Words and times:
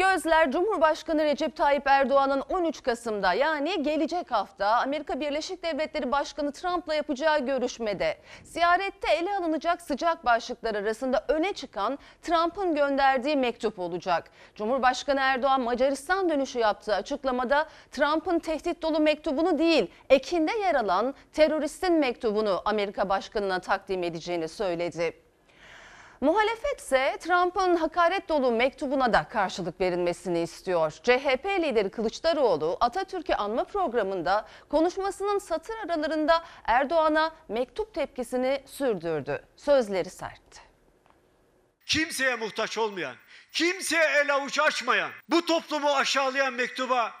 Gözler 0.00 0.50
Cumhurbaşkanı 0.50 1.24
Recep 1.24 1.56
Tayyip 1.56 1.86
Erdoğan'ın 1.86 2.40
13 2.40 2.82
Kasım'da 2.82 3.32
yani 3.32 3.82
gelecek 3.82 4.30
hafta 4.30 4.66
Amerika 4.66 5.20
Birleşik 5.20 5.62
Devletleri 5.62 6.12
Başkanı 6.12 6.52
Trump'la 6.52 6.94
yapacağı 6.94 7.46
görüşmede 7.46 8.18
ziyarette 8.44 9.12
ele 9.12 9.36
alınacak 9.36 9.82
sıcak 9.82 10.24
başlıklar 10.24 10.74
arasında 10.74 11.24
öne 11.28 11.52
çıkan 11.52 11.98
Trump'ın 12.22 12.74
gönderdiği 12.74 13.36
mektup 13.36 13.78
olacak. 13.78 14.30
Cumhurbaşkanı 14.54 15.20
Erdoğan 15.20 15.60
Macaristan 15.60 16.28
dönüşü 16.30 16.58
yaptığı 16.58 16.94
açıklamada 16.94 17.66
Trump'ın 17.90 18.38
tehdit 18.38 18.82
dolu 18.82 19.00
mektubunu 19.00 19.58
değil, 19.58 19.90
ekinde 20.10 20.52
yer 20.58 20.74
alan 20.74 21.14
teröristin 21.32 21.92
mektubunu 21.92 22.62
Amerika 22.64 23.08
Başkanı'na 23.08 23.58
takdim 23.58 24.02
edeceğini 24.02 24.48
söyledi. 24.48 25.29
Muhalefet 26.20 26.80
ise 26.80 27.16
Trump'ın 27.20 27.76
hakaret 27.76 28.28
dolu 28.28 28.52
mektubuna 28.52 29.12
da 29.12 29.28
karşılık 29.28 29.80
verilmesini 29.80 30.40
istiyor. 30.40 30.90
CHP 30.90 31.44
lideri 31.44 31.90
Kılıçdaroğlu 31.90 32.76
Atatürk'ü 32.80 33.34
anma 33.34 33.64
programında 33.64 34.48
konuşmasının 34.68 35.38
satır 35.38 35.74
aralarında 35.84 36.44
Erdoğan'a 36.64 37.34
mektup 37.48 37.94
tepkisini 37.94 38.62
sürdürdü. 38.66 39.44
Sözleri 39.56 40.10
sertti. 40.10 40.60
Kimseye 41.86 42.36
muhtaç 42.36 42.78
olmayan, 42.78 43.14
kimseye 43.52 44.04
el 44.04 44.34
avuç 44.34 44.58
açmayan, 44.58 45.10
bu 45.28 45.46
toplumu 45.46 45.90
aşağılayan 45.90 46.52
mektuba 46.52 47.12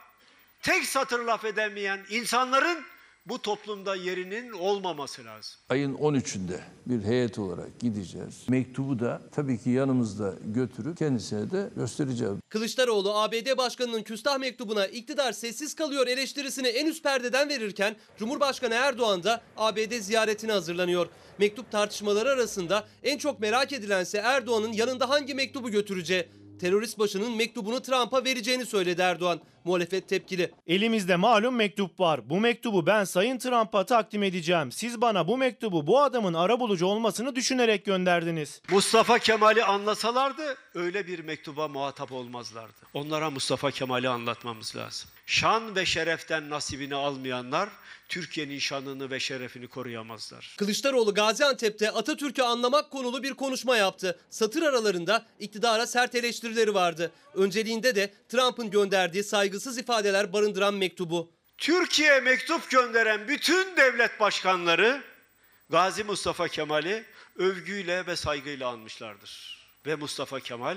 tek 0.62 0.84
satır 0.84 1.18
laf 1.24 1.44
edemeyen 1.44 2.00
insanların 2.10 2.84
bu 3.26 3.42
toplumda 3.42 3.96
yerinin 3.96 4.52
olmaması 4.52 5.24
lazım. 5.24 5.60
Ayın 5.68 5.94
13'ünde 5.94 6.60
bir 6.86 7.04
heyet 7.04 7.38
olarak 7.38 7.80
gideceğiz. 7.80 8.42
Mektubu 8.48 8.98
da 8.98 9.22
tabii 9.32 9.58
ki 9.58 9.70
yanımızda 9.70 10.34
götürüp 10.44 10.96
kendisine 10.96 11.50
de 11.50 11.70
göstereceğiz. 11.76 12.34
Kılıçdaroğlu 12.48 13.18
ABD 13.18 13.56
Başkanı'nın 13.58 14.02
küstah 14.02 14.38
mektubuna 14.38 14.86
iktidar 14.86 15.32
sessiz 15.32 15.74
kalıyor 15.74 16.06
eleştirisini 16.06 16.68
en 16.68 16.86
üst 16.86 17.02
perdeden 17.02 17.48
verirken 17.48 17.96
Cumhurbaşkanı 18.18 18.74
Erdoğan 18.74 19.22
da 19.24 19.40
ABD 19.56 20.00
ziyaretine 20.00 20.52
hazırlanıyor. 20.52 21.06
Mektup 21.38 21.70
tartışmaları 21.70 22.28
arasında 22.28 22.88
en 23.02 23.18
çok 23.18 23.40
merak 23.40 23.72
edilense 23.72 24.18
Erdoğan'ın 24.18 24.72
yanında 24.72 25.08
hangi 25.08 25.34
mektubu 25.34 25.70
götüreceği. 25.70 26.28
Terörist 26.60 26.98
başının 26.98 27.36
mektubunu 27.36 27.82
Trump'a 27.82 28.24
vereceğini 28.24 28.66
söyledi 28.66 29.00
Erdoğan. 29.00 29.40
Muhalefet 29.64 30.08
tepkili. 30.08 30.50
Elimizde 30.66 31.16
malum 31.16 31.54
mektup 31.54 32.00
var. 32.00 32.30
Bu 32.30 32.40
mektubu 32.40 32.86
ben 32.86 33.04
Sayın 33.04 33.38
Trump'a 33.38 33.86
takdim 33.86 34.22
edeceğim. 34.22 34.72
Siz 34.72 35.00
bana 35.00 35.28
bu 35.28 35.36
mektubu 35.36 35.86
bu 35.86 36.00
adamın 36.00 36.34
arabulucu 36.34 36.86
olmasını 36.86 37.36
düşünerek 37.36 37.84
gönderdiniz. 37.84 38.62
Mustafa 38.70 39.18
Kemal'i 39.18 39.64
anlasalardı 39.64 40.56
öyle 40.74 41.06
bir 41.06 41.18
mektuba 41.18 41.68
muhatap 41.68 42.12
olmazlardı. 42.12 42.72
Onlara 42.94 43.30
Mustafa 43.30 43.70
Kemal'i 43.70 44.08
anlatmamız 44.08 44.76
lazım. 44.76 45.10
Şan 45.30 45.76
ve 45.76 45.86
şereften 45.86 46.50
nasibini 46.50 46.94
almayanlar 46.94 47.68
Türkiye'nin 48.08 48.58
şanını 48.58 49.10
ve 49.10 49.20
şerefini 49.20 49.68
koruyamazlar. 49.68 50.54
Kılıçdaroğlu 50.58 51.14
Gaziantep'te 51.14 51.90
Atatürk'ü 51.90 52.42
anlamak 52.42 52.90
konulu 52.90 53.22
bir 53.22 53.34
konuşma 53.34 53.76
yaptı. 53.76 54.20
Satır 54.30 54.62
aralarında 54.62 55.26
iktidara 55.38 55.86
sert 55.86 56.14
eleştirileri 56.14 56.74
vardı. 56.74 57.12
Önceliğinde 57.34 57.94
de 57.94 58.14
Trump'ın 58.28 58.70
gönderdiği 58.70 59.24
saygısız 59.24 59.78
ifadeler 59.78 60.32
barındıran 60.32 60.74
mektubu. 60.74 61.30
Türkiye'ye 61.58 62.20
mektup 62.20 62.70
gönderen 62.70 63.28
bütün 63.28 63.76
devlet 63.76 64.20
başkanları 64.20 65.02
Gazi 65.68 66.04
Mustafa 66.04 66.48
Kemal'i 66.48 67.04
övgüyle 67.36 68.06
ve 68.06 68.16
saygıyla 68.16 68.68
anmışlardır. 68.68 69.60
Ve 69.86 69.94
Mustafa 69.94 70.40
Kemal 70.40 70.76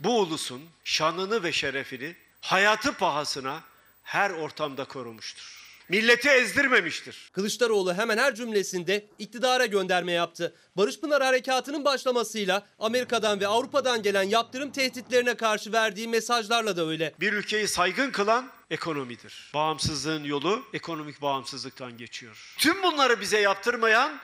bu 0.00 0.20
ulusun 0.20 0.62
şanını 0.84 1.42
ve 1.42 1.52
şerefini 1.52 2.14
hayatı 2.40 2.92
pahasına 2.92 3.62
her 4.08 4.30
ortamda 4.30 4.84
korumuştur. 4.84 5.58
Milleti 5.88 6.28
ezdirmemiştir. 6.28 7.30
Kılıçdaroğlu 7.32 7.94
hemen 7.94 8.18
her 8.18 8.34
cümlesinde 8.34 9.06
iktidara 9.18 9.66
gönderme 9.66 10.12
yaptı. 10.12 10.54
Barış 10.76 11.00
Pınar 11.00 11.22
Harekatı'nın 11.22 11.84
başlamasıyla 11.84 12.66
Amerika'dan 12.78 13.40
ve 13.40 13.46
Avrupa'dan 13.46 14.02
gelen 14.02 14.22
yaptırım 14.22 14.70
tehditlerine 14.70 15.34
karşı 15.34 15.72
verdiği 15.72 16.08
mesajlarla 16.08 16.76
da 16.76 16.86
öyle. 16.86 17.14
Bir 17.20 17.32
ülkeyi 17.32 17.68
saygın 17.68 18.10
kılan 18.10 18.50
ekonomidir. 18.70 19.50
Bağımsızlığın 19.54 20.24
yolu 20.24 20.62
ekonomik 20.72 21.22
bağımsızlıktan 21.22 21.96
geçiyor. 21.96 22.54
Tüm 22.58 22.82
bunları 22.82 23.20
bize 23.20 23.40
yaptırmayan 23.40 24.18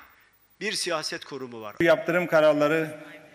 bir 0.61 0.73
siyaset 0.73 1.25
kurumu 1.25 1.61
var. 1.61 1.77
Bu 1.81 1.85
yaptırım 1.85 2.27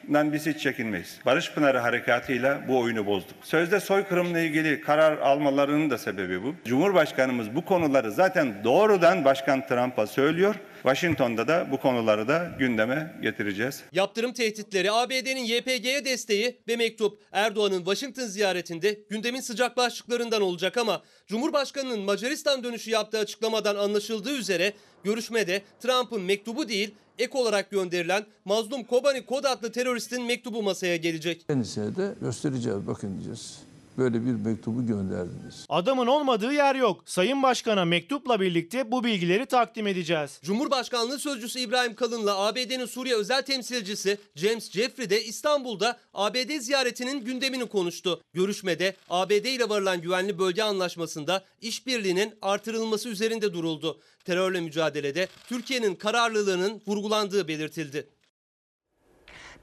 kararlarından 0.09 0.33
biz 0.33 0.45
hiç 0.45 0.61
çekinmeyiz. 0.63 1.19
Barış 1.25 1.53
Pınarı 1.53 1.77
harekatıyla 1.77 2.61
bu 2.67 2.79
oyunu 2.79 3.05
bozduk. 3.05 3.35
Sözde 3.41 3.79
soykırımla 3.79 4.39
ilgili 4.39 4.81
karar 4.81 5.17
almalarının 5.17 5.89
da 5.89 5.97
sebebi 5.97 6.43
bu. 6.43 6.55
Cumhurbaşkanımız 6.65 7.55
bu 7.55 7.65
konuları 7.65 8.11
zaten 8.11 8.63
doğrudan 8.63 9.25
Başkan 9.25 9.67
Trump'a 9.67 10.07
söylüyor. 10.07 10.55
Washington'da 10.83 11.47
da 11.47 11.67
bu 11.71 11.79
konuları 11.79 12.27
da 12.27 12.51
gündeme 12.59 13.15
getireceğiz. 13.21 13.83
Yaptırım 13.91 14.33
tehditleri, 14.33 14.91
ABD'nin 14.91 15.43
YPG'ye 15.43 16.05
desteği 16.05 16.57
ve 16.67 16.75
mektup 16.75 17.19
Erdoğan'ın 17.31 17.77
Washington 17.77 18.25
ziyaretinde 18.25 18.99
gündemin 19.09 19.41
sıcak 19.41 19.77
başlıklarından 19.77 20.41
olacak 20.41 20.77
ama 20.77 21.01
Cumhurbaşkanı'nın 21.27 21.99
Macaristan 21.99 22.63
dönüşü 22.63 22.89
yaptığı 22.91 23.19
açıklamadan 23.19 23.75
anlaşıldığı 23.75 24.37
üzere 24.37 24.73
görüşmede 25.03 25.61
Trump'ın 25.79 26.21
mektubu 26.21 26.69
değil 26.69 26.91
ek 27.19 27.37
olarak 27.37 27.71
gönderilen 27.71 28.25
Mazlum 28.45 28.83
Kobani 28.83 29.25
Kod 29.25 29.43
adlı 29.43 29.71
teröristin 29.71 30.25
mektubu 30.25 30.63
masaya 30.63 30.95
gelecek. 30.95 31.47
Kendisine 31.47 31.95
de 31.95 32.13
göstereceğiz. 32.21 32.87
Bakın 32.87 33.13
diyeceğiz. 33.13 33.68
Böyle 33.99 34.25
bir 34.25 34.31
mektubu 34.31 34.85
gönderdiniz. 34.85 35.65
Adamın 35.69 36.07
olmadığı 36.07 36.53
yer 36.53 36.75
yok. 36.75 37.01
Sayın 37.05 37.43
Başkan'a 37.43 37.85
mektupla 37.85 38.41
birlikte 38.41 38.91
bu 38.91 39.03
bilgileri 39.03 39.45
takdim 39.45 39.87
edeceğiz. 39.87 40.39
Cumhurbaşkanlığı 40.43 41.19
Sözcüsü 41.19 41.59
İbrahim 41.59 41.95
Kalın'la 41.95 42.37
ABD'nin 42.39 42.85
Suriye 42.85 43.15
özel 43.15 43.41
temsilcisi 43.41 44.17
James 44.35 44.71
Jeffrey 44.71 45.09
de 45.09 45.23
İstanbul'da 45.23 45.97
ABD 46.13 46.59
ziyaretinin 46.59 47.25
gündemini 47.25 47.65
konuştu. 47.65 48.21
Görüşmede 48.33 48.95
ABD 49.09 49.31
ile 49.31 49.69
varılan 49.69 50.01
güvenli 50.01 50.39
bölge 50.39 50.63
anlaşmasında 50.63 51.43
işbirliğinin 51.61 52.33
artırılması 52.41 53.09
üzerinde 53.09 53.53
duruldu. 53.53 53.99
Terörle 54.25 54.61
mücadelede 54.61 55.27
Türkiye'nin 55.47 55.95
kararlılığının 55.95 56.81
vurgulandığı 56.87 57.47
belirtildi. 57.47 58.07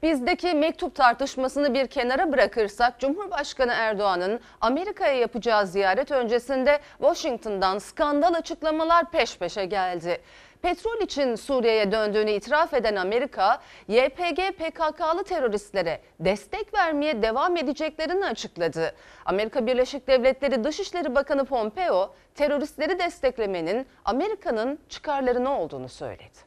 Bizdeki 0.03 0.53
mektup 0.53 0.95
tartışmasını 0.95 1.73
bir 1.73 1.87
kenara 1.87 2.31
bırakırsak 2.31 2.99
Cumhurbaşkanı 2.99 3.71
Erdoğan'ın 3.71 4.39
Amerika'ya 4.61 5.13
yapacağı 5.13 5.67
ziyaret 5.67 6.11
öncesinde 6.11 6.79
Washington'dan 6.97 7.77
skandal 7.77 8.33
açıklamalar 8.33 9.11
peş 9.11 9.37
peşe 9.37 9.65
geldi. 9.65 10.21
Petrol 10.61 11.01
için 11.01 11.35
Suriye'ye 11.35 11.91
döndüğünü 11.91 12.31
itiraf 12.31 12.73
eden 12.73 12.95
Amerika, 12.95 13.61
YPG 13.87 14.39
PKK'lı 14.57 15.23
teröristlere 15.23 16.01
destek 16.19 16.73
vermeye 16.73 17.21
devam 17.21 17.57
edeceklerini 17.57 18.25
açıkladı. 18.25 18.95
Amerika 19.25 19.67
Birleşik 19.67 20.07
Devletleri 20.07 20.63
Dışişleri 20.63 21.15
Bakanı 21.15 21.45
Pompeo, 21.45 22.15
teröristleri 22.35 22.99
desteklemenin 22.99 23.87
Amerika'nın 24.05 24.79
çıkarlarına 24.89 25.61
olduğunu 25.61 25.89
söyledi. 25.89 26.46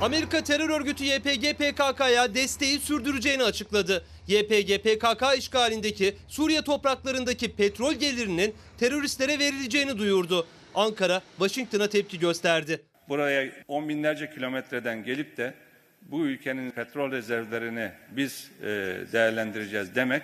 Amerika 0.00 0.44
terör 0.44 0.68
örgütü 0.68 1.04
YPG 1.04 1.58
PKK'ya 1.58 2.34
desteği 2.34 2.80
sürdüreceğini 2.80 3.42
açıkladı. 3.42 4.04
YPG 4.28 4.78
PKK 4.78 5.38
işgalindeki 5.38 6.14
Suriye 6.28 6.62
topraklarındaki 6.62 7.56
petrol 7.56 7.92
gelirinin 7.94 8.54
teröristlere 8.78 9.38
verileceğini 9.38 9.98
duyurdu. 9.98 10.46
Ankara 10.74 11.22
Washington'a 11.38 11.88
tepki 11.88 12.18
gösterdi. 12.18 12.82
Buraya 13.08 13.52
on 13.68 13.88
binlerce 13.88 14.30
kilometreden 14.30 15.04
gelip 15.04 15.36
de 15.36 15.54
bu 16.02 16.26
ülkenin 16.26 16.70
petrol 16.70 17.10
rezervlerini 17.12 17.92
biz 18.10 18.50
e, 18.62 18.66
değerlendireceğiz 19.12 19.94
demek 19.94 20.22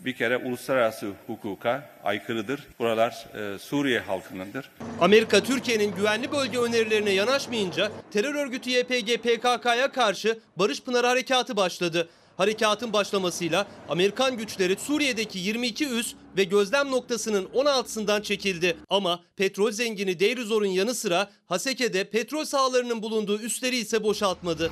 bir 0.00 0.12
kere 0.12 0.36
uluslararası 0.36 1.12
hukuka 1.26 1.90
aykırıdır. 2.04 2.66
Buralar 2.78 3.26
e, 3.34 3.58
Suriye 3.58 4.00
halkınındır. 4.00 4.70
Amerika 5.00 5.42
Türkiye'nin 5.42 5.94
güvenli 5.94 6.32
bölge 6.32 6.58
önerilerine 6.58 7.10
yanaşmayınca 7.10 7.92
terör 8.10 8.34
örgütü 8.34 8.70
YPG 8.70 9.16
PKK'ya 9.22 9.92
karşı 9.92 10.38
Barış 10.56 10.82
Pınarı 10.82 11.06
Harekatı 11.06 11.56
başladı. 11.56 12.08
Harekatın 12.36 12.92
başlamasıyla 12.92 13.66
Amerikan 13.88 14.36
güçleri 14.36 14.76
Suriye'deki 14.76 15.38
22 15.38 15.88
üs 15.88 16.14
ve 16.36 16.44
gözlem 16.44 16.90
noktasının 16.90 17.44
16'sından 17.44 18.22
çekildi. 18.22 18.76
Ama 18.88 19.20
petrol 19.36 19.70
zengini 19.70 20.20
Deir 20.20 20.38
ez-Zor'un 20.38 20.66
yanı 20.66 20.94
sıra 20.94 21.30
Haseke'de 21.46 22.04
petrol 22.04 22.44
sahalarının 22.44 23.02
bulunduğu 23.02 23.40
üsleri 23.40 23.76
ise 23.76 24.02
boşaltmadı. 24.04 24.68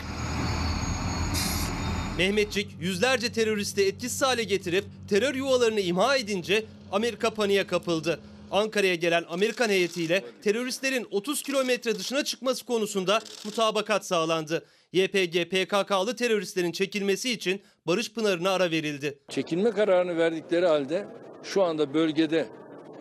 Mehmetçik 2.19 2.69
yüzlerce 2.81 3.33
teröristi 3.33 3.83
etkisiz 3.83 4.23
hale 4.23 4.45
getirip 4.45 4.85
terör 5.09 5.35
yuvalarını 5.35 5.81
imha 5.81 6.17
edince 6.17 6.65
Amerika 6.93 7.31
paniğe 7.31 7.67
kapıldı. 7.67 8.21
Ankara'ya 8.51 8.95
gelen 8.95 9.25
Amerikan 9.29 9.69
heyetiyle 9.69 10.25
teröristlerin 10.43 11.07
30 11.11 11.43
kilometre 11.43 11.99
dışına 11.99 12.25
çıkması 12.25 12.67
konusunda 12.67 13.21
mutabakat 13.45 14.07
sağlandı. 14.07 14.65
YPG 14.93 15.51
PKK'lı 15.51 16.17
teröristlerin 16.17 16.73
çekilmesi 16.73 17.31
için 17.31 17.63
Barış 17.87 18.13
Pınarı'na 18.13 18.51
ara 18.51 18.71
verildi. 18.71 19.19
Çekilme 19.31 19.71
kararını 19.71 20.17
verdikleri 20.17 20.67
halde 20.67 21.09
şu 21.45 21.63
anda 21.63 21.95
bölgede 21.95 22.49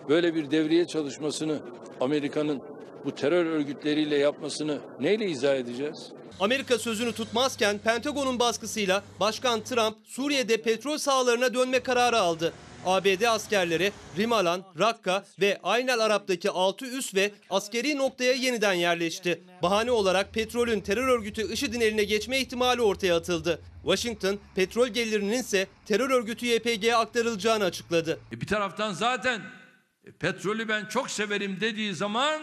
böyle 0.10 0.36
bir 0.36 0.52
devriye 0.52 0.88
çalışmasını 0.88 1.60
Amerika'nın 2.02 2.62
bu 3.06 3.16
terör 3.16 3.46
örgütleriyle 3.46 4.18
yapmasını 4.18 4.80
neyle 5.00 5.26
izah 5.26 5.56
edeceğiz? 5.56 6.12
Amerika 6.40 6.80
sözünü 6.80 7.14
tutmazken 7.14 7.78
Pentagon'un 7.78 8.40
baskısıyla 8.40 9.04
Başkan 9.20 9.64
Trump 9.64 9.98
Suriye'de 10.04 10.62
petrol 10.62 10.98
sahalarına 10.98 11.54
dönme 11.54 11.80
kararı 11.80 12.20
aldı. 12.20 12.54
ABD 12.86 13.22
askerleri 13.22 13.92
Rimalan, 14.18 14.64
Rakka 14.80 15.26
ve 15.42 15.60
Aynel 15.64 16.00
Arap'taki 16.00 16.50
6 16.50 16.86
üs 16.86 17.16
ve 17.16 17.32
askeri 17.50 17.98
noktaya 17.98 18.34
yeniden 18.34 18.74
yerleşti. 18.74 19.44
Bahane 19.64 19.92
olarak 19.92 20.34
petrolün 20.34 20.82
terör 20.82 21.08
örgütü 21.08 21.54
IŞİD'in 21.54 21.82
eline 21.82 22.04
geçme 22.04 22.40
ihtimali 22.40 22.82
ortaya 22.82 23.16
atıldı. 23.16 23.62
Washington, 23.84 24.40
petrol 24.56 24.88
gelirinin 24.88 25.32
ise 25.40 25.68
terör 25.86 26.10
örgütü 26.10 26.46
YPG'ye 26.46 26.96
aktarılacağını 26.96 27.64
açıkladı. 27.64 28.20
E 28.32 28.42
bir 28.42 28.48
taraftan 28.48 28.94
zaten 28.94 29.42
e, 30.06 30.12
petrolü 30.12 30.68
ben 30.68 30.86
çok 30.86 31.12
severim 31.12 31.58
dediği 31.62 31.96
zaman 31.96 32.42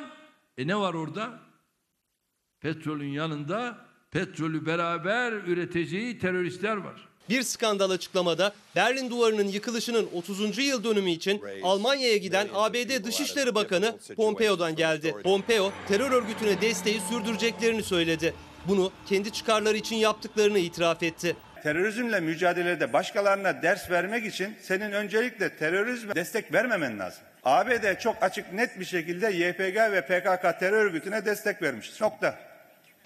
e 0.58 0.66
ne 0.66 0.76
var 0.76 0.94
orada? 0.94 1.51
Petrolün 2.62 3.08
yanında 3.08 3.76
petrolü 4.10 4.66
beraber 4.66 5.32
üreteceği 5.32 6.18
teröristler 6.18 6.76
var. 6.76 7.08
Bir 7.28 7.42
skandal 7.42 7.90
açıklamada 7.90 8.52
Berlin 8.76 9.10
Duvarı'nın 9.10 9.48
yıkılışının 9.48 10.08
30. 10.12 10.58
yıl 10.58 10.84
dönümü 10.84 11.10
için 11.10 11.42
Almanya'ya 11.62 12.16
giden 12.16 12.48
ABD 12.54 13.04
Dışişleri 13.04 13.54
Bakanı 13.54 13.98
Pompeo'dan 14.16 14.76
geldi. 14.76 15.14
Pompeo 15.22 15.72
terör 15.88 16.10
örgütüne 16.10 16.60
desteği 16.60 17.00
sürdüreceklerini 17.00 17.82
söyledi. 17.82 18.34
Bunu 18.68 18.92
kendi 19.06 19.32
çıkarları 19.32 19.76
için 19.76 19.96
yaptıklarını 19.96 20.58
itiraf 20.58 21.02
etti. 21.02 21.36
Terörizmle 21.62 22.20
mücadelede 22.20 22.92
başkalarına 22.92 23.62
ders 23.62 23.90
vermek 23.90 24.26
için 24.26 24.54
senin 24.60 24.92
öncelikle 24.92 25.56
terörizme 25.56 26.14
destek 26.14 26.52
vermemen 26.52 26.98
lazım. 26.98 27.22
ABD 27.44 27.98
çok 28.00 28.22
açık 28.22 28.52
net 28.52 28.80
bir 28.80 28.84
şekilde 28.84 29.26
YPG 29.26 29.76
ve 29.76 30.00
PKK 30.00 30.60
terör 30.60 30.84
örgütüne 30.84 31.24
destek 31.24 31.62
vermiştir. 31.62 32.02
Nokta. 32.02 32.51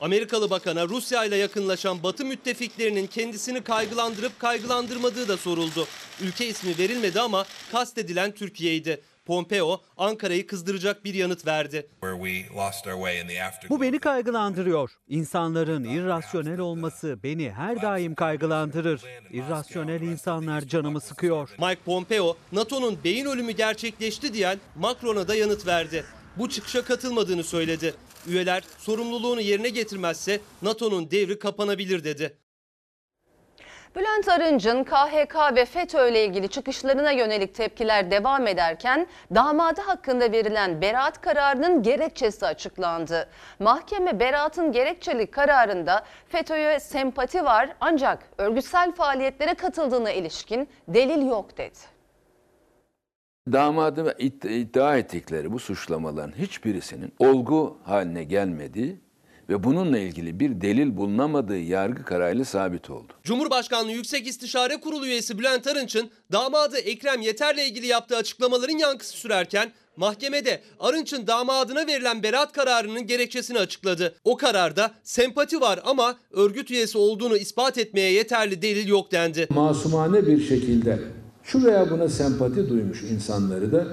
Amerikalı 0.00 0.50
bakana 0.50 0.88
Rusya 0.88 1.24
ile 1.24 1.36
yakınlaşan 1.36 2.02
Batı 2.02 2.24
müttefiklerinin 2.24 3.06
kendisini 3.06 3.60
kaygılandırıp 3.64 4.40
kaygılandırmadığı 4.40 5.28
da 5.28 5.36
soruldu. 5.36 5.86
Ülke 6.20 6.46
ismi 6.46 6.78
verilmedi 6.78 7.20
ama 7.20 7.44
kastedilen 7.72 8.32
Türkiye'ydi. 8.32 9.00
Pompeo 9.26 9.80
Ankara'yı 9.96 10.46
kızdıracak 10.46 11.04
bir 11.04 11.14
yanıt 11.14 11.46
verdi. 11.46 11.86
Bu 13.68 13.80
beni 13.80 13.98
kaygılandırıyor. 13.98 14.90
İnsanların 15.08 15.84
irrasyonel 15.84 16.58
olması 16.58 17.18
beni 17.22 17.52
her 17.52 17.82
daim 17.82 18.14
kaygılandırır. 18.14 19.00
İrrasyonel 19.32 20.00
insanlar 20.00 20.60
canımı 20.60 21.00
sıkıyor. 21.00 21.50
Mike 21.58 21.80
Pompeo, 21.84 22.36
NATO'nun 22.52 22.98
beyin 23.04 23.26
ölümü 23.26 23.52
gerçekleşti 23.52 24.34
diyen 24.34 24.58
Macron'a 24.76 25.28
da 25.28 25.34
yanıt 25.34 25.66
verdi. 25.66 26.04
Bu 26.36 26.48
çıkışa 26.48 26.84
katılmadığını 26.84 27.44
söyledi. 27.44 27.94
Üyeler 28.28 28.62
sorumluluğunu 28.78 29.40
yerine 29.40 29.68
getirmezse 29.68 30.40
NATO'nun 30.62 31.10
devri 31.10 31.38
kapanabilir 31.38 32.04
dedi. 32.04 32.38
Bülent 33.96 34.28
Arınç'ın 34.28 34.84
KHK 34.84 35.56
ve 35.56 35.64
FETÖ 35.64 36.08
ile 36.08 36.24
ilgili 36.24 36.48
çıkışlarına 36.48 37.10
yönelik 37.10 37.54
tepkiler 37.54 38.10
devam 38.10 38.46
ederken 38.46 39.06
damadı 39.34 39.80
hakkında 39.80 40.32
verilen 40.32 40.80
beraat 40.80 41.20
kararının 41.20 41.82
gerekçesi 41.82 42.46
açıklandı. 42.46 43.28
Mahkeme 43.58 44.20
beraatın 44.20 44.72
gerekçeli 44.72 45.26
kararında 45.26 46.04
FETÖ'ye 46.28 46.80
sempati 46.80 47.44
var 47.44 47.76
ancak 47.80 48.30
örgütsel 48.38 48.92
faaliyetlere 48.92 49.54
katıldığına 49.54 50.10
ilişkin 50.10 50.68
delil 50.88 51.26
yok 51.26 51.58
dedi. 51.58 51.95
Damadı 53.52 54.16
iddia 54.48 54.96
ettikleri 54.96 55.52
bu 55.52 55.58
suçlamaların 55.58 56.32
hiçbirisinin 56.38 57.12
olgu 57.18 57.78
haline 57.84 58.24
gelmediği 58.24 58.96
ve 59.48 59.64
bununla 59.64 59.98
ilgili 59.98 60.40
bir 60.40 60.60
delil 60.60 60.96
bulunamadığı 60.96 61.58
yargı 61.58 62.04
kararıyla 62.04 62.44
sabit 62.44 62.90
oldu. 62.90 63.12
Cumhurbaşkanlığı 63.22 63.92
Yüksek 63.92 64.26
İstişare 64.26 64.80
Kurulu 64.80 65.06
üyesi 65.06 65.38
Bülent 65.38 65.66
Arınç'ın 65.66 66.10
damadı 66.32 66.78
Ekrem 66.78 67.20
Yeter'le 67.20 67.58
ilgili 67.58 67.86
yaptığı 67.86 68.16
açıklamaların 68.16 68.78
yankısı 68.78 69.12
sürerken 69.12 69.72
mahkemede 69.96 70.60
Arınç'ın 70.80 71.26
damadına 71.26 71.86
verilen 71.86 72.22
beraat 72.22 72.52
kararının 72.52 73.06
gerekçesini 73.06 73.58
açıkladı. 73.58 74.14
O 74.24 74.36
kararda 74.36 74.94
sempati 75.02 75.60
var 75.60 75.80
ama 75.84 76.16
örgüt 76.30 76.70
üyesi 76.70 76.98
olduğunu 76.98 77.36
ispat 77.36 77.78
etmeye 77.78 78.12
yeterli 78.12 78.62
delil 78.62 78.88
yok 78.88 79.12
dendi. 79.12 79.46
Masumane 79.50 80.26
bir 80.26 80.44
şekilde 80.44 80.98
şu 81.46 81.64
veya 81.64 81.90
buna 81.90 82.08
sempati 82.08 82.68
duymuş 82.68 83.02
insanları 83.02 83.72
da 83.72 83.86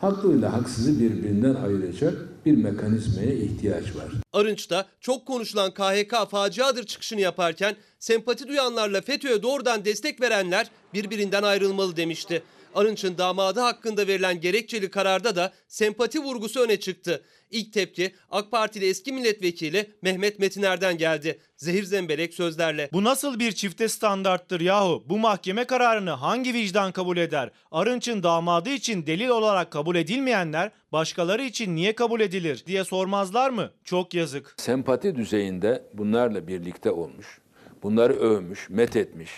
haklıyla 0.00 0.52
haksızı 0.52 1.00
birbirinden 1.00 1.54
ayıracak 1.54 2.14
bir 2.46 2.56
mekanizmaya 2.56 3.32
ihtiyaç 3.32 3.84
var. 3.84 4.06
Arınç 4.32 4.70
da 4.70 4.86
çok 5.00 5.26
konuşulan 5.26 5.70
KHK 5.70 6.30
faciadır 6.30 6.86
çıkışını 6.86 7.20
yaparken 7.20 7.76
sempati 7.98 8.48
duyanlarla 8.48 9.00
FETÖ'ye 9.00 9.42
doğrudan 9.42 9.84
destek 9.84 10.20
verenler 10.20 10.70
birbirinden 10.94 11.42
ayrılmalı 11.42 11.96
demişti. 11.96 12.42
Arınç'ın 12.74 13.18
damadı 13.18 13.60
hakkında 13.60 14.06
verilen 14.06 14.40
gerekçeli 14.40 14.90
kararda 14.90 15.36
da 15.36 15.52
sempati 15.68 16.18
vurgusu 16.18 16.60
öne 16.60 16.80
çıktı. 16.80 17.22
İlk 17.50 17.72
tepki 17.72 18.12
AK 18.30 18.50
Partili 18.50 18.88
eski 18.88 19.12
milletvekili 19.12 19.90
Mehmet 20.02 20.38
Metiner'den 20.38 20.98
geldi. 20.98 21.38
Zehir 21.56 21.84
zemberek 21.84 22.34
sözlerle. 22.34 22.88
Bu 22.92 23.04
nasıl 23.04 23.38
bir 23.38 23.52
çifte 23.52 23.88
standarttır 23.88 24.60
yahu? 24.60 25.04
Bu 25.06 25.18
mahkeme 25.18 25.64
kararını 25.64 26.10
hangi 26.10 26.54
vicdan 26.54 26.92
kabul 26.92 27.16
eder? 27.16 27.50
Arınç'ın 27.70 28.22
damadı 28.22 28.68
için 28.70 29.06
delil 29.06 29.28
olarak 29.28 29.70
kabul 29.70 29.96
edilmeyenler 29.96 30.70
başkaları 30.92 31.42
için 31.42 31.76
niye 31.76 31.94
kabul 31.94 32.20
edilir 32.20 32.64
diye 32.66 32.84
sormazlar 32.84 33.50
mı? 33.50 33.70
Çok 33.84 34.14
yazık. 34.14 34.54
Sempati 34.56 35.16
düzeyinde 35.16 35.82
bunlarla 35.94 36.46
birlikte 36.48 36.90
olmuş, 36.90 37.38
bunları 37.82 38.12
övmüş, 38.12 38.70
methetmiş. 38.70 39.30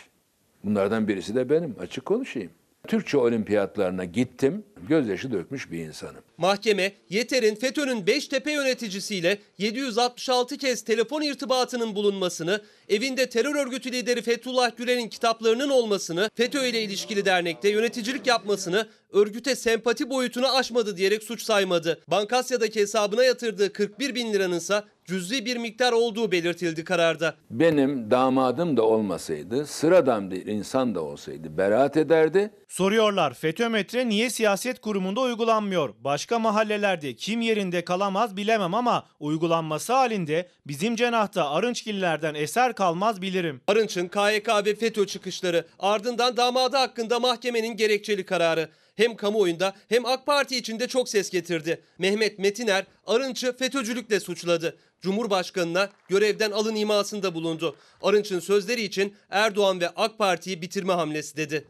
Bunlardan 0.64 1.08
birisi 1.08 1.34
de 1.34 1.50
benim, 1.50 1.76
açık 1.80 2.04
konuşayım. 2.04 2.50
Türkçe 2.88 3.18
olimpiyatlarına 3.18 4.04
gittim, 4.04 4.64
gözyaşı 4.88 5.32
dökmüş 5.32 5.70
bir 5.70 5.78
insanım. 5.78 6.22
Mahkeme 6.38 6.92
Yeter'in 7.10 7.54
FETÖ'nün 7.54 8.06
Beştepe 8.06 8.52
yöneticisiyle 8.52 9.38
766 9.58 10.56
kez 10.56 10.82
telefon 10.82 11.22
irtibatının 11.22 11.94
bulunmasını, 11.94 12.60
evinde 12.88 13.28
terör 13.28 13.54
örgütü 13.54 13.92
lideri 13.92 14.22
Fethullah 14.22 14.76
Gülen'in 14.76 15.08
kitaplarının 15.08 15.68
olmasını, 15.68 16.30
FETÖ 16.34 16.66
ile 16.66 16.82
ilişkili 16.82 17.24
dernekte 17.24 17.68
yöneticilik 17.68 18.26
yapmasını 18.26 18.88
örgüte 19.12 19.56
sempati 19.56 20.10
boyutunu 20.10 20.56
aşmadı 20.56 20.96
diyerek 20.96 21.22
suç 21.22 21.42
saymadı. 21.42 22.00
Bankasya'daki 22.08 22.80
hesabına 22.80 23.24
yatırdığı 23.24 23.72
41 23.72 24.14
bin 24.14 24.32
liranın 24.32 24.56
ise 24.56 24.82
cüzi 25.04 25.46
bir 25.46 25.56
miktar 25.56 25.92
olduğu 25.92 26.32
belirtildi 26.32 26.84
kararda. 26.84 27.34
Benim 27.50 28.10
damadım 28.10 28.76
da 28.76 28.82
olmasaydı, 28.82 29.66
sıradan 29.66 30.30
bir 30.30 30.46
insan 30.46 30.94
da 30.94 31.00
olsaydı 31.02 31.58
beraat 31.58 31.96
ederdi. 31.96 32.50
Soruyorlar 32.68 33.34
FETÖ 33.34 33.68
metre 33.68 34.08
niye 34.08 34.30
siyaset 34.30 34.80
kurumunda 34.80 35.20
uygulanmıyor? 35.20 35.94
Başka 36.00 36.38
mahallelerde 36.38 37.14
kim 37.14 37.40
yerinde 37.40 37.84
kalamaz 37.84 38.36
bilemem 38.36 38.74
ama 38.74 39.06
uygulanması 39.20 39.92
halinde 39.92 40.48
bizim 40.66 40.96
cenahta 40.96 41.50
Arınçgillerden 41.50 42.34
eser 42.34 42.73
kalmaz 42.74 43.22
bilirim. 43.22 43.60
Arınç'ın 43.66 44.08
KYK 44.08 44.48
ve 44.66 44.74
FETÖ 44.74 45.06
çıkışları 45.06 45.66
ardından 45.78 46.36
damadı 46.36 46.76
hakkında 46.76 47.20
mahkemenin 47.20 47.76
gerekçeli 47.76 48.26
kararı. 48.26 48.68
Hem 48.94 49.16
kamuoyunda 49.16 49.74
hem 49.88 50.06
AK 50.06 50.26
Parti 50.26 50.56
içinde 50.56 50.88
çok 50.88 51.08
ses 51.08 51.30
getirdi. 51.30 51.82
Mehmet 51.98 52.38
Metiner 52.38 52.84
Arınç'ı 53.06 53.56
FETÖ'cülükle 53.56 54.20
suçladı. 54.20 54.76
Cumhurbaşkanına 55.00 55.90
görevden 56.08 56.50
alın 56.50 56.74
imasında 56.74 57.34
bulundu. 57.34 57.76
Arınç'ın 58.02 58.40
sözleri 58.40 58.82
için 58.82 59.16
Erdoğan 59.30 59.80
ve 59.80 59.88
AK 59.88 60.18
Parti'yi 60.18 60.62
bitirme 60.62 60.92
hamlesi 60.92 61.36
dedi. 61.36 61.68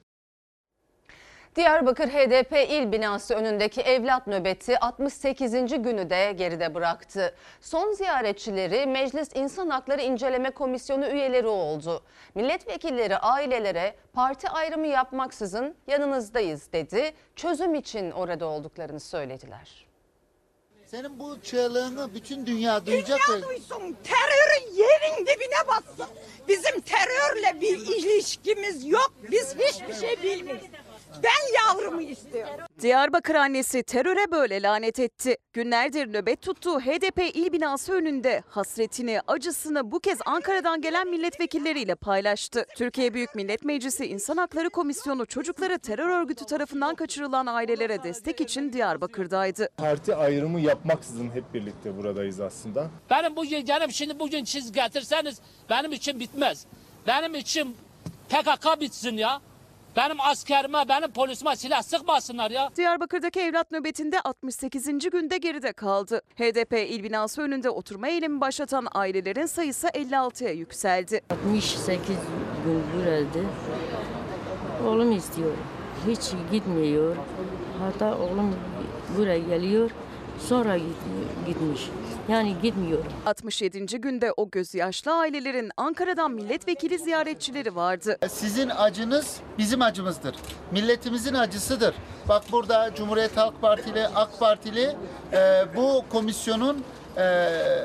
Diyarbakır 1.57 2.09
HDP 2.09 2.53
il 2.71 2.93
binası 2.93 3.35
önündeki 3.35 3.81
evlat 3.81 4.27
nöbeti 4.27 4.79
68. 4.79 5.53
günü 5.53 6.11
de 6.11 6.33
geride 6.33 6.75
bıraktı. 6.75 7.35
Son 7.61 7.93
ziyaretçileri 7.93 8.87
Meclis 8.87 9.29
İnsan 9.35 9.71
Hakları 9.71 10.03
İnceleme 10.03 10.51
Komisyonu 10.51 11.07
üyeleri 11.07 11.47
oldu. 11.47 12.03
Milletvekilleri 12.35 13.17
ailelere 13.17 13.95
parti 14.13 14.49
ayrımı 14.49 14.87
yapmaksızın 14.87 15.75
yanınızdayız 15.87 16.73
dedi. 16.73 17.13
Çözüm 17.37 17.75
için 17.75 18.11
orada 18.11 18.47
olduklarını 18.47 19.01
söylediler. 19.01 19.87
Senin 20.87 21.19
bu 21.19 21.41
çığlığını 21.43 22.15
bütün 22.15 22.47
dünya 22.47 22.87
duyacak. 22.87 23.21
Dünya 23.29 23.49
duysun, 23.49 23.97
terörün 24.05 24.75
yerin 24.75 25.27
dibine 25.27 25.69
bassın. 25.69 26.15
Bizim 26.49 26.81
terörle 26.81 27.61
bir 27.61 27.79
ilişkimiz 27.79 28.87
yok, 28.87 29.13
biz 29.31 29.55
hiçbir 29.59 29.95
şey 29.95 30.23
bilmiyoruz. 30.23 30.67
Ben 31.23 31.53
istiyorum. 32.19 32.65
Diyarbakır 32.81 33.35
annesi 33.35 33.83
teröre 33.83 34.31
böyle 34.33 34.63
lanet 34.63 34.99
etti. 34.99 35.37
Günlerdir 35.53 36.13
nöbet 36.13 36.43
tuttuğu 36.43 36.81
HDP 36.81 37.37
il 37.37 37.53
binası 37.53 37.93
önünde 37.93 38.43
hasretini, 38.49 39.21
acısını 39.27 39.91
bu 39.91 40.01
kez 40.01 40.19
Ankara'dan 40.27 40.81
gelen 40.81 41.09
milletvekilleriyle 41.09 41.95
paylaştı. 41.95 42.67
Türkiye 42.77 43.15
Büyük 43.15 43.35
Millet 43.35 43.65
Meclisi 43.65 44.07
İnsan 44.07 44.37
Hakları 44.37 44.71
Komisyonu 44.71 45.27
çocukları 45.27 45.79
terör 45.79 46.09
örgütü 46.09 46.45
tarafından 46.45 46.95
kaçırılan 46.95 47.47
ailelere 47.47 48.03
destek 48.03 48.41
için 48.41 48.73
Diyarbakır'daydı. 48.73 49.69
Parti 49.77 50.15
ayrımı 50.15 50.61
yapmaksızın 50.61 51.31
hep 51.31 51.55
birlikte 51.55 51.97
buradayız 51.97 52.41
aslında. 52.41 52.91
Benim 53.11 53.37
bugün 53.37 53.65
canım 53.65 53.91
şimdi 53.93 54.19
bugün 54.19 54.45
siz 54.45 54.73
getirseniz 54.73 55.41
benim 55.71 55.93
için 55.93 56.21
bitmez. 56.21 56.67
Benim 57.07 57.35
için 57.35 57.77
PKK 58.29 58.81
bitsin 58.81 59.17
ya. 59.17 59.41
Benim 59.97 60.21
askerime, 60.21 60.89
benim 60.89 61.11
polisime 61.11 61.57
silah 61.57 61.83
sıkmasınlar 61.83 62.51
ya. 62.51 62.71
Diyarbakır'daki 62.77 63.41
evlat 63.41 63.71
nöbetinde 63.73 64.21
68. 64.21 65.11
günde 65.11 65.39
geride 65.39 65.73
kaldı. 65.73 66.23
HDP 66.37 66.73
il 66.91 67.03
binası 67.05 67.43
önünde 67.43 67.71
oturma 67.71 68.09
eylemi 68.09 68.41
başlatan 68.41 68.87
ailelerin 68.95 69.47
sayısı 69.47 69.89
56'ya 69.89 70.51
yükseldi. 70.53 71.21
68 71.31 72.09
gün 72.65 72.83
burada. 72.97 73.49
Oğlum 74.89 75.13
istiyor. 75.13 75.51
Hiç 76.09 76.21
gitmiyor. 76.53 77.17
Hatta 77.79 78.19
oğlum 78.19 78.55
buraya 79.19 79.39
geliyor. 79.39 79.91
Sonra 80.49 80.77
git- 80.77 81.47
gitmiş. 81.47 81.91
Yani 82.29 82.57
gitmiyor. 82.63 82.99
67. 83.27 84.01
günde 84.01 84.33
o 84.37 84.51
gözyaşlı 84.51 85.13
ailelerin 85.13 85.71
Ankara'dan 85.77 86.31
milletvekili 86.31 86.99
ziyaretçileri 86.99 87.77
vardı. 87.77 88.19
Sizin 88.29 88.69
acınız 88.69 89.37
bizim 89.59 89.83
acımızdır. 89.83 90.35
Milletimizin 90.71 91.35
acısıdır. 91.35 91.95
Bak 92.29 92.43
burada 92.53 92.91
Cumhuriyet 92.95 93.37
Halk 93.37 93.61
Partili, 93.61 94.07
AK 94.09 94.41
Partili 94.41 94.97
e, 95.33 95.65
bu 95.77 96.05
komisyonun 96.13 96.85
e, 97.17 97.23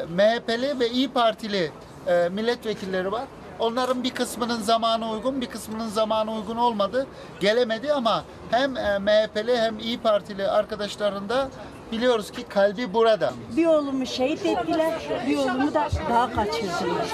MHP'li 0.10 0.80
ve 0.80 0.90
İyi 0.90 1.10
Partili 1.10 1.72
e, 2.08 2.30
milletvekilleri 2.30 3.12
var. 3.12 3.24
Onların 3.60 4.04
bir 4.04 4.10
kısmının 4.10 4.62
zamanı 4.62 5.12
uygun, 5.12 5.42
bir 5.42 5.46
kısmının 5.46 5.88
zamanı 5.88 6.32
uygun 6.32 6.56
olmadı. 6.58 7.08
Gelemedi 7.40 7.94
ama 7.94 8.24
hem 8.52 8.78
e, 8.78 9.00
MHP'li 9.00 9.58
hem 9.58 9.80
İyi 9.80 10.00
Partili 10.00 10.48
arkadaşlarında 10.48 11.50
biliyoruz 11.92 12.32
ki 12.32 12.44
kalbi 12.44 12.94
burada. 12.94 13.34
Bir 13.58 13.66
oğlumu 13.66 14.06
şehit 14.06 14.46
ettiler, 14.46 14.94
bir 15.28 15.38
oğlumu 15.38 15.74
da 15.74 15.88
daha 16.10 16.34
kaçırdılar. 16.34 17.08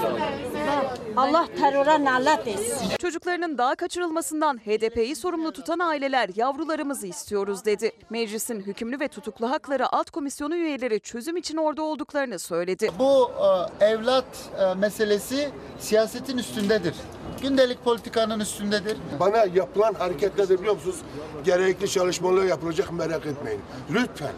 Allah 1.16 1.46
teröre 1.58 2.04
nalet 2.04 2.46
etsin. 2.48 2.88
Çocuklarının 2.98 3.58
daha 3.58 3.74
kaçırılmasından 3.74 4.58
HDP'yi 4.58 5.16
sorumlu 5.16 5.52
tutan 5.52 5.78
aileler 5.78 6.30
yavrularımızı 6.36 7.06
istiyoruz 7.06 7.64
dedi. 7.64 7.92
Meclisin 8.10 8.60
hükümlü 8.60 9.00
ve 9.00 9.08
tutuklu 9.08 9.50
hakları 9.50 9.94
alt 9.94 10.10
komisyonu 10.10 10.56
üyeleri 10.56 11.00
çözüm 11.00 11.36
için 11.36 11.56
orada 11.56 11.82
olduklarını 11.82 12.38
söyledi. 12.38 12.90
Bu 12.98 13.30
e, 13.80 13.84
evlat 13.84 14.24
e, 14.60 14.74
meselesi 14.74 15.50
siyasetin 15.78 16.38
üstündedir. 16.38 16.94
Gündelik 17.42 17.84
politikanın 17.84 18.40
üstündedir. 18.40 18.96
Bana 19.20 19.36
yapılan 19.54 19.94
hareketler 19.94 20.48
biliyor 20.48 20.74
musunuz? 20.74 20.96
Gerekli 21.44 21.90
çalışmalar 21.90 22.44
yapılacak 22.44 22.92
merak 22.92 23.26
etmeyin. 23.26 23.60
Lütfen. 23.90 24.32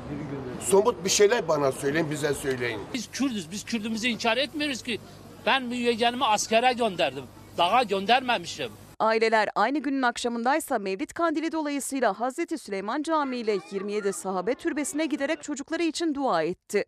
Somut 0.61 1.05
bir 1.05 1.11
şeyler 1.11 1.49
bana 1.49 1.73
söyleyin, 1.73 2.11
bize 2.11 2.35
söyleyin. 2.35 2.81
Biz 2.95 3.11
Kürdüz, 3.11 3.51
biz 3.51 3.65
Kürdümüzü 3.65 4.09
inkar 4.09 4.37
etmiyoruz 4.37 4.83
ki. 4.83 5.01
Ben 5.47 5.63
müyeyyenimi 5.63 6.25
askere 6.25 6.73
gönderdim. 6.73 7.25
Daha 7.59 7.83
göndermemişim. 7.83 8.71
Aileler 8.99 9.49
aynı 9.55 9.79
günün 9.79 10.03
akşamındaysa 10.03 10.79
Mevlid 10.79 11.11
Kandili 11.11 11.53
dolayısıyla 11.53 12.21
Hazreti 12.21 12.59
Süleyman 12.59 13.03
Camii 13.03 13.39
ile 13.39 13.59
27 13.71 14.13
sahabe 14.13 14.55
türbesine 14.55 15.07
giderek 15.07 15.43
çocukları 15.43 15.83
için 15.83 16.15
dua 16.15 16.43
etti. 16.43 16.85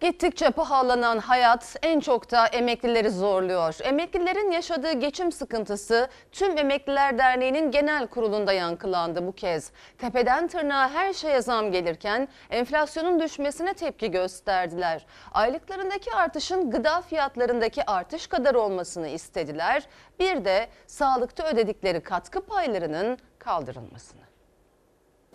Gittikçe 0.00 0.50
pahalanan 0.50 1.18
hayat 1.18 1.76
en 1.82 2.00
çok 2.00 2.30
da 2.30 2.46
emeklileri 2.46 3.10
zorluyor. 3.10 3.76
Emeklilerin 3.82 4.50
yaşadığı 4.50 4.92
geçim 4.92 5.32
sıkıntısı 5.32 6.08
tüm 6.32 6.58
Emekliler 6.58 7.18
Derneği'nin 7.18 7.70
genel 7.70 8.06
kurulunda 8.06 8.52
yankılandı 8.52 9.26
bu 9.26 9.32
kez. 9.32 9.72
Tepeden 9.98 10.48
tırnağa 10.48 10.90
her 10.90 11.12
şeye 11.12 11.42
zam 11.42 11.72
gelirken 11.72 12.28
enflasyonun 12.50 13.20
düşmesine 13.20 13.74
tepki 13.74 14.10
gösterdiler. 14.10 15.06
Aylıklarındaki 15.32 16.14
artışın 16.14 16.70
gıda 16.70 17.00
fiyatlarındaki 17.00 17.90
artış 17.90 18.26
kadar 18.26 18.54
olmasını 18.54 19.08
istediler. 19.08 19.82
Bir 20.20 20.44
de 20.44 20.68
sağlıkta 20.86 21.48
ödedikleri 21.48 22.00
katkı 22.00 22.40
paylarının 22.40 23.18
kaldırılmasını. 23.38 24.27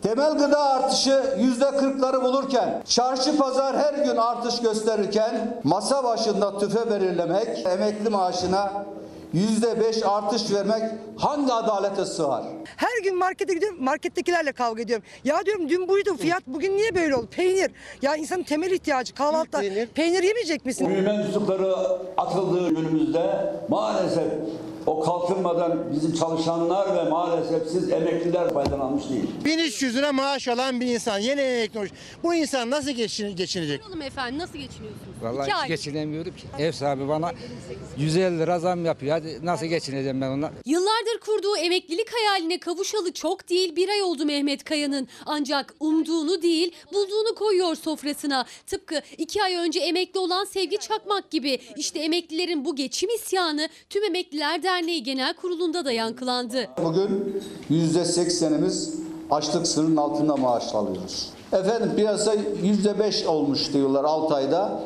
Temel 0.03 0.37
gıda 0.37 0.59
artışı 0.59 1.23
yüzde 1.39 1.65
kırkları 1.77 2.21
bulurken, 2.21 2.83
çarşı 2.87 3.37
pazar 3.37 3.77
her 3.77 3.93
gün 3.93 4.17
artış 4.17 4.61
gösterirken, 4.61 5.61
masa 5.63 6.03
başında 6.03 6.57
tüfe 6.59 6.91
belirlemek, 6.91 7.65
emekli 7.65 8.09
maaşına 8.09 8.85
yüzde 9.33 9.79
beş 9.79 10.03
artış 10.05 10.51
vermek 10.51 10.83
hangi 11.17 11.53
adalete 11.53 12.05
sığar? 12.05 12.43
Her 12.77 13.03
gün 13.03 13.17
markete 13.17 13.53
gidiyorum, 13.53 13.83
markettekilerle 13.83 14.51
kavga 14.51 14.81
ediyorum. 14.81 15.05
Ya 15.23 15.45
diyorum 15.45 15.69
dün 15.69 15.87
buydu 15.87 16.17
fiyat, 16.17 16.43
bugün 16.47 16.77
niye 16.77 16.95
böyle 16.95 17.15
oldu? 17.15 17.27
Peynir. 17.31 17.71
Ya 18.01 18.15
insanın 18.15 18.43
temel 18.43 18.71
ihtiyacı 18.71 19.13
kahvaltıda. 19.15 19.59
Peynir. 19.95 20.23
yemeyecek 20.23 20.65
misin? 20.65 20.89
Büyüme 20.89 21.17
mensupları 21.17 21.75
atıldığı 22.17 22.69
günümüzde 22.69 23.53
maalesef 23.69 24.31
o 24.85 25.01
kalkınmadan 25.01 25.93
bizim 25.95 26.13
çalışanlar 26.13 26.95
ve 26.95 27.09
maalesef 27.09 27.67
siz 27.67 27.91
emekliler 27.91 28.53
faydalanmış 28.53 29.09
değil. 29.09 29.23
1300 29.45 29.95
lira 29.95 30.11
maaş 30.11 30.47
alan 30.47 30.81
bir 30.81 30.87
insan 30.87 31.19
yeni 31.19 31.41
emekli 31.41 31.79
olmuş. 31.79 31.91
Bu 32.23 32.33
insan 32.33 32.69
nasıl 32.69 32.91
geçin, 32.91 33.35
geçinecek? 33.35 33.81
efendim 34.05 34.39
nasıl 34.39 34.57
geçiniyorsunuz? 34.57 35.03
Vallahi 35.21 35.47
İki 35.47 35.55
hiç 35.55 35.61
ay. 35.61 35.67
geçinemiyorum 35.67 36.35
ki. 36.35 36.47
Ev 36.59 36.71
sahibi 36.71 37.07
bana 37.07 37.31
150 37.97 38.39
lira 38.39 38.59
zam 38.59 38.85
yapıyor. 38.85 39.11
Hadi 39.11 39.45
nasıl 39.45 39.65
geçineceğim 39.65 40.21
ben 40.21 40.27
onunla? 40.27 40.51
Yıllardır 40.65 41.19
kurduğu 41.25 41.57
emeklilik 41.57 42.07
hayaline 42.13 42.59
kavuşalı 42.59 43.13
çok 43.13 43.49
değil 43.49 43.75
bir 43.75 43.89
ay 43.89 44.01
oldu 44.01 44.25
Mehmet 44.25 44.63
Kaya'nın. 44.63 45.07
Ancak 45.25 45.75
umduğunu 45.79 46.41
değil 46.41 46.71
bulduğunu 46.93 47.35
koyuyor 47.35 47.75
sofrasına. 47.75 48.45
Tıpkı 48.67 49.01
iki 49.17 49.43
ay 49.43 49.55
önce 49.55 49.79
emekli 49.79 50.19
olan 50.19 50.45
Sevgi 50.45 50.77
Çakmak 50.77 51.31
gibi. 51.31 51.59
İşte 51.77 51.99
emeklilerin 51.99 52.65
bu 52.65 52.75
geçim 52.75 53.09
isyanı 53.09 53.69
tüm 53.89 54.03
Emekliler 54.03 54.63
Derneği 54.73 55.03
Genel 55.03 55.33
Kurulu'nda 55.33 55.85
da 55.85 55.91
yankılandı. 55.91 56.67
Bugün 56.83 57.43
yüzde 57.69 58.05
seksenimiz 58.05 58.93
açlık 59.31 59.67
sınırının 59.67 59.97
altında 59.97 60.35
maaş 60.35 60.75
alıyoruz. 60.75 61.29
Efendim 61.51 61.91
piyasa 61.95 62.33
yüzde 62.63 62.99
beş 62.99 63.25
olmuş 63.25 63.73
diyorlar 63.73 64.03
6 64.03 64.35
ayda. 64.35 64.79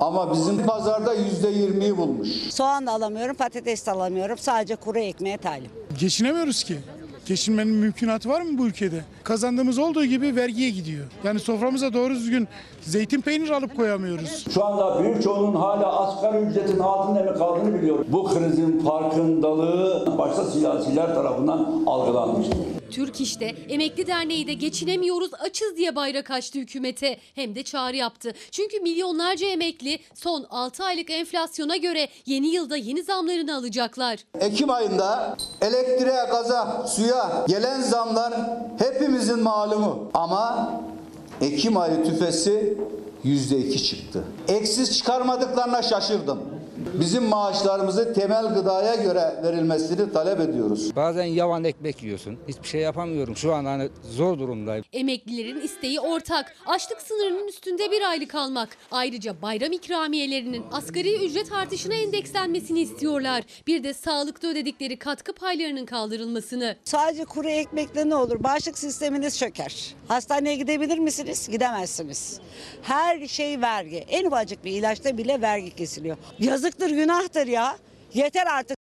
Ama 0.00 0.32
bizim 0.32 0.66
pazarda 0.66 1.14
yüzde 1.14 1.48
yirmiyi 1.48 1.96
bulmuş. 1.96 2.28
Soğan 2.28 2.86
da 2.86 2.92
alamıyorum, 2.92 3.34
patates 3.34 3.86
de 3.86 3.90
alamıyorum. 3.90 4.38
Sadece 4.38 4.76
kuru 4.76 4.98
ekmeğe 4.98 5.38
talim. 5.38 5.70
Geçinemiyoruz 6.00 6.64
ki. 6.64 6.78
Geçinmenin 7.26 7.74
mümkünatı 7.74 8.28
var 8.28 8.40
mı 8.40 8.58
bu 8.58 8.66
ülkede? 8.66 9.04
Kazandığımız 9.24 9.78
olduğu 9.78 10.04
gibi 10.04 10.36
vergiye 10.36 10.70
gidiyor. 10.70 11.04
Yani 11.24 11.40
soframıza 11.40 11.92
doğru 11.92 12.14
düzgün 12.14 12.48
zeytin 12.80 13.20
peynir 13.20 13.50
alıp 13.50 13.76
koyamıyoruz. 13.76 14.44
Şu 14.54 14.64
anda 14.64 15.02
büyük 15.02 15.22
çoğunun 15.22 15.54
hala 15.54 16.00
asgari 16.00 16.38
ücretin 16.42 16.78
altında 16.78 17.24
mı 17.24 17.38
kaldığını 17.38 17.74
biliyor. 17.74 18.04
Bu 18.08 18.24
krizin 18.24 18.78
farkındalığı 18.80 20.18
başta 20.18 20.44
siyasiler 20.44 21.14
tarafından 21.14 21.82
algılanmıştır. 21.86 22.58
Türk 22.92 23.20
İş'te 23.20 23.44
Emekli 23.68 24.06
Derneği 24.06 24.46
de 24.46 24.54
geçinemiyoruz 24.54 25.30
açız 25.34 25.76
diye 25.76 25.96
bayrak 25.96 26.30
açtı 26.30 26.58
hükümete. 26.58 27.18
Hem 27.34 27.54
de 27.54 27.62
çağrı 27.62 27.96
yaptı. 27.96 28.32
Çünkü 28.50 28.80
milyonlarca 28.80 29.46
emekli 29.46 29.98
son 30.14 30.46
6 30.50 30.84
aylık 30.84 31.10
enflasyona 31.10 31.76
göre 31.76 32.08
yeni 32.26 32.48
yılda 32.48 32.76
yeni 32.76 33.02
zamlarını 33.02 33.56
alacaklar. 33.56 34.18
Ekim 34.40 34.70
ayında 34.70 35.36
elektriğe, 35.60 36.24
gaza, 36.30 36.86
suya 36.86 37.44
gelen 37.48 37.80
zamlar 37.80 38.34
hepimizin 38.78 39.38
malumu. 39.40 40.10
Ama 40.14 40.72
Ekim 41.40 41.76
ayı 41.76 42.04
tüfesi 42.04 42.78
yüzde 43.24 43.58
iki 43.58 43.84
çıktı. 43.84 44.24
Eksiz 44.48 44.98
çıkarmadıklarına 44.98 45.82
şaşırdım. 45.82 46.40
Bizim 47.00 47.24
maaşlarımızı 47.24 48.12
temel 48.12 48.54
gıdaya 48.54 48.94
göre 48.94 49.34
verilmesini 49.42 50.12
talep 50.12 50.40
ediyoruz. 50.40 50.96
Bazen 50.96 51.24
yavan 51.24 51.64
ekmek 51.64 52.02
yiyorsun. 52.02 52.38
Hiçbir 52.48 52.68
şey 52.68 52.80
yapamıyorum. 52.80 53.36
Şu 53.36 53.54
an 53.54 53.64
hani 53.64 53.88
zor 54.10 54.38
durumdayım. 54.38 54.84
Emeklilerin 54.92 55.60
isteği 55.60 56.00
ortak. 56.00 56.54
Açlık 56.66 57.02
sınırının 57.02 57.48
üstünde 57.48 57.90
bir 57.90 58.02
aylık 58.10 58.34
almak. 58.34 58.68
Ayrıca 58.90 59.42
bayram 59.42 59.72
ikramiyelerinin 59.72 60.64
asgari 60.72 61.24
ücret 61.26 61.52
artışına 61.52 61.94
endekslenmesini 61.94 62.80
istiyorlar. 62.80 63.44
Bir 63.66 63.84
de 63.84 63.94
sağlıkta 63.94 64.46
ödedikleri 64.48 64.98
katkı 64.98 65.32
paylarının 65.32 65.86
kaldırılmasını. 65.86 66.76
Sadece 66.84 67.24
kuru 67.24 67.48
ekmekle 67.48 68.08
ne 68.08 68.16
olur? 68.16 68.44
Bağışıklık 68.44 68.78
sisteminiz 68.78 69.38
çöker. 69.38 69.94
Hastaneye 70.08 70.56
gidebilir 70.56 70.98
misiniz? 70.98 71.48
Gidemezsiniz. 71.48 72.40
Her 72.82 73.26
şey 73.26 73.60
vergi. 73.60 73.96
En 73.96 74.24
ufacık 74.24 74.64
bir 74.64 74.70
ilaçta 74.72 75.18
bile 75.18 75.40
vergi 75.40 75.70
kesiliyor. 75.70 76.16
Yazıktır, 76.72 76.96
günahtır 76.96 77.46
ya. 77.46 77.76
Yeter 78.14 78.46
artık. 78.46 78.81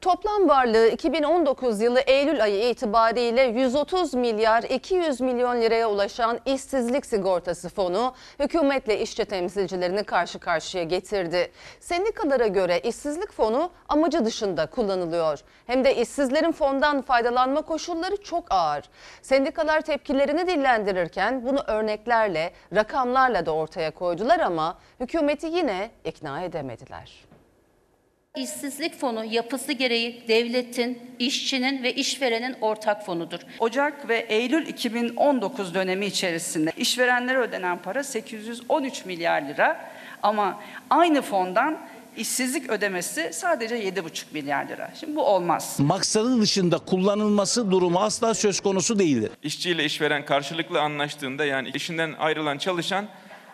Toplam 0.00 0.48
varlığı 0.48 0.88
2019 0.88 1.80
yılı 1.80 2.00
Eylül 2.00 2.42
ayı 2.42 2.68
itibariyle 2.68 3.42
130 3.42 4.14
milyar 4.14 4.62
200 4.62 5.20
milyon 5.20 5.60
liraya 5.60 5.90
ulaşan 5.90 6.40
işsizlik 6.46 7.06
sigortası 7.06 7.68
fonu 7.68 8.14
hükümetle 8.40 9.00
işçi 9.00 9.24
temsilcilerini 9.24 10.04
karşı 10.04 10.38
karşıya 10.38 10.84
getirdi. 10.84 11.50
Sendikalara 11.80 12.46
göre 12.46 12.80
işsizlik 12.80 13.32
fonu 13.32 13.70
amacı 13.88 14.24
dışında 14.24 14.66
kullanılıyor. 14.66 15.40
Hem 15.66 15.84
de 15.84 15.96
işsizlerin 15.96 16.52
fondan 16.52 17.02
faydalanma 17.02 17.62
koşulları 17.62 18.16
çok 18.22 18.44
ağır. 18.50 18.84
Sendikalar 19.22 19.80
tepkilerini 19.80 20.46
dillendirirken 20.46 21.46
bunu 21.46 21.60
örneklerle, 21.66 22.52
rakamlarla 22.74 23.46
da 23.46 23.54
ortaya 23.54 23.90
koydular 23.90 24.40
ama 24.40 24.78
hükümeti 25.00 25.46
yine 25.46 25.90
ikna 26.04 26.42
edemediler. 26.42 27.33
İşsizlik 28.38 29.00
fonu 29.00 29.24
yapısı 29.24 29.72
gereği 29.72 30.22
devletin, 30.28 30.98
işçinin 31.18 31.82
ve 31.82 31.94
işverenin 31.94 32.56
ortak 32.60 33.06
fonudur. 33.06 33.38
Ocak 33.58 34.08
ve 34.08 34.18
Eylül 34.18 34.66
2019 34.66 35.74
dönemi 35.74 36.06
içerisinde 36.06 36.72
işverenlere 36.76 37.38
ödenen 37.38 37.78
para 37.82 38.04
813 38.04 39.04
milyar 39.04 39.42
lira 39.42 39.90
ama 40.22 40.60
aynı 40.90 41.22
fondan 41.22 41.78
işsizlik 42.16 42.70
ödemesi 42.70 43.30
sadece 43.32 43.76
7,5 43.88 44.24
milyar 44.32 44.68
lira. 44.68 44.90
Şimdi 45.00 45.16
bu 45.16 45.22
olmaz. 45.22 45.76
maksadı 45.80 46.40
dışında 46.40 46.78
kullanılması 46.78 47.70
durumu 47.70 47.98
asla 47.98 48.34
söz 48.34 48.60
konusu 48.60 48.98
değildir. 48.98 49.30
İşçi 49.42 49.70
ile 49.70 49.84
işveren 49.84 50.24
karşılıklı 50.24 50.80
anlaştığında 50.80 51.44
yani 51.44 51.70
işinden 51.74 52.14
ayrılan 52.18 52.58
çalışan 52.58 53.06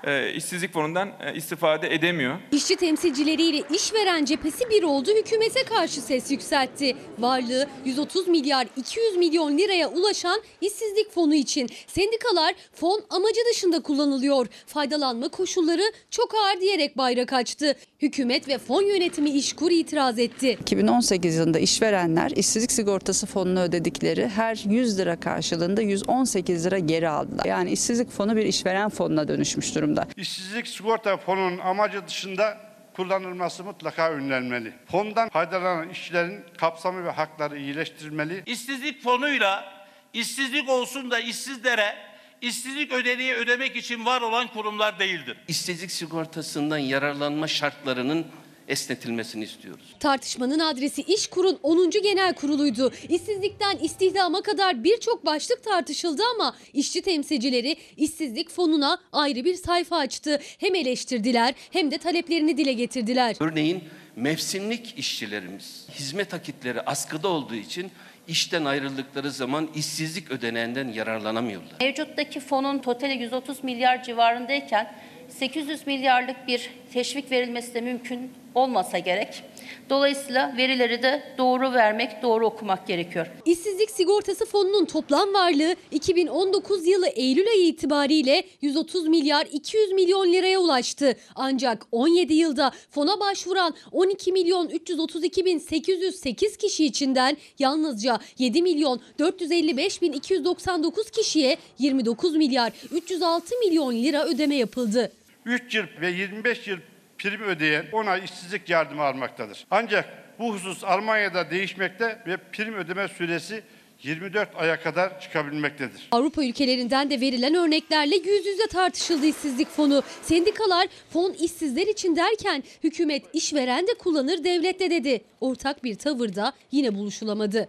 e, 0.05 0.33
işsizlik 0.33 0.73
fonundan 0.73 1.09
e, 1.21 1.35
istifade 1.35 1.95
edemiyor. 1.95 2.39
İşçi 2.53 2.77
temsilcileriyle 2.77 3.63
işveren 3.75 4.25
cephesi 4.25 4.71
bir 4.71 4.83
oldu 4.83 5.11
hükümete 5.19 5.65
karşı 5.65 6.01
ses 6.01 6.31
yükseltti. 6.31 6.97
Varlığı 7.19 7.67
130 7.85 8.29
milyar 8.29 8.67
200 8.77 9.17
milyon 9.17 9.59
liraya 9.59 9.89
ulaşan 9.89 10.41
işsizlik 10.61 11.13
fonu 11.13 11.35
için 11.35 11.69
sendikalar 11.87 12.55
fon 12.73 13.03
amacı 13.11 13.41
dışında 13.51 13.83
kullanılıyor. 13.83 14.47
Faydalanma 14.67 15.29
koşulları 15.29 15.93
çok 16.11 16.35
ağır 16.35 16.61
diyerek 16.61 16.99
bayrak 16.99 17.33
açtı. 17.33 17.77
Hükümet 18.03 18.49
ve 18.49 18.59
fon 18.59 18.83
yönetimi 18.83 19.31
işkur 19.31 19.71
itiraz 19.71 20.19
etti. 20.19 20.51
2018 20.51 21.37
yılında 21.37 21.59
işverenler 21.59 22.31
işsizlik 22.31 22.73
sigortası 22.73 23.27
fonunu 23.27 23.61
ödedikleri 23.61 24.29
her 24.29 24.57
100 24.65 24.99
lira 24.99 25.21
karşılığında 25.21 25.83
118 25.83 26.67
lira 26.67 26.79
geri 26.79 27.09
aldılar. 27.09 27.45
Yani 27.45 27.71
işsizlik 27.71 28.11
fonu 28.11 28.37
bir 28.37 28.45
işveren 28.45 28.89
fonuna 28.89 29.29
dönüşmüş 29.29 29.75
durumda. 29.75 30.07
İşsizlik 30.17 30.69
sigorta 30.69 31.17
fonunun 31.17 31.59
amacı 31.59 32.07
dışında 32.07 32.59
kullanılması 32.97 33.65
mutlaka 33.65 34.11
önlenmeli. 34.11 34.73
Fondan 34.87 35.29
faydalanan 35.29 35.89
işçilerin 35.89 36.41
kapsamı 36.57 37.05
ve 37.05 37.11
hakları 37.11 37.59
iyileştirilmeli. 37.59 38.43
İşsizlik 38.47 39.03
fonuyla 39.03 39.65
işsizlik 40.13 40.69
olsun 40.69 41.11
da 41.11 41.19
işsizlere 41.19 42.10
işsizlik 42.43 42.93
ödeneği 42.93 43.35
ödemek 43.35 43.77
için 43.77 44.07
var 44.07 44.21
olan 44.21 44.49
kurumlar 44.49 44.99
değildir. 44.99 45.37
İşsizlik 45.49 45.91
sigortasından 45.91 46.79
yararlanma 46.79 47.49
şartlarının 47.49 48.27
esnetilmesini 48.69 49.45
istiyoruz. 49.45 49.95
Tartışmanın 50.01 50.59
adresi 50.59 51.03
İşkur'un 51.03 51.59
10. 51.63 51.91
Genel 51.91 52.35
Kurulu'ydu. 52.35 52.93
İşsizlikten 53.09 53.77
istihdama 53.77 54.43
kadar 54.43 54.85
birçok 54.85 55.27
başlık 55.27 55.65
tartışıldı 55.65 56.23
ama 56.35 56.57
işçi 56.73 57.03
temsilcileri 57.03 57.77
işsizlik 57.97 58.51
fonuna 58.51 58.99
ayrı 59.13 59.45
bir 59.45 59.55
sayfa 59.55 59.97
açtı. 59.97 60.41
Hem 60.59 60.75
eleştirdiler 60.75 61.55
hem 61.71 61.91
de 61.91 61.99
taleplerini 61.99 62.57
dile 62.57 62.73
getirdiler. 62.73 63.37
Örneğin 63.41 63.85
mevsimlik 64.17 64.99
işçilerimiz 64.99 65.87
hizmet 65.95 66.35
akitleri 66.35 66.81
askıda 66.81 67.29
olduğu 67.29 67.55
için 67.55 67.91
işten 68.31 68.65
ayrıldıkları 68.65 69.31
zaman 69.31 69.69
işsizlik 69.75 70.31
ödeneğinden 70.31 70.89
yararlanamıyorlar. 70.89 71.73
Mevcuttaki 71.81 72.41
fonun 72.41 72.79
totali 72.79 73.13
130 73.13 73.65
milyar 73.65 74.03
civarındayken 74.03 74.93
800 75.29 75.87
milyarlık 75.87 76.49
bir 76.49 76.71
teşvik 76.93 77.31
verilmesi 77.31 77.75
de 77.75 77.81
mümkün 77.81 78.33
olmasa 78.55 78.99
gerek. 78.99 79.43
Dolayısıyla 79.91 80.55
verileri 80.57 81.03
de 81.03 81.23
doğru 81.39 81.73
vermek, 81.73 82.23
doğru 82.23 82.47
okumak 82.47 82.87
gerekiyor. 82.87 83.27
İşsizlik 83.45 83.91
sigortası 83.91 84.47
fonunun 84.47 84.85
toplam 84.85 85.35
varlığı 85.35 85.77
2019 85.91 86.87
yılı 86.87 87.07
Eylül 87.07 87.49
ayı 87.49 87.67
itibariyle 87.67 88.45
130 88.61 89.09
milyar 89.09 89.47
200 89.53 89.93
milyon 89.93 90.33
liraya 90.33 90.59
ulaştı. 90.59 91.17
Ancak 91.35 91.87
17 91.93 92.35
yılda 92.35 92.73
fona 92.91 93.21
başvuran 93.21 93.75
12 93.93 94.33
milyon 94.33 94.69
332 94.69 95.45
bin 95.45 95.59
808 95.59 96.57
kişi 96.57 96.85
içinden 96.85 97.37
yalnızca 97.59 98.19
7 98.39 98.63
milyon 98.63 99.01
455 99.19 100.03
bin 100.03 100.13
299 100.13 101.11
kişiye 101.11 101.57
29 101.79 102.37
milyar 102.37 102.73
306 102.93 103.55
milyon 103.59 103.95
lira 103.95 104.27
ödeme 104.27 104.57
yapıldı. 104.57 105.13
3 105.45 105.75
yıl 105.75 105.85
ve 106.01 106.11
25 106.11 106.67
yıl 106.67 106.79
prim 107.23 107.43
ödeyen 107.43 107.87
10 107.93 108.07
ay 108.07 108.25
işsizlik 108.25 108.69
yardımı 108.69 109.03
almaktadır. 109.03 109.67
Ancak 109.71 110.05
bu 110.39 110.55
husus 110.55 110.85
Almanya'da 110.85 111.51
değişmekte 111.51 112.19
ve 112.27 112.37
prim 112.37 112.75
ödeme 112.75 113.09
süresi 113.09 113.63
24 114.03 114.49
aya 114.57 114.81
kadar 114.83 115.21
çıkabilmektedir. 115.21 116.09
Avrupa 116.13 116.45
ülkelerinden 116.45 117.11
de 117.11 117.21
verilen 117.21 117.55
örneklerle 117.55 118.17
yüz 118.17 118.47
yüze 118.47 118.67
tartışıldı 118.67 119.27
işsizlik 119.27 119.69
fonu. 119.69 120.03
Sendikalar 120.23 120.89
fon 121.11 121.33
işsizler 121.33 121.87
için 121.87 122.17
derken 122.17 122.63
hükümet 122.85 123.23
işveren 123.33 123.87
de 123.87 123.95
kullanır 123.99 124.45
devlet 124.45 124.81
de 124.81 124.91
dedi. 124.91 125.25
Ortak 125.41 125.85
bir 125.85 125.95
tavırda 125.95 126.53
yine 126.73 126.95
buluşulamadı. 126.95 127.69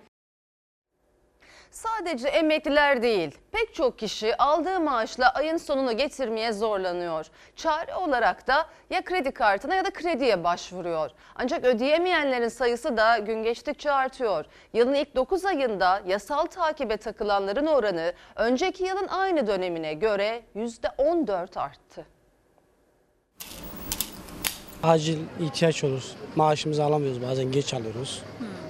Sadece 1.71 2.27
emekliler 2.27 3.01
değil, 3.01 3.31
pek 3.51 3.75
çok 3.75 3.99
kişi 3.99 4.37
aldığı 4.37 4.79
maaşla 4.79 5.29
ayın 5.29 5.57
sonunu 5.57 5.97
getirmeye 5.97 6.53
zorlanıyor. 6.53 7.25
Çare 7.55 7.95
olarak 7.95 8.47
da 8.47 8.65
ya 8.89 9.03
kredi 9.03 9.31
kartına 9.31 9.75
ya 9.75 9.85
da 9.85 9.89
krediye 9.89 10.43
başvuruyor. 10.43 11.11
Ancak 11.35 11.65
ödeyemeyenlerin 11.65 12.47
sayısı 12.47 12.97
da 12.97 13.17
gün 13.17 13.43
geçtikçe 13.43 13.91
artıyor. 13.91 14.45
Yılın 14.73 14.93
ilk 14.93 15.15
9 15.15 15.45
ayında 15.45 16.01
yasal 16.07 16.45
takibe 16.45 16.97
takılanların 16.97 17.65
oranı 17.65 18.13
önceki 18.35 18.83
yılın 18.83 19.07
aynı 19.07 19.47
dönemine 19.47 19.93
göre 19.93 20.41
%14 20.55 21.59
arttı. 21.59 22.05
Acil 24.83 25.19
ihtiyaç 25.39 25.83
olur. 25.83 26.03
Maaşımızı 26.35 26.83
alamıyoruz 26.83 27.21
bazen 27.21 27.51
geç 27.51 27.73
alıyoruz. 27.73 28.23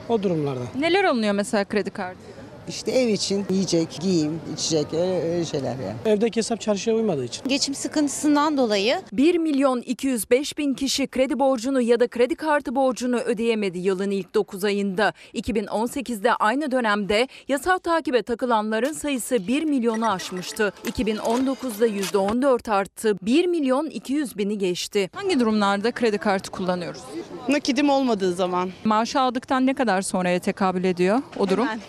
O 0.09 0.23
durumlarda. 0.23 0.61
Neler 0.75 1.03
alınıyor 1.03 1.33
mesela 1.33 1.65
kredi 1.65 1.89
kartı? 1.89 2.40
İşte 2.71 2.91
ev 2.91 3.07
için 3.07 3.45
yiyecek, 3.49 3.97
giyim, 4.01 4.41
içecek 4.53 4.93
öyle, 4.93 5.33
öyle 5.33 5.45
şeyler 5.45 5.75
yani. 5.75 5.95
Evdeki 6.05 6.37
hesap 6.37 6.61
çarşıya 6.61 6.95
uymadığı 6.95 7.25
için. 7.25 7.47
Geçim 7.47 7.75
sıkıntısından 7.75 8.57
dolayı 8.57 9.01
1 9.13 9.37
milyon 9.37 9.81
205 9.81 10.57
bin 10.57 10.73
kişi 10.73 11.07
kredi 11.07 11.39
borcunu 11.39 11.81
ya 11.81 11.99
da 11.99 12.07
kredi 12.07 12.35
kartı 12.35 12.75
borcunu 12.75 13.19
ödeyemedi 13.19 13.79
yılın 13.79 14.11
ilk 14.11 14.33
9 14.35 14.63
ayında. 14.63 15.13
2018'de 15.33 16.33
aynı 16.33 16.71
dönemde 16.71 17.27
yasal 17.47 17.77
takibe 17.77 18.21
takılanların 18.21 18.93
sayısı 18.93 19.47
1 19.47 19.63
milyonu 19.63 20.11
aşmıştı. 20.11 20.73
2019'da 20.85 21.87
%14 21.87 22.71
arttı. 22.71 23.17
1 23.21 23.45
milyon 23.45 23.85
200 23.85 24.37
bini 24.37 24.57
geçti. 24.57 25.09
Hangi 25.13 25.39
durumlarda 25.39 25.91
kredi 25.91 26.17
kartı 26.17 26.51
kullanıyoruz? 26.51 27.01
Nakidim 27.49 27.89
olmadığı 27.89 28.33
zaman. 28.33 28.69
Maaşı 28.85 29.19
aldıktan 29.19 29.65
ne 29.65 29.73
kadar 29.73 30.01
sonraya 30.01 30.39
tekabül 30.39 30.83
ediyor 30.83 31.21
o 31.39 31.49
durum? 31.49 31.67
Hemen. 31.67 31.81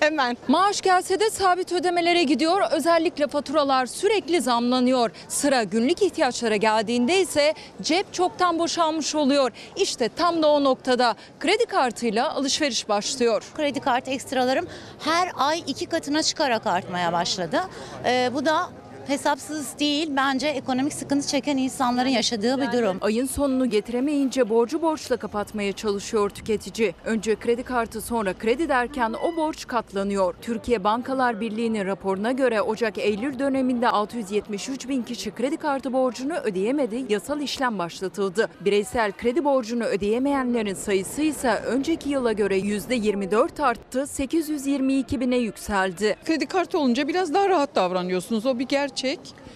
Hemen. 0.00 0.36
Maaş 0.48 0.80
gelse 0.80 1.20
de 1.20 1.30
sabit 1.30 1.72
ödemelere 1.72 2.22
gidiyor. 2.22 2.62
Özellikle 2.72 3.26
faturalar 3.26 3.86
sürekli 3.86 4.40
zamlanıyor. 4.40 5.10
Sıra 5.28 5.62
günlük 5.62 6.02
ihtiyaçlara 6.02 6.56
geldiğinde 6.56 7.20
ise 7.20 7.54
cep 7.82 8.12
çoktan 8.14 8.58
boşalmış 8.58 9.14
oluyor. 9.14 9.52
İşte 9.76 10.08
tam 10.08 10.42
da 10.42 10.48
o 10.48 10.64
noktada 10.64 11.14
kredi 11.40 11.66
kartıyla 11.66 12.34
alışveriş 12.34 12.88
başlıyor. 12.88 13.42
kredi 13.56 13.80
kartı 13.80 14.10
ekstralarım 14.10 14.66
her 15.04 15.28
ay 15.36 15.62
iki 15.66 15.86
katına 15.86 16.22
çıkarak 16.22 16.66
artmaya 16.66 17.12
başladı. 17.12 17.60
Ee, 18.04 18.30
bu 18.34 18.46
da 18.46 18.70
hesapsız 19.08 19.78
değil 19.78 20.10
bence 20.16 20.46
ekonomik 20.46 20.92
sıkıntı 20.92 21.26
çeken 21.26 21.56
insanların 21.56 22.08
yaşadığı 22.08 22.60
bir 22.60 22.72
durum. 22.72 22.98
Ayın 23.00 23.26
sonunu 23.26 23.70
getiremeyince 23.70 24.48
borcu 24.48 24.82
borçla 24.82 25.16
kapatmaya 25.16 25.72
çalışıyor 25.72 26.30
tüketici. 26.30 26.94
Önce 27.04 27.36
kredi 27.36 27.62
kartı 27.62 28.00
sonra 28.00 28.34
kredi 28.34 28.68
derken 28.68 29.14
o 29.22 29.36
borç 29.36 29.66
katlanıyor. 29.66 30.34
Türkiye 30.42 30.84
Bankalar 30.84 31.40
Birliği'nin 31.40 31.86
raporuna 31.86 32.32
göre 32.32 32.62
Ocak-Eylül 32.62 33.38
döneminde 33.38 33.88
673 33.88 34.88
bin 34.88 35.02
kişi 35.02 35.30
kredi 35.30 35.56
kartı 35.56 35.92
borcunu 35.92 36.34
ödeyemedi, 36.34 37.04
yasal 37.08 37.40
işlem 37.40 37.78
başlatıldı. 37.78 38.48
Bireysel 38.60 39.12
kredi 39.12 39.44
borcunu 39.44 39.84
ödeyemeyenlerin 39.84 40.74
sayısı 40.74 41.22
ise 41.22 41.50
önceki 41.66 42.10
yıla 42.10 42.32
göre 42.32 42.58
%24 42.58 43.62
arttı, 43.62 44.06
822 44.06 45.20
bine 45.20 45.36
yükseldi. 45.36 46.16
Kredi 46.24 46.46
kartı 46.46 46.78
olunca 46.78 47.08
biraz 47.08 47.34
daha 47.34 47.48
rahat 47.48 47.74
davranıyorsunuz. 47.74 48.46
O 48.46 48.58
bir 48.58 48.68
gerçek. 48.68 48.95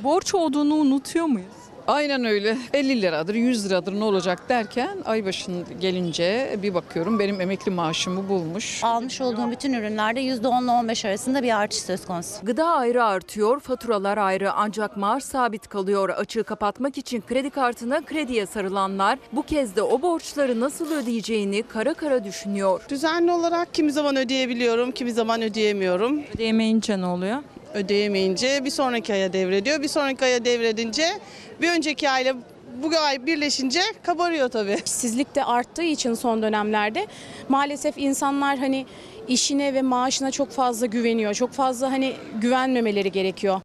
Borç 0.03 0.35
olduğunu 0.35 0.75
unutuyor 0.75 1.27
muyuz? 1.27 1.61
Aynen 1.87 2.25
öyle. 2.25 2.57
50 2.73 3.03
liradır, 3.03 3.35
100 3.35 3.67
liradır 3.67 3.93
ne 3.93 4.05
olacak 4.05 4.49
derken 4.49 4.99
ay 5.05 5.25
başın 5.25 5.65
gelince 5.81 6.59
bir 6.63 6.75
bakıyorum 6.75 7.19
benim 7.19 7.41
emekli 7.41 7.71
maaşımı 7.71 8.29
bulmuş. 8.29 8.85
Almış 8.85 9.21
olduğum 9.21 9.51
bütün 9.51 9.73
ürünlerde 9.73 10.21
%10 10.21 10.65
ile 10.65 10.71
15 10.71 11.05
arasında 11.05 11.43
bir 11.43 11.61
artış 11.61 11.79
söz 11.79 12.07
konusu. 12.07 12.47
Gıda 12.47 12.67
ayrı 12.67 13.05
artıyor, 13.05 13.61
faturalar 13.61 14.19
ayrı 14.19 14.53
ancak 14.53 14.97
maaş 14.97 15.25
sabit 15.25 15.69
kalıyor. 15.69 16.09
Açığı 16.09 16.45
kapatmak 16.45 16.99
için 16.99 17.23
kredi 17.29 17.51
kartına 17.51 18.01
krediye 18.05 18.47
sarılanlar 18.47 19.19
bu 19.33 19.43
kez 19.43 19.77
de 19.77 19.83
o 19.83 20.03
borçları 20.03 20.61
nasıl 20.61 20.93
ödeyeceğini 20.93 21.63
kara 21.63 21.95
kara 21.95 22.25
düşünüyor. 22.25 22.81
Düzenli 22.89 23.33
olarak 23.33 23.75
kimi 23.75 23.93
zaman 23.93 24.17
ödeyebiliyorum, 24.17 24.93
kimi 24.93 25.13
zaman 25.13 25.43
ödeyemiyorum. 25.43 26.23
Ödeyemeyince 26.35 27.01
ne 27.01 27.07
oluyor? 27.07 27.39
Ödeyemeyince 27.75 28.65
bir 28.65 28.71
sonraki 28.71 29.13
aya 29.13 29.33
devrediyor. 29.33 29.83
Bir 29.83 29.89
sonraki 29.89 30.25
aya 30.25 30.45
devredince 30.45 31.07
bir 31.61 31.71
önceki 31.71 32.11
ayla 32.11 32.35
bu 32.83 32.91
ay 32.99 33.27
birleşince 33.27 33.81
kabarıyor 34.03 34.49
tabii. 34.49 34.79
İşsizlik 34.87 35.35
de 35.35 35.45
arttığı 35.45 35.83
için 35.83 36.15
son 36.15 36.43
dönemlerde 36.43 37.07
maalesef 37.49 37.99
insanlar 37.99 38.59
hani 38.59 38.87
işine 39.29 39.75
ve 39.75 39.83
maaşına 39.83 40.31
çok 40.31 40.51
fazla 40.51 40.87
güveniyor. 40.87 41.35
Çok 41.35 41.53
fazla 41.53 41.93
hani 41.93 42.13
güvenmemeleri 42.41 43.13
gerekiyor. 43.13 43.61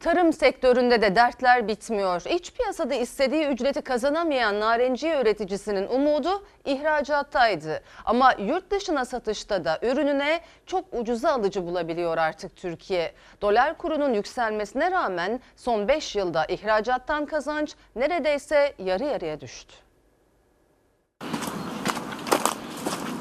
Tarım 0.00 0.32
sektöründe 0.32 1.02
de 1.02 1.16
dertler 1.16 1.68
bitmiyor. 1.68 2.22
İç 2.34 2.52
piyasada 2.52 2.94
istediği 2.94 3.46
ücreti 3.46 3.82
kazanamayan 3.82 4.60
narenciye 4.60 5.20
üreticisinin 5.22 5.86
umudu 5.88 6.42
ihracattaydı. 6.64 7.82
Ama 8.04 8.34
yurt 8.38 8.70
dışına 8.70 9.04
satışta 9.04 9.64
da 9.64 9.78
ürününe 9.82 10.40
çok 10.66 10.84
ucuza 10.92 11.30
alıcı 11.30 11.66
bulabiliyor 11.66 12.18
artık 12.18 12.56
Türkiye. 12.56 13.12
Dolar 13.42 13.78
kurunun 13.78 14.14
yükselmesine 14.14 14.90
rağmen 14.90 15.40
son 15.56 15.88
5 15.88 16.16
yılda 16.16 16.44
ihracattan 16.44 17.26
kazanç 17.26 17.74
neredeyse 17.96 18.74
yarı 18.78 19.04
yarıya 19.04 19.40
düştü. 19.40 19.74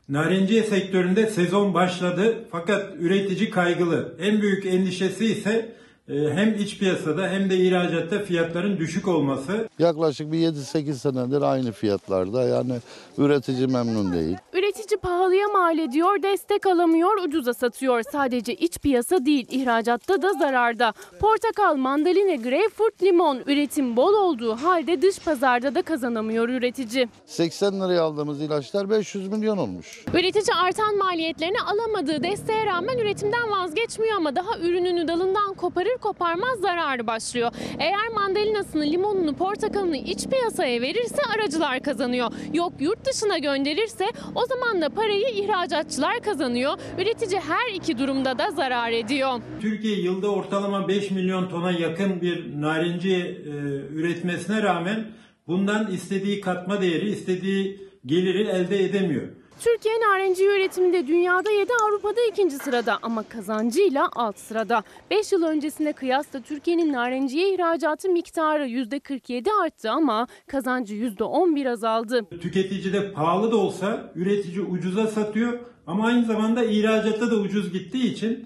Narenciye 0.10 0.64
sektöründe 0.64 1.28
sezon 1.28 1.74
başladı 1.74 2.48
fakat 2.52 2.96
üretici 3.00 3.50
kaygılı. 3.50 4.16
En 4.20 4.42
büyük 4.42 4.66
endişesi 4.66 5.26
ise 5.26 5.79
hem 6.10 6.56
iç 6.56 6.80
piyasada 6.80 7.28
hem 7.28 7.50
de 7.50 7.58
ihracatta 7.58 8.20
fiyatların 8.20 8.78
düşük 8.78 9.08
olması. 9.08 9.70
Yaklaşık 9.80 10.32
bir 10.32 10.38
7-8 10.38 10.94
senedir 10.94 11.42
aynı 11.42 11.72
fiyatlarda 11.72 12.44
yani 12.44 12.74
üretici 13.18 13.68
memnun 13.68 14.14
değil. 14.14 14.38
Üretici 14.54 15.00
pahalıya 15.02 15.48
mal 15.48 15.78
ediyor, 15.78 16.24
destek 16.24 16.66
alamıyor, 16.66 17.24
ucuza 17.24 17.54
satıyor. 17.54 18.04
Sadece 18.12 18.54
iç 18.54 18.78
piyasa 18.80 19.26
değil, 19.26 19.48
ihracatta 19.50 20.22
da 20.22 20.34
zararda. 20.34 20.94
Portakal, 21.20 21.76
mandalina, 21.76 22.36
greyfurt, 22.36 23.04
limon 23.04 23.40
üretim 23.46 23.96
bol 23.96 24.14
olduğu 24.14 24.56
halde 24.56 25.02
dış 25.02 25.20
pazarda 25.20 25.76
da 25.76 25.82
kazanamıyor 25.82 26.50
üretici. 26.50 27.08
80 27.26 27.82
liraya 27.82 28.02
aldığımız 28.02 28.42
ilaçlar 28.42 28.90
500 28.90 29.28
milyon 29.28 29.58
olmuş. 29.58 30.06
Üretici 30.14 30.56
artan 30.56 30.98
maliyetlerini 30.98 31.62
alamadığı 31.62 32.24
desteğe 32.24 32.66
rağmen 32.66 32.98
üretimden 32.98 33.52
vazgeçmiyor 33.52 34.18
ama 34.18 34.36
daha 34.36 34.60
ürününü 34.60 35.08
dalından 35.08 35.54
koparır 35.54 35.99
koparmaz 36.02 36.60
zararı 36.60 37.08
başlıyor. 37.08 37.52
Eğer 37.80 38.08
mandalinasını, 38.16 38.84
limonunu, 38.84 39.36
portakalını 39.36 39.98
iç 39.98 40.28
piyasaya 40.28 40.82
verirse 40.82 41.22
aracılar 41.36 41.80
kazanıyor. 41.80 42.32
Yok 42.54 42.74
yurt 42.80 43.06
dışına 43.06 43.38
gönderirse 43.38 44.06
o 44.36 44.46
zaman 44.46 44.82
da 44.82 44.90
parayı 44.90 45.28
ihracatçılar 45.30 46.20
kazanıyor. 46.20 46.74
Üretici 46.98 47.40
her 47.40 47.74
iki 47.74 47.98
durumda 47.98 48.38
da 48.38 48.52
zarar 48.52 48.92
ediyor. 48.92 49.42
Türkiye 49.62 50.02
yılda 50.02 50.32
ortalama 50.32 50.88
5 50.88 51.12
milyon 51.12 51.50
tona 51.50 51.72
yakın 51.72 52.22
bir 52.22 52.62
narenciye 52.62 53.20
e, 53.20 53.50
üretmesine 53.94 54.64
rağmen 54.64 55.06
bundan 55.48 55.92
istediği 55.92 56.42
katma 56.42 56.82
değeri, 56.82 57.10
istediği 57.10 57.90
geliri 58.06 58.48
elde 58.48 58.84
edemiyor. 58.84 59.39
Türkiye 59.60 59.96
narenciye 59.96 60.56
üretiminde 60.56 61.08
dünyada 61.08 61.52
7 61.52 61.72
Avrupa'da 61.84 62.22
ikinci 62.32 62.56
sırada 62.56 63.00
ama 63.02 63.24
kazancıyla 63.24 64.10
alt 64.16 64.38
sırada. 64.38 64.84
5 65.12 65.32
yıl 65.32 65.44
öncesine 65.44 65.94
kıyasla 65.94 66.42
Türkiye'nin 66.42 66.94
narenciye 66.94 67.54
ihracatı 67.54 68.10
miktarı 68.10 68.68
%47 68.68 69.50
arttı 69.64 69.92
ama 69.92 70.28
kazancı 70.48 70.96
%11 70.96 71.70
azaldı. 71.70 72.26
Tüketicide 72.42 73.12
pahalı 73.12 73.52
da 73.52 73.58
olsa 73.58 74.12
üretici 74.16 74.62
ucuza 74.62 75.08
satıyor 75.08 75.60
ama 75.88 76.08
aynı 76.08 76.26
zamanda 76.26 76.64
ihracatta 76.64 77.32
da 77.32 77.36
ucuz 77.36 77.74
gittiği 77.74 78.14
için 78.14 78.46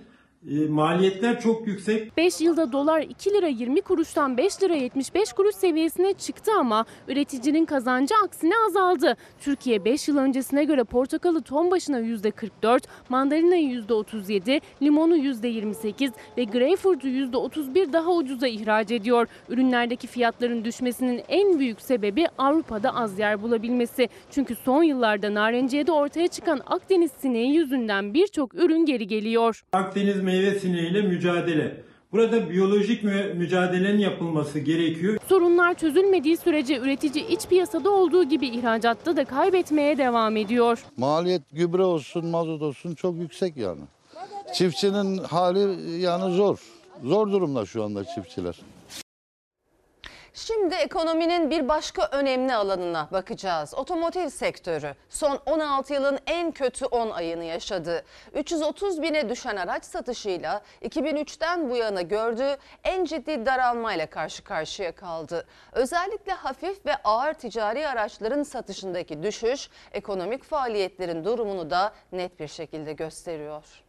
e, 0.49 0.67
maliyetler 0.67 1.41
çok 1.41 1.67
yüksek. 1.67 2.17
5 2.17 2.41
yılda 2.41 2.71
dolar 2.71 3.01
2 3.01 3.29
lira 3.29 3.47
20 3.47 3.81
kuruştan 3.81 4.37
5 4.37 4.63
lira 4.63 4.75
75 4.75 5.33
kuruş 5.33 5.55
seviyesine 5.55 6.13
çıktı 6.13 6.51
ama 6.59 6.85
üreticinin 7.07 7.65
kazancı 7.65 8.15
aksine 8.25 8.53
azaldı. 8.67 9.17
Türkiye 9.39 9.85
5 9.85 10.07
yıl 10.07 10.17
öncesine 10.17 10.63
göre 10.63 10.83
portakalı 10.83 11.41
ton 11.41 11.71
başına 11.71 11.99
%44, 11.99 12.83
mandalinayı 13.09 13.69
%37, 13.69 14.61
limonu 14.81 15.17
%28 15.17 16.11
ve 16.37 16.43
greyfurtu 16.43 17.07
%31 17.07 17.93
daha 17.93 18.11
ucuza 18.11 18.47
ihraç 18.47 18.91
ediyor. 18.91 19.27
Ürünlerdeki 19.49 20.07
fiyatların 20.07 20.65
düşmesinin 20.65 21.23
en 21.29 21.59
büyük 21.59 21.81
sebebi 21.81 22.27
Avrupa'da 22.37 22.95
az 22.95 23.19
yer 23.19 23.41
bulabilmesi. 23.41 24.09
Çünkü 24.31 24.55
son 24.55 24.83
yıllarda 24.83 25.33
narenciyede 25.33 25.91
ortaya 25.91 26.27
çıkan 26.27 26.61
Akdeniz 26.65 27.11
sineği 27.11 27.55
yüzünden 27.55 28.13
birçok 28.13 28.55
ürün 28.55 28.85
geri 28.85 29.07
geliyor. 29.07 29.63
Akdeniz 29.73 30.21
meyve 30.33 30.59
sineğiyle 30.59 31.01
mücadele. 31.01 31.83
Burada 32.11 32.49
biyolojik 32.49 33.03
mü- 33.03 33.33
mücadelenin 33.33 33.99
yapılması 33.99 34.59
gerekiyor. 34.59 35.17
Sorunlar 35.29 35.73
çözülmediği 35.73 36.37
sürece 36.37 36.77
üretici 36.77 37.27
iç 37.27 37.47
piyasada 37.47 37.89
olduğu 37.89 38.23
gibi 38.23 38.47
ihracatta 38.47 39.17
da 39.17 39.25
kaybetmeye 39.25 39.97
devam 39.97 40.37
ediyor. 40.37 40.83
Maliyet 40.97 41.41
gübre 41.51 41.83
olsun, 41.83 42.25
mazot 42.25 42.61
olsun 42.61 42.95
çok 42.95 43.17
yüksek 43.17 43.57
yani. 43.57 43.81
Çiftçinin 44.55 45.17
hali 45.17 45.91
yani 46.01 46.35
zor. 46.35 46.57
Zor 47.03 47.31
durumda 47.31 47.65
şu 47.65 47.83
anda 47.83 48.03
çiftçiler. 48.05 48.55
Şimdi 50.35 50.75
ekonominin 50.75 51.49
bir 51.49 51.67
başka 51.67 52.07
önemli 52.11 52.53
alanına 52.53 53.07
bakacağız. 53.11 53.73
Otomotiv 53.73 54.29
sektörü 54.29 54.95
son 55.09 55.39
16 55.45 55.93
yılın 55.93 56.19
en 56.27 56.51
kötü 56.51 56.85
10 56.85 57.09
ayını 57.09 57.43
yaşadı. 57.43 58.03
330 58.33 59.01
bine 59.01 59.29
düşen 59.29 59.55
araç 59.55 59.85
satışıyla 59.85 60.61
2003'ten 60.81 61.69
bu 61.69 61.75
yana 61.75 62.01
gördüğü 62.01 62.57
en 62.83 63.05
ciddi 63.05 63.45
daralmayla 63.45 64.05
karşı 64.05 64.43
karşıya 64.43 64.95
kaldı. 64.95 65.45
Özellikle 65.71 66.33
hafif 66.33 66.85
ve 66.85 66.95
ağır 66.95 67.33
ticari 67.33 67.87
araçların 67.87 68.43
satışındaki 68.43 69.23
düşüş 69.23 69.69
ekonomik 69.91 70.43
faaliyetlerin 70.43 71.25
durumunu 71.25 71.69
da 71.69 71.93
net 72.11 72.39
bir 72.39 72.47
şekilde 72.47 72.93
gösteriyor. 72.93 73.83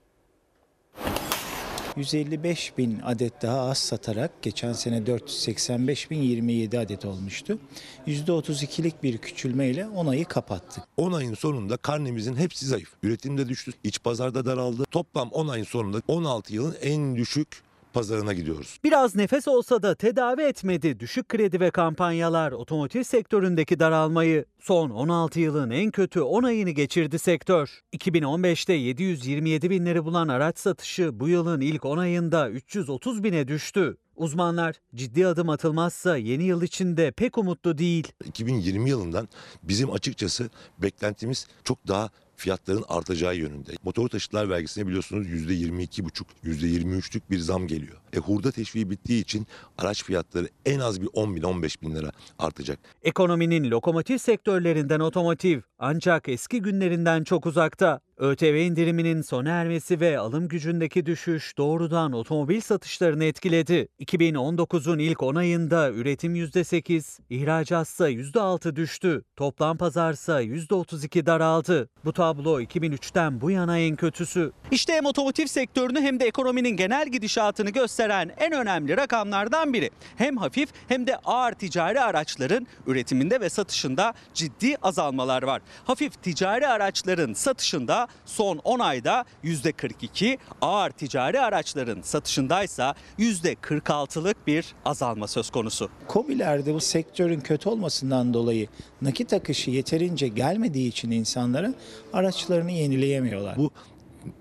155 1.96 2.78
bin 2.78 3.00
adet 3.04 3.42
daha 3.42 3.60
az 3.60 3.78
satarak 3.78 4.42
geçen 4.42 4.72
sene 4.72 5.06
485 5.06 6.10
bin 6.10 6.22
27 6.22 6.78
adet 6.78 7.04
olmuştu. 7.04 7.58
%32'lik 8.06 9.02
bir 9.02 9.18
küçülmeyle 9.18 9.86
10 9.86 10.06
ayı 10.06 10.24
kapattık. 10.24 10.84
10 10.96 11.12
ayın 11.12 11.34
sonunda 11.34 11.76
karnemizin 11.76 12.36
hepsi 12.36 12.66
zayıf. 12.66 12.92
Üretimde 13.02 13.48
düştü, 13.48 13.72
iç 13.84 14.02
pazarda 14.02 14.46
daraldı. 14.46 14.84
Toplam 14.90 15.28
10 15.28 15.48
ayın 15.48 15.64
sonunda 15.64 16.00
16 16.08 16.54
yılın 16.54 16.76
en 16.82 17.16
düşük 17.16 17.62
pazarına 17.94 18.32
gidiyoruz. 18.32 18.78
Biraz 18.84 19.16
nefes 19.16 19.48
olsa 19.48 19.82
da 19.82 19.94
tedavi 19.94 20.42
etmedi 20.42 21.00
düşük 21.00 21.28
kredi 21.28 21.60
ve 21.60 21.70
kampanyalar 21.70 22.52
otomotiv 22.52 23.02
sektöründeki 23.02 23.78
daralmayı. 23.78 24.44
Son 24.60 24.90
16 24.90 25.40
yılın 25.40 25.70
en 25.70 25.90
kötü 25.90 26.20
10 26.20 26.42
ayını 26.42 26.70
geçirdi 26.70 27.18
sektör. 27.18 27.80
2015'te 27.96 28.72
727 28.72 29.70
binleri 29.70 30.04
bulan 30.04 30.28
araç 30.28 30.58
satışı 30.58 31.20
bu 31.20 31.28
yılın 31.28 31.60
ilk 31.60 31.84
10 31.84 31.98
ayında 31.98 32.50
330 32.50 33.24
bine 33.24 33.48
düştü. 33.48 33.96
Uzmanlar 34.16 34.76
ciddi 34.94 35.26
adım 35.26 35.48
atılmazsa 35.48 36.16
yeni 36.16 36.44
yıl 36.44 36.62
içinde 36.62 37.10
pek 37.10 37.38
umutlu 37.38 37.78
değil. 37.78 38.12
2020 38.24 38.90
yılından 38.90 39.28
bizim 39.62 39.92
açıkçası 39.92 40.50
beklentimiz 40.78 41.46
çok 41.64 41.88
daha 41.88 42.10
fiyatların 42.36 42.84
artacağı 42.88 43.36
yönünde. 43.36 43.72
Motor 43.84 44.08
taşıtlar 44.08 44.50
vergisine 44.50 44.86
biliyorsunuz 44.86 45.26
%22,5, 45.26 46.24
%23'lük 46.44 47.22
bir 47.30 47.38
zam 47.38 47.66
geliyor. 47.66 47.96
E 48.12 48.18
hurda 48.18 48.50
teşviği 48.50 48.90
bittiği 48.90 49.22
için 49.22 49.46
araç 49.78 50.04
fiyatları 50.04 50.48
en 50.66 50.80
az 50.80 51.02
bir 51.02 51.08
10 51.12 51.36
bin 51.36 51.42
15 51.42 51.82
bin 51.82 51.94
lira 51.94 52.12
artacak. 52.38 52.78
Ekonominin 53.02 53.70
lokomotiv 53.70 54.18
sektörlerinden 54.18 55.00
otomotiv 55.00 55.60
ancak 55.78 56.28
eski 56.28 56.62
günlerinden 56.62 57.24
çok 57.24 57.46
uzakta. 57.46 58.00
ÖTV 58.18 58.44
indiriminin 58.44 59.22
sona 59.22 59.50
ermesi 59.50 60.00
ve 60.00 60.18
alım 60.18 60.48
gücündeki 60.48 61.06
düşüş 61.06 61.58
doğrudan 61.58 62.12
otomobil 62.12 62.60
satışlarını 62.60 63.24
etkiledi. 63.24 63.88
2019'un 64.00 64.98
ilk 64.98 65.22
10 65.22 65.34
ayında 65.34 65.90
üretim 65.90 66.36
%8, 66.36 67.18
ihracatsa 67.30 68.10
%6 68.10 68.76
düştü. 68.76 69.24
Toplam 69.36 69.76
pazarsa 69.76 70.42
%32 70.42 71.26
daraldı. 71.26 71.88
Bu 72.04 72.12
tablo 72.12 72.60
2003'ten 72.60 73.40
bu 73.40 73.50
yana 73.50 73.78
en 73.78 73.96
kötüsü. 73.96 74.52
İşte 74.70 74.92
hem 74.92 75.06
otomotiv 75.06 75.46
sektörünü 75.46 76.00
hem 76.00 76.20
de 76.20 76.26
ekonominin 76.26 76.76
genel 76.76 77.08
gidişatını 77.08 77.70
gösteren 77.70 78.30
en 78.38 78.52
önemli 78.52 78.96
rakamlardan 78.96 79.72
biri. 79.72 79.90
Hem 80.16 80.36
hafif 80.36 80.68
hem 80.88 81.06
de 81.06 81.16
ağır 81.16 81.52
ticari 81.52 82.00
araçların 82.00 82.66
üretiminde 82.86 83.40
ve 83.40 83.50
satışında 83.50 84.14
ciddi 84.34 84.76
azalmalar 84.82 85.42
var. 85.42 85.62
Hafif 85.84 86.22
ticari 86.22 86.66
araçların 86.66 87.32
satışında 87.32 88.03
son 88.26 88.60
10 88.64 88.78
ayda 88.78 89.24
%42, 89.44 90.38
ağır 90.60 90.90
ticari 90.90 91.40
araçların 91.40 92.02
satışındaysa 92.02 92.94
%46'lık 93.18 94.46
bir 94.46 94.74
azalma 94.84 95.26
söz 95.26 95.50
konusu. 95.50 95.90
Kobilerde 96.08 96.74
bu 96.74 96.80
sektörün 96.80 97.40
kötü 97.40 97.68
olmasından 97.68 98.34
dolayı 98.34 98.68
nakit 99.02 99.32
akışı 99.32 99.70
yeterince 99.70 100.28
gelmediği 100.28 100.88
için 100.88 101.10
insanlara 101.10 101.74
araçlarını 102.12 102.72
yenileyemiyorlar. 102.72 103.56
Bu 103.56 103.70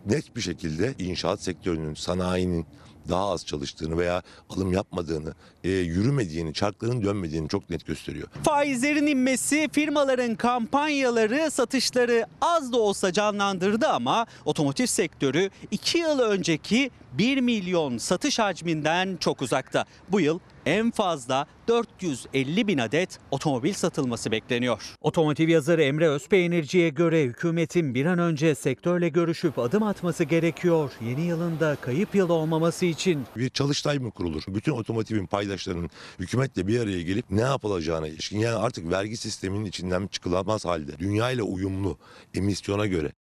net 0.06 0.36
bir 0.36 0.42
şekilde 0.42 0.94
inşaat 1.00 1.42
sektörünün, 1.42 1.94
sanayinin 1.94 2.66
daha 3.10 3.30
az 3.30 3.46
çalıştığını 3.46 3.98
veya 3.98 4.22
alım 4.50 4.74
yapmadığını, 4.74 5.34
e, 5.64 5.70
yürümediğini, 5.70 6.54
çarkların 6.54 7.04
dönmediğini 7.04 7.50
çok 7.50 7.70
net 7.70 7.86
gösteriyor. 7.86 8.28
Faizlerin 8.44 9.08
inmesi 9.08 9.70
firmaların 9.72 10.36
kampanyaları 10.36 11.52
satışları 11.52 12.26
az 12.42 12.72
da 12.74 12.78
olsa 12.78 13.14
canlandırdı 13.14 13.88
ama 13.88 14.26
otomotiv 14.46 14.86
sektörü 14.86 15.50
2 15.72 15.98
yıl 15.98 16.20
önceki 16.20 16.92
1 17.18 17.38
milyon 17.38 17.98
satış 17.98 18.40
hacminden 18.40 19.18
çok 19.20 19.42
uzakta. 19.42 19.86
Bu 20.10 20.22
yıl 20.22 20.40
en 20.66 20.92
fazla 20.92 21.46
450 21.68 22.68
bin 22.68 22.78
adet 22.78 23.20
otomobil 23.32 23.74
satılması 23.74 24.32
bekleniyor. 24.32 24.96
Otomotiv 25.02 25.50
yazarı 25.50 25.84
Emre 25.84 26.10
Özpeynirci'ye 26.10 26.90
göre 26.90 27.24
hükümetin 27.24 27.96
bir 27.96 28.06
an 28.06 28.20
önce 28.20 28.56
sektörle 28.56 29.10
görüşüp 29.10 29.60
adım 29.60 29.84
atması 29.84 30.24
gerekiyor. 30.24 30.92
Yeni 31.02 31.22
yılında 31.22 31.76
kayıp 31.76 32.16
yıl 32.16 32.30
olmaması 32.30 32.86
için. 32.86 33.26
Bir 33.36 33.50
çalıştay 33.50 34.00
mı 34.00 34.12
kurulur? 34.12 34.44
Bütün 34.48 34.72
otomotivin 34.72 35.26
paydaşlarının 35.26 35.90
hükümetle 36.20 36.68
bir 36.68 36.80
araya 36.80 37.02
gelip 37.02 37.26
ne 37.30 37.42
yapılacağına 37.42 38.08
ilişkin 38.08 38.40
yani 38.40 38.56
artık 38.56 38.92
vergi 38.92 39.18
sisteminin 39.18 39.66
içinden 39.66 40.08
çıkılamaz 40.08 40.66
halde 40.66 41.00
dünya 41.00 41.32
ile 41.32 41.44
uyumlu 41.44 41.98
emisyona 42.34 42.86
göre 42.86 43.12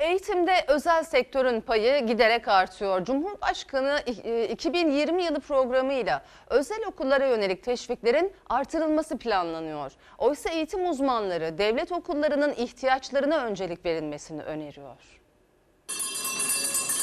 Eğitimde 0.00 0.64
özel 0.68 1.04
sektörün 1.04 1.60
payı 1.60 2.06
giderek 2.06 2.48
artıyor. 2.48 3.04
Cumhurbaşkanı 3.04 4.02
e, 4.24 4.48
2020 4.48 5.24
yılı 5.24 5.40
programıyla 5.40 6.24
özel 6.50 6.86
okullara 6.86 7.26
yönelik 7.26 7.62
teşviklerin 7.62 8.32
artırılması 8.48 9.18
planlanıyor. 9.18 9.92
Oysa 10.18 10.50
eğitim 10.50 10.90
uzmanları 10.90 11.58
devlet 11.58 11.92
okullarının 11.92 12.54
ihtiyaçlarına 12.54 13.44
öncelik 13.44 13.84
verilmesini 13.84 14.42
öneriyor. 14.42 14.96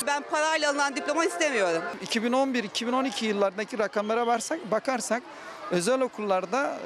Ben 0.08 0.24
parayla 0.32 0.70
alınan 0.72 0.96
diploma 0.96 1.26
istemiyorum. 1.26 1.84
2011-2012 2.06 3.26
yıllarındaki 3.26 3.80
rakamlara 3.80 4.28
varsak, 4.28 4.72
bakarsak 4.72 5.24
özel 5.72 6.02
okullarda 6.02 6.80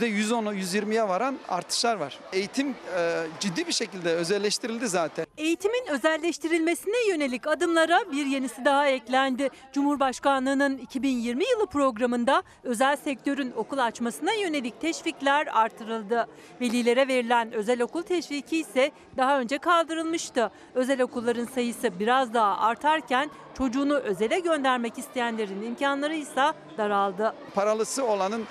%110'a 0.00 0.54
120'ye 0.54 1.08
varan 1.08 1.36
artışlar 1.48 1.96
var. 1.96 2.18
Eğitim 2.32 2.74
e, 2.96 3.22
ciddi 3.40 3.66
bir 3.66 3.72
şekilde 3.72 4.10
özelleştirildi 4.10 4.88
zaten. 4.88 5.26
Eğitimin 5.36 5.86
özelleştirilmesine 5.90 7.08
yönelik 7.08 7.46
adımlara 7.46 8.12
bir 8.12 8.26
yenisi 8.26 8.64
daha 8.64 8.86
eklendi. 8.88 9.48
Cumhurbaşkanlığının 9.72 10.78
2020 10.78 11.44
yılı 11.44 11.66
programında 11.66 12.42
özel 12.62 12.96
sektörün 12.96 13.52
okul 13.56 13.78
açmasına 13.78 14.32
yönelik 14.32 14.80
teşvikler 14.80 15.48
artırıldı. 15.52 16.28
Velilere 16.60 17.08
verilen 17.08 17.52
özel 17.52 17.82
okul 17.82 18.02
teşviki 18.02 18.58
ise 18.58 18.90
daha 19.16 19.40
önce 19.40 19.58
kaldırılmıştı. 19.58 20.50
Özel 20.74 21.02
okulların 21.02 21.46
sayısı 21.46 21.98
biraz 21.98 22.34
daha 22.34 22.58
artarken 22.58 23.30
çocuğunu 23.58 23.94
özele 23.94 24.38
göndermek 24.40 24.98
isteyenlerin 24.98 25.62
imkanları 25.62 26.14
ise 26.14 26.52
daraldı. 26.78 27.34
Paralısı 27.54 28.06
olanın 28.06 28.44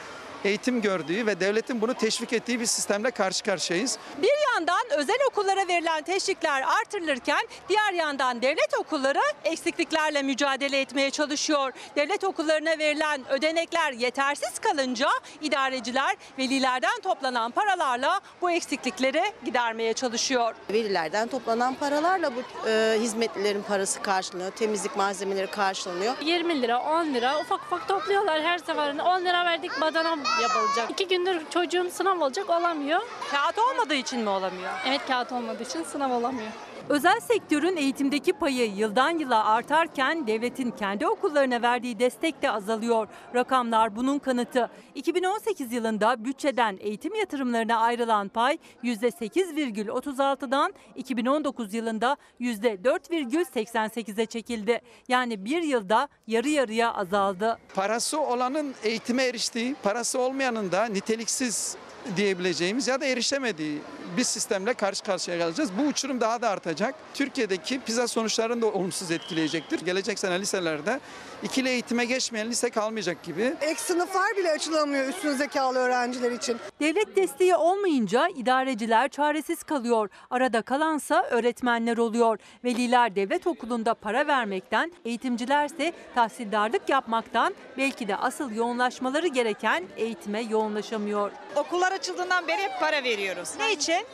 eğitim 0.45 0.81
gördüğü 0.81 1.25
ve 1.25 1.39
devletin 1.39 1.81
bunu 1.81 1.93
teşvik 1.93 2.33
ettiği 2.33 2.59
bir 2.59 2.65
sistemle 2.65 3.11
karşı 3.11 3.43
karşıyayız. 3.43 3.97
Bir 4.21 4.53
yandan 4.53 4.81
özel 4.97 5.17
okullara 5.31 5.67
verilen 5.67 6.03
teşvikler 6.03 6.63
artırılırken 6.81 7.47
diğer 7.69 7.93
yandan 7.93 8.41
devlet 8.41 8.73
okulları 8.79 9.21
eksikliklerle 9.43 10.21
mücadele 10.21 10.81
etmeye 10.81 11.11
çalışıyor. 11.11 11.71
Devlet 11.95 12.23
okullarına 12.23 12.77
verilen 12.79 13.21
ödenekler 13.29 13.91
yetersiz 13.91 14.59
kalınca 14.59 15.07
idareciler 15.41 16.15
velilerden 16.39 17.01
toplanan 17.03 17.51
paralarla 17.51 18.19
bu 18.41 18.51
eksiklikleri 18.51 19.23
gidermeye 19.45 19.93
çalışıyor. 19.93 20.55
Velilerden 20.69 21.27
toplanan 21.27 21.73
paralarla 21.73 22.31
bu 22.35 22.69
e, 22.69 22.97
hizmetlilerin 22.99 23.63
parası 23.63 24.01
karşılanıyor, 24.01 24.51
temizlik 24.51 24.95
malzemeleri 24.95 25.47
karşılanıyor. 25.47 26.15
20 26.21 26.61
lira, 26.61 26.81
10 26.81 27.05
lira 27.13 27.39
ufak 27.39 27.61
ufak 27.61 27.87
topluyorlar 27.87 28.41
her 28.41 28.57
seferinde. 28.57 29.01
10 29.01 29.25
lira 29.25 29.45
verdik 29.45 29.71
badana 29.81 30.17
yapılacak. 30.41 30.91
İki 30.91 31.07
gündür 31.07 31.41
çocuğum 31.49 31.87
sınav 31.91 32.19
olacak 32.21 32.49
olamıyor. 32.49 33.01
Kağıt 33.31 33.57
olmadığı 33.57 33.95
için 33.95 34.19
mi 34.19 34.29
olamıyor? 34.29 34.71
Evet 34.87 35.01
kağıt 35.07 35.31
olmadığı 35.31 35.63
için 35.63 35.83
sınav 35.83 36.11
olamıyor. 36.11 36.51
Özel 36.89 37.19
sektörün 37.19 37.77
eğitimdeki 37.77 38.33
payı 38.33 38.71
yıldan 38.75 39.09
yıla 39.09 39.45
artarken 39.45 40.27
devletin 40.27 40.71
kendi 40.71 41.07
okullarına 41.07 41.61
verdiği 41.61 41.99
destek 41.99 42.41
de 42.41 42.51
azalıyor. 42.51 43.07
Rakamlar 43.35 43.95
bunun 43.95 44.19
kanıtı. 44.19 44.69
2018 44.95 45.73
yılında 45.73 46.25
bütçeden 46.25 46.77
eğitim 46.81 47.15
yatırımlarına 47.15 47.77
ayrılan 47.77 48.27
pay 48.27 48.57
%8,36'dan 48.83 50.73
2019 50.95 51.73
yılında 51.73 52.17
%4,88'e 52.41 54.25
çekildi. 54.25 54.81
Yani 55.07 55.45
bir 55.45 55.63
yılda 55.63 56.07
yarı 56.27 56.49
yarıya 56.49 56.93
azaldı. 56.93 57.57
Parası 57.75 58.21
olanın 58.21 58.75
eğitime 58.83 59.23
eriştiği, 59.23 59.75
parası 59.83 60.19
olmayanın 60.19 60.71
da 60.71 60.85
niteliksiz 60.85 61.77
diyebileceğimiz 62.17 62.87
ya 62.87 63.01
da 63.01 63.05
erişemediği 63.05 63.81
bir 64.17 64.23
sistemle 64.23 64.73
karşı 64.73 65.03
karşıya 65.03 65.37
geleceğiz. 65.37 65.71
Bu 65.77 65.81
uçurum 65.81 66.21
daha 66.21 66.41
da 66.41 66.49
artacak. 66.49 66.95
Türkiye'deki 67.13 67.79
PISA 67.79 68.07
sonuçlarını 68.07 68.61
da 68.61 68.65
olumsuz 68.65 69.11
etkileyecektir. 69.11 69.85
Gelecek 69.85 70.19
sene 70.19 70.39
liselerde 70.39 70.99
ikili 71.43 71.69
eğitime 71.69 72.05
geçmeyen 72.05 72.49
lise 72.49 72.69
kalmayacak 72.69 73.23
gibi. 73.23 73.53
Ek 73.61 73.79
sınıflar 73.81 74.37
bile 74.37 74.51
açılamıyor 74.51 75.07
üstün 75.07 75.33
zekalı 75.33 75.79
öğrenciler 75.79 76.31
için. 76.31 76.57
Devlet 76.79 77.15
desteği 77.15 77.55
olmayınca 77.55 78.27
idareciler 78.27 79.09
çaresiz 79.09 79.63
kalıyor. 79.63 80.09
Arada 80.29 80.61
kalansa 80.61 81.23
öğretmenler 81.23 81.97
oluyor. 81.97 82.39
Veliler 82.63 83.15
devlet 83.15 83.47
okulunda 83.47 83.93
para 83.93 84.27
vermekten, 84.27 84.91
eğitimcilerse 85.05 85.93
tahsildarlık 86.15 86.89
yapmaktan 86.89 87.55
belki 87.77 88.07
de 88.07 88.15
asıl 88.15 88.51
yoğunlaşmaları 88.51 89.27
gereken 89.27 89.83
eğitime 89.97 90.41
yoğunlaşamıyor. 90.41 91.31
Okullar 91.55 91.91
açıldığından 91.95 92.47
beri 92.47 92.61
hep 92.61 92.79
para 92.79 93.03
veriyoruz. 93.03 93.49
Ne 93.59 93.73
için? 93.73 94.05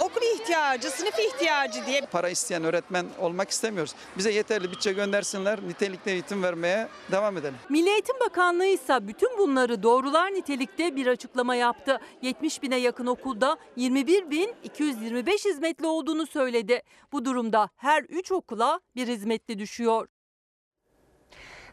Okul 0.00 0.22
ihtiyacı, 0.22 0.90
sınıf 0.90 1.18
ihtiyacı 1.18 1.86
diye. 1.86 2.00
Para 2.00 2.28
isteyen 2.28 2.64
öğretmen 2.64 3.06
olmak 3.20 3.50
istemiyoruz. 3.50 3.94
Bize 4.18 4.32
yeterli 4.32 4.70
bütçe 4.72 4.92
göndersinler, 4.92 5.60
nitelikli 5.68 6.10
eğitim 6.10 6.42
vermeye 6.42 6.88
devam 7.10 7.36
edelim. 7.36 7.54
Milli 7.68 7.90
Eğitim 7.90 8.20
Bakanlığı 8.20 8.66
ise 8.66 9.08
bütün 9.08 9.38
bunları 9.38 9.82
doğrular 9.82 10.34
nitelikte 10.34 10.96
bir 10.96 11.06
açıklama 11.06 11.54
yaptı. 11.54 12.00
70 12.22 12.62
bine 12.62 12.76
yakın 12.76 13.06
okulda 13.06 13.56
21 13.76 14.30
bin 14.30 14.54
225 14.64 15.44
hizmetli 15.44 15.86
olduğunu 15.86 16.26
söyledi. 16.26 16.82
Bu 17.12 17.24
durumda 17.24 17.68
her 17.76 18.02
3 18.02 18.32
okula 18.32 18.80
bir 18.96 19.08
hizmetli 19.08 19.58
düşüyor. 19.58 20.08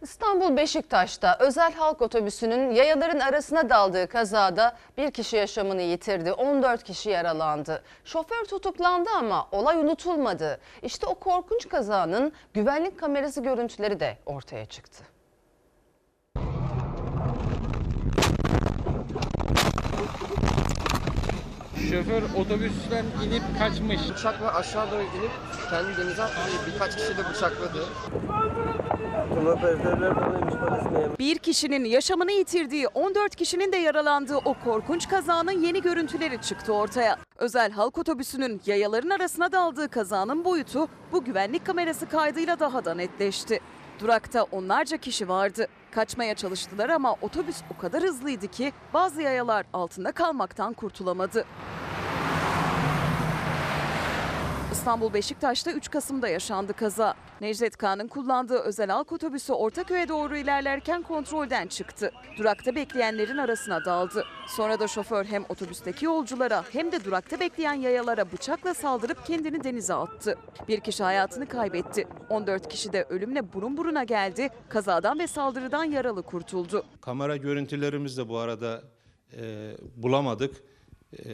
İstanbul 0.04 0.58
Beşiktaş'ta 0.58 1.38
özel 1.39 1.74
halk 1.74 2.02
otobüsünün 2.02 2.72
yayaların 2.72 3.20
arasına 3.20 3.70
daldığı 3.70 4.08
kazada 4.08 4.76
bir 4.98 5.12
kişi 5.12 5.36
yaşamını 5.36 5.82
yitirdi. 5.82 6.32
14 6.34 6.84
kişi 6.84 7.10
yaralandı. 7.10 7.84
Şoför 8.06 8.46
tutuklandı 8.46 9.10
ama 9.18 9.48
olay 9.52 9.78
unutulmadı. 9.78 10.60
İşte 10.82 11.08
o 11.08 11.16
korkunç 11.16 11.70
kazanın 11.70 12.34
güvenlik 12.54 13.00
kamerası 13.00 13.44
görüntüleri 13.44 14.00
de 14.00 14.18
ortaya 14.26 14.66
çıktı. 14.66 15.12
Şoför 21.89 22.24
otobüsten 22.41 23.06
inip 23.26 23.43
kaçmış. 23.60 24.00
Bıçakla 24.10 24.56
aşağı 24.56 24.91
doğru 24.91 25.02
inip 25.02 25.32
kendi 25.69 25.98
denize 25.98 26.24
attı. 26.24 26.34
Birkaç 26.74 26.96
kişi 26.96 27.17
de 27.17 27.30
bıçakladı. 27.30 27.86
Bir 31.19 31.38
kişinin 31.38 31.86
yaşamını 31.86 32.32
yitirdiği, 32.32 32.88
14 32.88 33.36
kişinin 33.36 33.72
de 33.72 33.78
yaralandığı 33.78 34.38
o 34.38 34.54
korkunç 34.54 35.10
kazanın 35.10 35.62
yeni 35.62 35.82
görüntüleri 35.82 36.41
çıktı 36.41 36.74
ortaya. 36.74 37.17
Özel 37.38 37.72
halk 37.72 37.98
otobüsünün 37.98 38.62
yayaların 38.65 39.10
arasına 39.10 39.52
daldığı 39.52 39.89
kazanın 39.89 40.46
boyutu 40.46 40.88
bu 41.12 41.24
güvenlik 41.24 41.65
kamerası 41.65 42.10
kaydıyla 42.10 42.60
daha 42.60 42.86
da 42.86 42.93
netleşti. 42.93 43.60
Durakta 44.04 44.44
onlarca 44.44 44.98
kişi 44.98 45.30
vardı. 45.30 45.68
Kaçmaya 45.92 46.36
çalıştılar 46.36 46.89
ama 46.89 47.16
otobüs 47.22 47.58
o 47.76 47.82
kadar 47.82 48.04
hızlıydı 48.04 48.48
ki 48.48 48.74
bazı 48.94 49.22
yayalar 49.22 49.66
altında 49.74 50.12
kalmaktan 50.12 50.74
kurtulamadı. 50.74 51.46
İstanbul 54.74 55.14
Beşiktaş'ta 55.14 55.72
3 55.72 55.90
Kasım'da 55.90 56.28
yaşandı 56.28 56.74
kaza. 56.74 57.14
Necdet 57.42 57.78
Kağan'ın 57.78 58.08
kullandığı 58.08 58.60
özel 58.60 58.90
halk 58.90 59.12
otobüsü 59.12 59.54
Ortaköy'e 59.54 60.08
doğru 60.10 60.38
ilerlerken 60.38 61.02
kontrolden 61.02 61.68
çıktı. 61.68 62.12
Durakta 62.38 62.76
bekleyenlerin 62.76 63.38
arasına 63.38 63.86
daldı. 63.86 64.26
Sonra 64.48 64.80
da 64.80 64.88
şoför 64.88 65.26
hem 65.26 65.44
otobüsteki 65.50 66.06
yolculara 66.06 66.64
hem 66.72 66.92
de 66.92 67.06
durakta 67.06 67.40
bekleyen 67.40 67.74
yayalara 67.74 68.32
bıçakla 68.32 68.74
saldırıp 68.74 69.26
kendini 69.26 69.64
denize 69.64 69.94
attı. 69.94 70.38
Bir 70.68 70.80
kişi 70.80 71.04
hayatını 71.04 71.46
kaybetti. 71.46 72.08
14 72.30 72.70
kişi 72.70 72.94
de 72.94 73.06
ölümle 73.10 73.54
burun 73.54 73.78
buruna 73.78 74.04
geldi. 74.04 74.50
Kazadan 74.70 75.20
ve 75.20 75.28
saldırıdan 75.28 75.84
yaralı 75.84 76.24
kurtuldu. 76.24 76.86
Kamera 77.02 77.38
görüntülerimiz 77.38 78.18
de 78.18 78.30
bu 78.30 78.38
arada 78.38 78.82
e, 79.38 79.72
bulamadık. 79.96 80.56
E, 81.26 81.34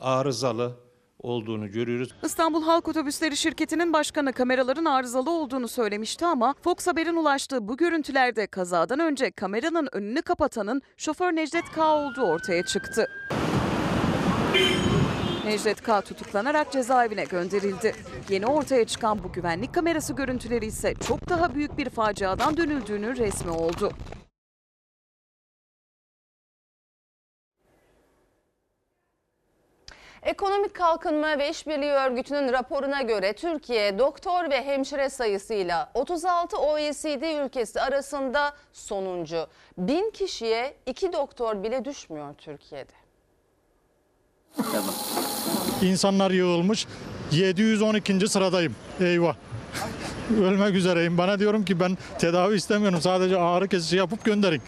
arızalı 0.00 0.91
olduğunu 1.22 1.70
görüyoruz. 1.70 2.14
İstanbul 2.22 2.62
Halk 2.62 2.88
Otobüsleri 2.88 3.36
şirketinin 3.36 3.92
başkanı 3.92 4.32
kameraların 4.32 4.84
arızalı 4.84 5.30
olduğunu 5.30 5.68
söylemişti 5.68 6.26
ama 6.26 6.54
Fox 6.62 6.86
Haber'in 6.86 7.16
ulaştığı 7.16 7.68
bu 7.68 7.76
görüntülerde 7.76 8.46
kazadan 8.46 9.00
önce 9.00 9.30
kameranın 9.30 9.88
önünü 9.92 10.22
kapatanın 10.22 10.82
şoför 10.96 11.32
Necdet 11.32 11.64
K 11.74 11.94
olduğu 11.94 12.22
ortaya 12.22 12.62
çıktı. 12.64 13.08
Necdet 15.44 15.82
K 15.82 16.00
tutuklanarak 16.00 16.72
cezaevine 16.72 17.24
gönderildi. 17.24 17.94
Yeni 18.28 18.46
ortaya 18.46 18.84
çıkan 18.84 19.24
bu 19.24 19.32
güvenlik 19.32 19.74
kamerası 19.74 20.12
görüntüleri 20.12 20.66
ise 20.66 20.94
çok 21.08 21.28
daha 21.28 21.54
büyük 21.54 21.78
bir 21.78 21.90
faciadan 21.90 22.56
dönüldüğünün 22.56 23.16
resmi 23.16 23.50
oldu. 23.50 23.92
Ekonomik 30.22 30.74
Kalkınma 30.74 31.38
ve 31.38 31.50
İşbirliği 31.50 31.90
Örgütü'nün 31.90 32.52
raporuna 32.52 33.02
göre 33.02 33.32
Türkiye 33.32 33.98
doktor 33.98 34.50
ve 34.50 34.64
hemşire 34.64 35.10
sayısıyla 35.10 35.90
36 35.94 36.56
OECD 36.56 37.44
ülkesi 37.44 37.80
arasında 37.80 38.52
sonuncu. 38.72 39.46
Bin 39.78 40.10
kişiye 40.10 40.74
iki 40.86 41.12
doktor 41.12 41.62
bile 41.62 41.84
düşmüyor 41.84 42.34
Türkiye'de. 42.38 42.92
İnsanlar 45.82 46.30
yığılmış. 46.30 46.86
712. 47.32 48.28
sıradayım. 48.28 48.76
Eyvah. 49.00 49.34
Ölmek 50.40 50.74
üzereyim. 50.74 51.18
Bana 51.18 51.38
diyorum 51.38 51.64
ki 51.64 51.80
ben 51.80 51.98
tedavi 52.18 52.54
istemiyorum. 52.54 53.00
Sadece 53.00 53.38
ağrı 53.38 53.68
kesici 53.68 53.96
yapıp 53.96 54.24
gönderin. 54.24 54.62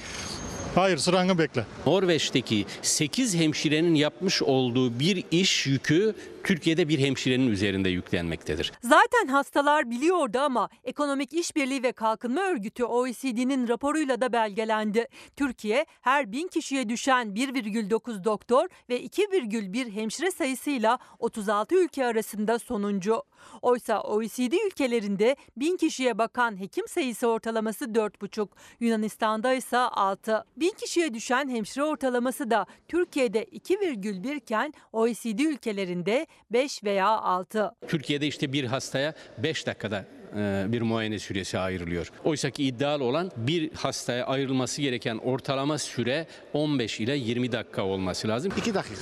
Hayır 0.74 0.98
sıranı 0.98 1.38
bekle. 1.38 1.64
Norveç'teki 1.86 2.66
8 2.82 3.34
hemşirenin 3.36 3.94
yapmış 3.94 4.42
olduğu 4.42 4.98
bir 4.98 5.24
iş 5.30 5.66
yükü 5.66 6.14
Türkiye'de 6.44 6.88
bir 6.88 6.98
hemşirenin 6.98 7.50
üzerinde 7.50 7.88
yüklenmektedir. 7.88 8.72
Zaten 8.82 9.26
hastalar 9.26 9.90
biliyordu 9.90 10.38
ama 10.38 10.68
Ekonomik 10.84 11.32
İşbirliği 11.32 11.82
ve 11.82 11.92
Kalkınma 11.92 12.40
Örgütü 12.40 12.84
OECD'nin 12.84 13.68
raporuyla 13.68 14.20
da 14.20 14.32
belgelendi. 14.32 15.08
Türkiye 15.36 15.86
her 16.00 16.32
bin 16.32 16.48
kişiye 16.48 16.88
düşen 16.88 17.26
1,9 17.26 18.24
doktor 18.24 18.68
ve 18.88 19.04
2,1 19.04 19.90
hemşire 19.90 20.30
sayısıyla 20.30 20.98
36 21.18 21.74
ülke 21.74 22.06
arasında 22.06 22.58
sonuncu. 22.58 23.22
Oysa 23.62 24.00
OECD 24.00 24.52
ülkelerinde 24.66 25.36
bin 25.56 25.76
kişiye 25.76 26.18
bakan 26.18 26.60
hekim 26.60 26.88
sayısı 26.88 27.26
ortalaması 27.26 27.84
4,5, 27.84 28.48
Yunanistan'da 28.80 29.54
ise 29.54 29.78
6. 29.78 30.44
Bin 30.56 30.70
kişiye 30.70 31.14
düşen 31.14 31.48
hemşire 31.48 31.84
ortalaması 31.84 32.50
da 32.50 32.66
Türkiye'de 32.88 33.44
2,1 33.44 34.36
iken 34.36 34.74
OECD 34.92 35.38
ülkelerinde 35.38 36.26
5 36.50 36.84
veya 36.84 37.08
6. 37.08 37.74
Türkiye'de 37.88 38.26
işte 38.26 38.52
bir 38.52 38.64
hastaya 38.64 39.14
5 39.38 39.66
dakikada 39.66 40.04
e, 40.36 40.64
bir 40.68 40.82
muayene 40.82 41.18
süresi 41.18 41.58
ayrılıyor. 41.58 42.12
Oysa 42.24 42.50
ki 42.50 42.64
iddialı 42.64 43.04
olan 43.04 43.30
bir 43.36 43.74
hastaya 43.74 44.26
ayrılması 44.26 44.82
gereken 44.82 45.18
ortalama 45.18 45.78
süre 45.78 46.26
15 46.52 47.00
ile 47.00 47.16
20 47.16 47.52
dakika 47.52 47.82
olması 47.82 48.28
lazım. 48.28 48.52
2 48.56 48.74
dakika. 48.74 48.94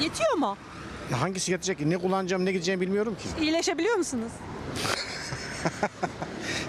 Yetiyor 0.00 0.34
mu? 0.34 0.56
Ya 1.10 1.20
hangisi 1.20 1.52
yetecek? 1.52 1.80
Ne 1.80 1.98
kullanacağım, 1.98 2.44
ne 2.44 2.52
gideceğimi 2.52 2.80
bilmiyorum 2.80 3.14
ki. 3.14 3.42
İyileşebiliyor 3.44 3.96
musunuz? 3.96 4.32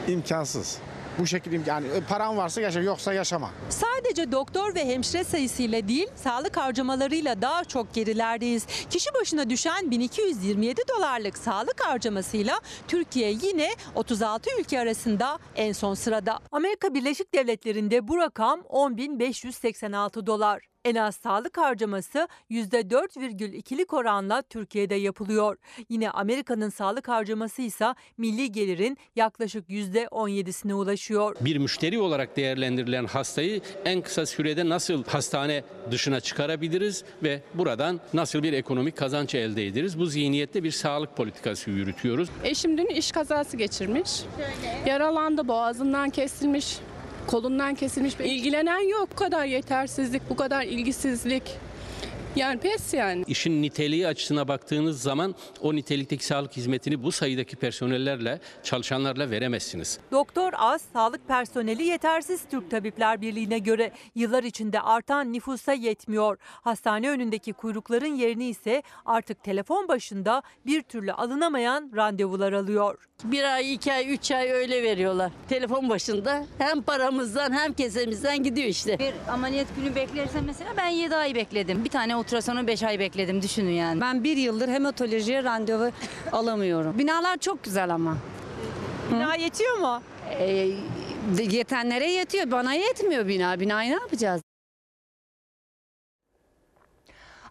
İmkansız. 0.07 0.77
Bu 1.19 1.27
şekilde 1.27 1.69
yani 1.69 1.87
paran 2.09 2.37
varsa 2.37 2.61
yaşa 2.61 2.79
yoksa 2.79 3.13
yaşama. 3.13 3.49
Sadece 3.69 4.31
doktor 4.31 4.75
ve 4.75 4.85
hemşire 4.85 5.23
sayısıyla 5.23 5.87
değil, 5.87 6.07
sağlık 6.15 6.57
harcamalarıyla 6.57 7.41
daha 7.41 7.63
çok 7.63 7.93
gerilerdeyiz. 7.93 8.65
Kişi 8.89 9.09
başına 9.21 9.49
düşen 9.49 9.91
1227 9.91 10.81
dolarlık 10.97 11.37
sağlık 11.37 11.85
harcamasıyla 11.85 12.59
Türkiye 12.87 13.31
yine 13.31 13.69
36 13.95 14.49
ülke 14.59 14.79
arasında 14.79 15.39
en 15.55 15.71
son 15.71 15.93
sırada. 15.93 16.39
Amerika 16.51 16.93
Birleşik 16.93 17.33
Devletleri'nde 17.33 18.07
bu 18.07 18.17
rakam 18.17 18.59
10.586 18.59 20.25
dolar. 20.25 20.72
En 20.85 20.95
az 20.95 21.15
sağlık 21.15 21.57
harcaması 21.57 22.27
%4,2'lik 22.51 23.93
oranla 23.93 24.41
Türkiye'de 24.41 24.95
yapılıyor. 24.95 25.57
Yine 25.89 26.09
Amerika'nın 26.09 26.69
sağlık 26.69 27.07
harcaması 27.07 27.61
ise 27.61 27.95
milli 28.17 28.51
gelirin 28.51 28.97
yaklaşık 29.15 29.69
%17'sine 29.69 30.73
ulaşıyor. 30.73 31.35
Bir 31.41 31.57
müşteri 31.57 31.99
olarak 31.99 32.37
değerlendirilen 32.37 33.05
hastayı 33.05 33.61
en 33.85 34.01
kısa 34.01 34.25
sürede 34.25 34.69
nasıl 34.69 35.03
hastane 35.03 35.63
dışına 35.91 36.19
çıkarabiliriz 36.19 37.03
ve 37.23 37.41
buradan 37.53 37.99
nasıl 38.13 38.43
bir 38.43 38.53
ekonomik 38.53 38.97
kazanç 38.97 39.35
elde 39.35 39.67
ederiz? 39.67 39.99
Bu 39.99 40.05
zihniyette 40.05 40.63
bir 40.63 40.71
sağlık 40.71 41.17
politikası 41.17 41.69
yürütüyoruz. 41.69 42.29
Eşim 42.43 42.77
dün 42.77 42.87
iş 42.87 43.11
kazası 43.11 43.57
geçirmiş. 43.57 44.21
Yaralandı, 44.85 45.47
boğazından 45.47 46.09
kesilmiş, 46.09 46.77
kolundan 47.27 47.75
kesilmiş. 47.75 48.15
İlgilenen 48.19 48.89
yok. 48.89 49.09
Bu 49.11 49.15
kadar 49.15 49.45
yetersizlik, 49.45 50.29
bu 50.29 50.35
kadar 50.35 50.63
ilgisizlik. 50.63 51.43
Yani 52.35 52.59
pes 52.59 52.93
yani. 52.93 53.23
İşin 53.27 53.61
niteliği 53.61 54.07
açısına 54.07 54.47
baktığınız 54.47 55.01
zaman 55.01 55.35
o 55.61 55.75
nitelikteki 55.75 56.25
sağlık 56.25 56.57
hizmetini 56.57 57.03
bu 57.03 57.11
sayıdaki 57.11 57.55
personellerle, 57.55 58.39
çalışanlarla 58.63 59.31
veremezsiniz. 59.31 59.99
Doktor 60.11 60.53
az, 60.57 60.81
sağlık 60.93 61.27
personeli 61.27 61.83
yetersiz 61.83 62.41
Türk 62.51 62.71
Tabipler 62.71 63.21
Birliği'ne 63.21 63.59
göre 63.59 63.91
yıllar 64.15 64.43
içinde 64.43 64.81
artan 64.81 65.33
nüfusa 65.33 65.73
yetmiyor. 65.73 66.37
Hastane 66.41 67.09
önündeki 67.09 67.53
kuyrukların 67.53 68.15
yerini 68.15 68.45
ise 68.45 68.83
artık 69.05 69.43
telefon 69.43 69.87
başında 69.87 70.41
bir 70.65 70.81
türlü 70.81 71.13
alınamayan 71.13 71.91
randevular 71.95 72.53
alıyor. 72.53 72.97
Bir 73.23 73.43
ay, 73.43 73.73
iki 73.73 73.93
ay, 73.93 74.13
üç 74.13 74.31
ay 74.31 74.51
öyle 74.51 74.83
veriyorlar. 74.83 75.31
Telefon 75.49 75.89
başında 75.89 76.45
hem 76.57 76.81
paramızdan 76.81 77.51
hem 77.51 77.73
kesemizden 77.73 78.43
gidiyor 78.43 78.67
işte. 78.67 78.99
Bir 78.99 79.13
ameliyat 79.31 79.67
günü 79.75 79.95
beklersen 79.95 80.43
mesela 80.43 80.73
ben 80.77 80.87
7 80.87 81.15
ay 81.15 81.35
bekledim. 81.35 81.85
Bir 81.85 81.89
tane 81.89 82.15
ultrasonu 82.15 82.67
5 82.67 82.83
ay 82.83 82.99
bekledim 82.99 83.41
düşünün 83.41 83.71
yani. 83.71 84.01
Ben 84.01 84.23
bir 84.23 84.37
yıldır 84.37 84.67
hematolojiye 84.69 85.43
randevu 85.43 85.91
alamıyorum. 86.31 86.97
Binalar 86.97 87.37
çok 87.37 87.63
güzel 87.63 87.93
ama. 87.93 88.17
Bina 89.11 89.35
yetiyor 89.35 89.77
mu? 89.77 90.01
Ee, 90.39 90.69
yetenlere 91.51 92.11
yetiyor. 92.11 92.51
Bana 92.51 92.73
yetmiyor 92.73 93.27
bina. 93.27 93.59
Binayı 93.59 93.89
ne 93.89 93.93
yapacağız? 93.93 94.41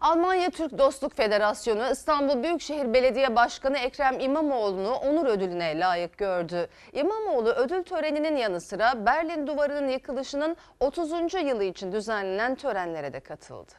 Almanya 0.03 0.49
Türk 0.49 0.77
Dostluk 0.77 1.17
Federasyonu 1.17 1.91
İstanbul 1.91 2.43
Büyükşehir 2.43 2.93
Belediye 2.93 3.35
Başkanı 3.35 3.77
Ekrem 3.77 4.19
İmamoğlu'nu 4.19 4.93
onur 4.93 5.25
ödülüne 5.25 5.79
layık 5.79 6.17
gördü. 6.17 6.67
İmamoğlu 6.93 7.49
ödül 7.49 7.83
töreninin 7.83 8.35
yanı 8.35 8.61
sıra 8.61 9.05
Berlin 9.05 9.47
Duvarı'nın 9.47 9.89
yıkılışının 9.89 10.57
30. 10.79 11.11
yılı 11.33 11.63
için 11.63 11.91
düzenlenen 11.91 12.55
törenlere 12.55 13.13
de 13.13 13.19
katıldı. 13.19 13.71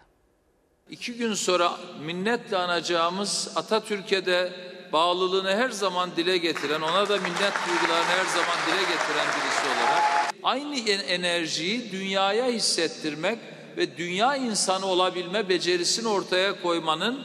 İki 0.90 1.14
gün 1.14 1.34
sonra 1.34 1.70
minnetle 2.04 2.56
anacağımız 2.56 3.52
Atatürk'e 3.56 4.26
de 4.26 4.52
bağlılığını 4.92 5.56
her 5.56 5.70
zaman 5.70 6.16
dile 6.16 6.38
getiren, 6.38 6.80
ona 6.80 7.08
da 7.08 7.16
minnet 7.16 7.54
duygularını 7.66 8.10
her 8.18 8.24
zaman 8.24 8.56
dile 8.66 8.80
getiren 8.80 9.26
birisi 9.26 9.66
olarak 9.66 10.34
aynı 10.42 10.90
enerjiyi 11.02 11.92
dünyaya 11.92 12.46
hissettirmek 12.46 13.38
ve 13.76 13.96
dünya 13.96 14.36
insanı 14.36 14.86
olabilme 14.86 15.48
becerisini 15.48 16.08
ortaya 16.08 16.62
koymanın 16.62 17.18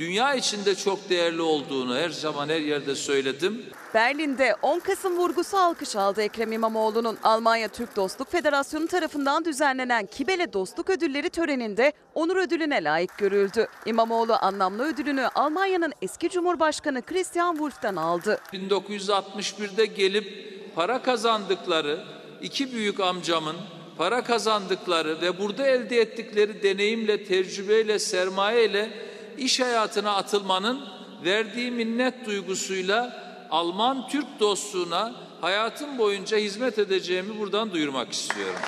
dünya 0.00 0.34
içinde 0.34 0.74
çok 0.74 1.10
değerli 1.10 1.42
olduğunu 1.42 1.96
her 1.96 2.10
zaman 2.10 2.48
her 2.48 2.60
yerde 2.60 2.94
söyledim. 2.94 3.62
Berlin'de 3.94 4.56
10 4.62 4.78
Kasım 4.78 5.18
vurgusu 5.18 5.56
alkış 5.56 5.96
aldı 5.96 6.22
Ekrem 6.22 6.52
İmamoğlu'nun 6.52 7.18
Almanya 7.22 7.68
Türk 7.68 7.96
Dostluk 7.96 8.30
Federasyonu 8.32 8.86
tarafından 8.86 9.44
düzenlenen 9.44 10.06
Kibele 10.06 10.52
Dostluk 10.52 10.90
Ödülleri 10.90 11.30
töreninde 11.30 11.92
onur 12.14 12.36
ödülüne 12.36 12.84
layık 12.84 13.18
görüldü. 13.18 13.66
İmamoğlu 13.86 14.34
anlamlı 14.34 14.84
ödülünü 14.84 15.26
Almanya'nın 15.34 15.92
eski 16.02 16.30
Cumhurbaşkanı 16.30 17.02
Christian 17.02 17.52
Wolff'tan 17.52 17.96
aldı. 17.96 18.38
1961'de 18.52 19.86
gelip 19.86 20.50
para 20.74 21.02
kazandıkları 21.02 22.04
iki 22.42 22.72
büyük 22.72 23.00
amcamın 23.00 23.56
para 24.00 24.24
kazandıkları 24.24 25.20
ve 25.20 25.38
burada 25.38 25.66
elde 25.66 26.00
ettikleri 26.00 26.62
deneyimle, 26.62 27.24
tecrübeyle, 27.24 27.98
sermayeyle 27.98 28.90
iş 29.38 29.60
hayatına 29.60 30.14
atılmanın 30.14 30.80
verdiği 31.24 31.70
minnet 31.70 32.26
duygusuyla 32.26 33.22
Alman 33.50 34.08
Türk 34.08 34.40
dostluğuna 34.40 35.14
hayatım 35.40 35.98
boyunca 35.98 36.38
hizmet 36.38 36.78
edeceğimi 36.78 37.38
buradan 37.38 37.72
duyurmak 37.72 38.12
istiyorum. 38.12 38.60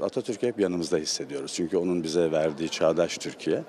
Atatürk'ü 0.00 0.46
hep 0.46 0.60
yanımızda 0.60 0.96
hissediyoruz. 0.96 1.52
Çünkü 1.54 1.76
onun 1.76 2.02
bize 2.02 2.30
verdiği 2.32 2.68
çağdaş 2.68 3.18
Türkiye 3.18 3.62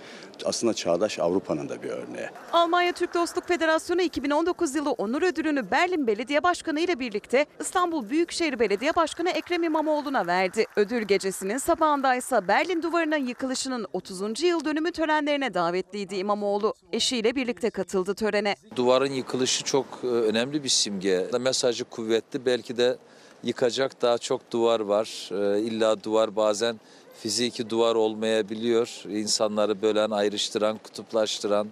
aslında 0.45 0.73
çağdaş 0.73 1.19
Avrupa'nın 1.19 1.69
da 1.69 1.83
bir 1.83 1.89
örneği. 1.89 2.29
Almanya 2.53 2.91
Türk 2.93 3.13
Dostluk 3.13 3.47
Federasyonu 3.47 4.01
2019 4.01 4.75
yılı 4.75 4.91
onur 4.91 5.21
ödülünü 5.21 5.71
Berlin 5.71 6.07
Belediye 6.07 6.43
Başkanı 6.43 6.79
ile 6.79 6.99
birlikte 6.99 7.45
İstanbul 7.59 8.09
Büyükşehir 8.09 8.59
Belediye 8.59 8.95
Başkanı 8.95 9.29
Ekrem 9.29 9.63
İmamoğlu'na 9.63 10.27
verdi. 10.27 10.65
Ödül 10.75 11.01
gecesinin 11.01 11.57
sabahındaysa 11.57 12.47
Berlin 12.47 12.81
Duvarı'nın 12.81 13.27
yıkılışının 13.27 13.85
30. 13.93 14.43
yıl 14.43 14.65
dönümü 14.65 14.91
törenlerine 14.91 15.53
davetliydi 15.53 16.15
İmamoğlu. 16.15 16.73
Eşiyle 16.93 17.35
birlikte 17.35 17.69
katıldı 17.69 18.13
törene. 18.13 18.55
Duvarın 18.75 19.11
yıkılışı 19.11 19.63
çok 19.63 19.85
e, 20.03 20.07
önemli 20.07 20.63
bir 20.63 20.69
simge. 20.69 21.27
Mesajı 21.39 21.83
kuvvetli. 21.83 22.45
Belki 22.45 22.77
de 22.77 22.97
yıkacak 23.43 24.01
daha 24.01 24.17
çok 24.17 24.51
duvar 24.51 24.79
var. 24.79 25.29
E, 25.31 25.61
İlla 25.61 26.03
duvar 26.03 26.35
bazen 26.35 26.79
fiziki 27.19 27.69
duvar 27.69 27.95
olmayabiliyor. 27.95 29.03
İnsanları 29.09 29.81
bölen, 29.81 30.11
ayrıştıran, 30.11 30.77
kutuplaştıran 30.77 31.67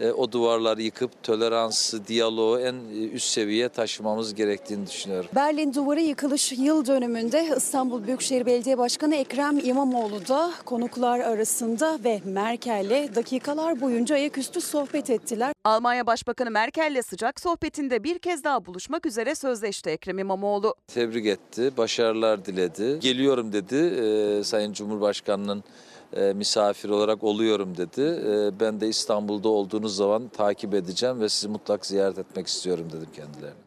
e, 0.00 0.10
o 0.10 0.32
duvarları 0.32 0.82
yıkıp 0.82 1.22
toleransı, 1.22 2.06
diyaloğu 2.06 2.60
en 2.60 2.74
üst 3.12 3.28
seviyeye 3.28 3.68
taşımamız 3.68 4.34
gerektiğini 4.34 4.86
düşünüyorum. 4.86 5.30
Berlin 5.34 5.74
Duvarı 5.74 6.00
yıkılış 6.00 6.52
yıl 6.52 6.86
dönümünde 6.86 7.48
İstanbul 7.56 8.06
Büyükşehir 8.06 8.46
Belediye 8.46 8.78
Başkanı 8.78 9.14
Ekrem 9.14 9.58
İmamoğlu 9.64 10.28
da 10.28 10.52
konuklar 10.64 11.20
arasında 11.20 11.98
ve 12.04 12.20
Merkel'le 12.24 13.14
dakikalar 13.14 13.80
boyunca 13.80 14.14
ayaküstü 14.14 14.60
sohbet 14.60 15.10
ettiler. 15.10 15.52
Almanya 15.64 16.06
Başbakanı 16.06 16.50
Merkel'le 16.50 17.02
sıcak 17.02 17.40
sohbetinde 17.40 18.04
bir 18.04 18.18
kez 18.18 18.44
daha 18.44 18.66
buluşmak 18.66 19.06
üzere 19.06 19.34
sözleşti 19.34 19.90
Ekrem 19.90 20.18
İmamoğlu. 20.18 20.74
Tebrik 20.86 21.26
etti, 21.26 21.70
başarılar 21.76 22.44
diledi. 22.44 22.98
Geliyorum 23.00 23.52
dedi 23.52 23.76
e, 23.76 24.44
Sayın 24.44 24.72
Cumhurbaşkanı'nın 24.72 25.64
e, 26.12 26.32
misafir 26.32 26.88
olarak 26.88 27.24
oluyorum 27.24 27.76
dedi. 27.76 28.02
E, 28.02 28.60
ben 28.60 28.80
de 28.80 28.88
İstanbul'da 28.88 29.48
olduğunuz 29.48 29.96
zaman 29.96 30.28
takip 30.28 30.74
edeceğim 30.74 31.20
ve 31.20 31.28
sizi 31.28 31.48
mutlak 31.48 31.86
ziyaret 31.86 32.18
etmek 32.18 32.46
istiyorum 32.46 32.88
dedim 32.92 33.08
kendilerine. 33.16 33.66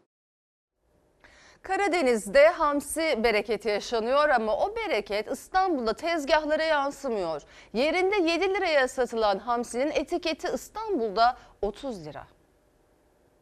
Karadeniz'de 1.62 2.48
hamsi 2.48 3.18
bereketi 3.24 3.68
yaşanıyor 3.68 4.28
ama 4.28 4.56
o 4.56 4.76
bereket 4.76 5.30
İstanbul'da 5.30 5.92
tezgahlara 5.92 6.62
yansımıyor. 6.62 7.42
Yerinde 7.72 8.30
7 8.30 8.54
liraya 8.54 8.88
satılan 8.88 9.38
hamsinin 9.38 9.90
etiketi 9.90 10.48
İstanbul'da 10.54 11.36
30 11.62 12.06
lira. 12.06 12.26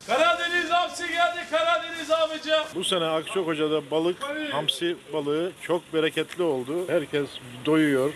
Karadeniz 0.06 0.70
hamsi 0.70 1.08
geldi 1.08 1.38
Karadeniz 1.50 2.10
abici. 2.10 2.50
Bu 2.74 2.84
sene 2.84 3.04
Akçakoca'da 3.04 3.90
balık, 3.90 4.16
hamsi 4.52 4.96
balığı 5.12 5.52
çok 5.62 5.82
bereketli 5.94 6.42
oldu. 6.42 6.88
Herkes 6.88 7.28
doyuyor, 7.66 8.12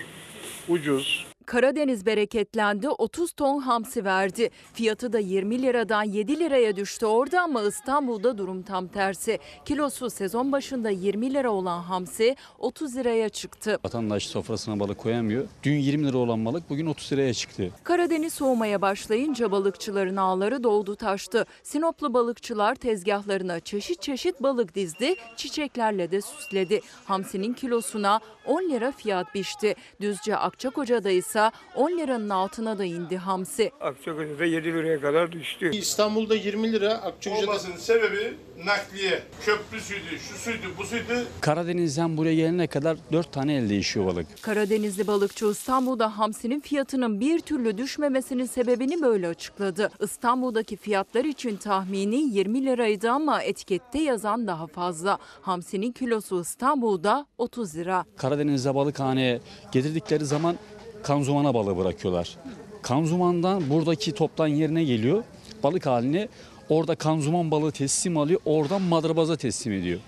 ucuz. 0.69 1.32
Karadeniz 1.47 2.07
bereketlendi 2.07 2.89
30 2.89 3.33
ton 3.33 3.61
hamsi 3.61 4.05
verdi. 4.05 4.51
Fiyatı 4.73 5.13
da 5.13 5.19
20 5.19 5.63
liradan 5.63 6.03
7 6.03 6.39
liraya 6.39 6.77
düştü 6.77 7.07
orada 7.07 7.43
ama 7.43 7.63
İstanbul'da 7.63 8.39
durum 8.39 8.63
tam 8.63 8.89
tersi. 8.89 9.39
Kilosu 9.65 10.11
sezon 10.11 10.53
başında 10.53 10.91
20 10.91 11.35
lira 11.35 11.51
olan 11.51 11.83
hamsi 11.83 12.37
30 12.59 12.97
liraya 12.97 13.29
çıktı. 13.29 13.79
Vatandaş 13.85 14.27
sofrasına 14.27 14.81
balık 14.81 14.99
koyamıyor. 14.99 15.45
Dün 15.63 15.77
20 15.77 16.07
lira 16.07 16.19
olan 16.19 16.45
balık 16.45 16.71
bugün 16.71 16.87
30 16.87 17.13
liraya 17.13 17.35
çıktı. 17.35 17.71
Karadeniz 17.85 18.33
soğumaya 18.33 18.83
başlayınca 18.83 19.51
balıkçıların 19.51 20.17
ağları 20.17 20.63
doldu 20.65 20.97
taştı. 20.97 21.47
Sinoplu 21.63 22.15
balıkçılar 22.15 22.75
tezgahlarına 22.75 23.61
çeşit 23.61 24.03
çeşit 24.03 24.43
balık 24.43 24.75
dizdi, 24.75 25.15
çiçeklerle 25.37 26.11
de 26.11 26.21
süsledi. 26.21 26.81
Hamsinin 27.05 27.53
kilosuna 27.53 28.21
10 28.47 28.71
lira 28.71 28.93
fiyat 28.93 29.35
biçti. 29.35 29.75
Düzce 30.01 30.37
Akçakoca'da 30.37 31.11
ise 31.11 31.32
10 31.77 31.91
liranın 31.91 32.29
altına 32.29 32.79
da 32.79 32.85
indi 32.85 33.17
hamsi. 33.17 33.71
Akçakoca'da 33.81 34.45
7 34.45 34.65
liraya 34.65 35.01
kadar 35.01 35.33
düştü. 35.33 35.71
İstanbul'da 35.77 36.35
20 36.35 36.73
lira, 36.73 36.93
Akçakoca'da... 36.95 37.51
Olmasının 37.51 37.77
sebebi 37.77 38.35
nakliye, 38.65 39.23
köprüsüydü, 39.47 40.19
şu 40.29 40.35
suydu, 40.39 40.67
bu 40.79 40.85
suydu. 40.85 41.25
Karadeniz'den 41.41 42.17
buraya 42.17 42.35
gelene 42.35 42.67
kadar 42.67 42.97
4 43.13 43.33
tane 43.33 43.57
el 43.57 43.69
değişiyor 43.69 44.07
balık. 44.07 44.27
Karadenizli 44.43 45.07
balıkçı 45.07 45.47
İstanbul'da 45.47 46.19
hamsinin 46.19 46.61
fiyatının 46.61 47.21
bir 47.21 47.39
türlü 47.41 47.79
düşmemesinin 47.79 48.47
sebebini 48.47 49.03
böyle 49.03 49.29
açıkladı. 49.29 49.91
İstanbul'daki 50.01 50.77
fiyatlar 50.77 51.25
için 51.25 51.57
tahmini 51.57 52.17
20 52.17 52.67
liraydı 52.67 53.11
ama 53.11 53.43
etikette 53.43 53.99
yazan 53.99 54.47
daha 54.47 54.67
fazla. 54.67 55.19
Hamsinin 55.41 55.93
kilosu 55.93 56.41
İstanbul'da 56.41 57.27
30 57.39 57.77
lira. 57.77 58.05
Karadeniz'de 58.17 58.75
balıkhaneye 58.75 59.41
getirdikleri 59.73 60.25
zaman 60.25 60.57
kanzumana 61.03 61.55
balığı 61.55 61.77
bırakıyorlar. 61.77 62.37
Kanzumandan 62.83 63.71
buradaki 63.71 64.13
toptan 64.13 64.47
yerine 64.47 64.85
geliyor. 64.85 65.25
Balık 65.63 65.87
haline 65.87 66.29
orada 66.69 66.95
kanzuman 66.95 67.51
balığı 67.51 67.73
teslim 67.73 68.17
alıyor. 68.17 68.41
Oradan 68.45 68.83
madrabaza 68.83 69.37
teslim 69.37 69.73
ediyor. 69.73 70.01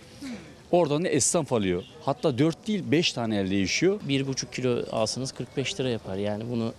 Oradan 0.70 1.04
da 1.04 1.08
esnaf 1.08 1.52
alıyor. 1.52 1.82
Hatta 2.04 2.38
4 2.38 2.66
değil 2.66 2.82
5 2.90 3.12
tane 3.12 3.36
el 3.36 3.50
değişiyor. 3.50 4.00
1,5 4.08 4.50
kilo 4.50 4.82
alsanız 4.92 5.32
45 5.32 5.80
lira 5.80 5.88
yapar. 5.88 6.16
Yani 6.16 6.44
bunu 6.50 6.72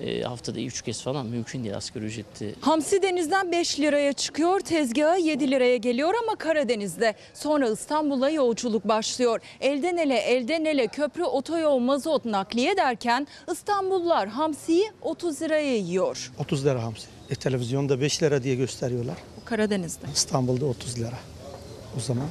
e, 0.00 0.22
haftada 0.22 0.60
3 0.60 0.82
kez 0.82 1.02
falan 1.02 1.26
mümkün 1.26 1.64
değil 1.64 1.76
asgari 1.76 2.04
ücretli. 2.04 2.54
Hamsi 2.60 3.02
denizden 3.02 3.52
5 3.52 3.80
liraya 3.80 4.12
çıkıyor, 4.12 4.60
tezgaha 4.60 5.16
7 5.16 5.50
liraya 5.50 5.76
geliyor 5.76 6.14
ama 6.22 6.36
Karadeniz'de. 6.36 7.14
Sonra 7.34 7.68
İstanbul'a 7.70 8.30
yolculuk 8.30 8.88
başlıyor. 8.88 9.40
Elden 9.60 9.96
ele, 9.96 10.16
elden 10.16 10.64
ele 10.64 10.86
köprü, 10.86 11.24
otoyol, 11.24 11.78
mazot 11.78 12.24
nakliye 12.24 12.76
derken 12.76 13.26
İstanbullular 13.52 14.28
hamsiyi 14.28 14.90
30 15.02 15.42
liraya 15.42 15.76
yiyor. 15.76 16.32
30 16.38 16.64
lira 16.64 16.82
hamsi. 16.82 17.06
E, 17.30 17.34
televizyonda 17.34 18.00
5 18.00 18.22
lira 18.22 18.42
diye 18.42 18.54
gösteriyorlar. 18.54 19.16
Karadeniz'de. 19.44 20.06
İstanbul'da 20.14 20.66
30 20.66 20.98
lira. 20.98 21.18
O 21.96 22.00
zaman 22.00 22.26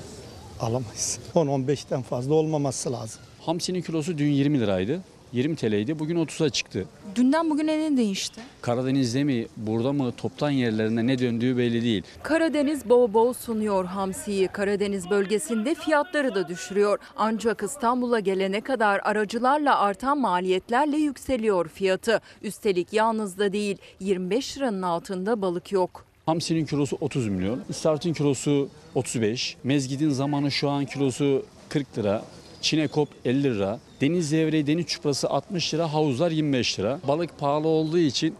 alamayız. 0.60 1.20
10-15'ten 1.36 2.02
fazla 2.02 2.34
olmaması 2.34 2.92
lazım. 2.92 3.22
Hamsinin 3.42 3.82
kilosu 3.82 4.18
dün 4.18 4.32
20 4.32 4.60
liraydı. 4.60 5.02
20 5.34 5.56
TL'ydi. 5.56 6.00
Bugün 6.00 6.16
30'a 6.26 6.50
çıktı. 6.50 6.86
Dünden 7.16 7.50
bugüne 7.50 7.80
ne 7.80 7.98
değişti? 7.98 8.42
Karadeniz'de 8.62 9.24
mi, 9.24 9.48
burada 9.58 9.94
mı, 9.94 10.12
toptan 10.18 10.50
yerlerinde 10.50 11.08
ne 11.08 11.20
döndüğü 11.20 11.58
belli 11.58 11.84
değil. 11.84 12.04
Karadeniz 12.24 12.90
bol 12.90 13.14
bol 13.14 13.34
sunuyor 13.34 13.86
hamsiyi. 13.86 14.48
Karadeniz 14.48 15.10
bölgesinde 15.10 15.76
fiyatları 15.76 16.36
da 16.36 16.48
düşürüyor. 16.48 17.00
Ancak 17.16 17.64
İstanbul'a 17.64 18.20
gelene 18.20 18.62
kadar 18.62 19.02
aracılarla 19.04 19.80
artan 19.80 20.18
maliyetlerle 20.18 20.98
yükseliyor 20.98 21.68
fiyatı. 21.68 22.22
Üstelik 22.42 22.94
yalnız 22.94 23.38
da 23.38 23.54
değil 23.54 23.78
25 24.00 24.58
liranın 24.58 24.82
altında 24.82 25.42
balık 25.42 25.72
yok. 25.72 26.06
Hamsinin 26.26 26.66
kilosu 26.66 26.98
30 27.02 27.28
milyon. 27.28 27.62
İstavrit'in 27.70 28.14
kilosu 28.14 28.70
35. 28.96 29.58
Mezgidin 29.64 30.10
zamanı 30.10 30.52
şu 30.52 30.70
an 30.70 30.86
kilosu 30.86 31.46
40 31.70 31.98
lira. 31.98 32.24
Çinekop 32.64 33.10
50 33.26 33.44
lira. 33.44 33.80
Deniz 34.02 34.34
levreği, 34.34 34.68
deniz 34.68 34.86
çuprası 34.86 35.30
60 35.30 35.74
lira, 35.74 35.94
havuzlar 35.94 36.32
25 36.32 36.80
lira. 36.80 37.00
Balık 37.08 37.40
pahalı 37.40 37.68
olduğu 37.68 37.98
için 37.98 38.36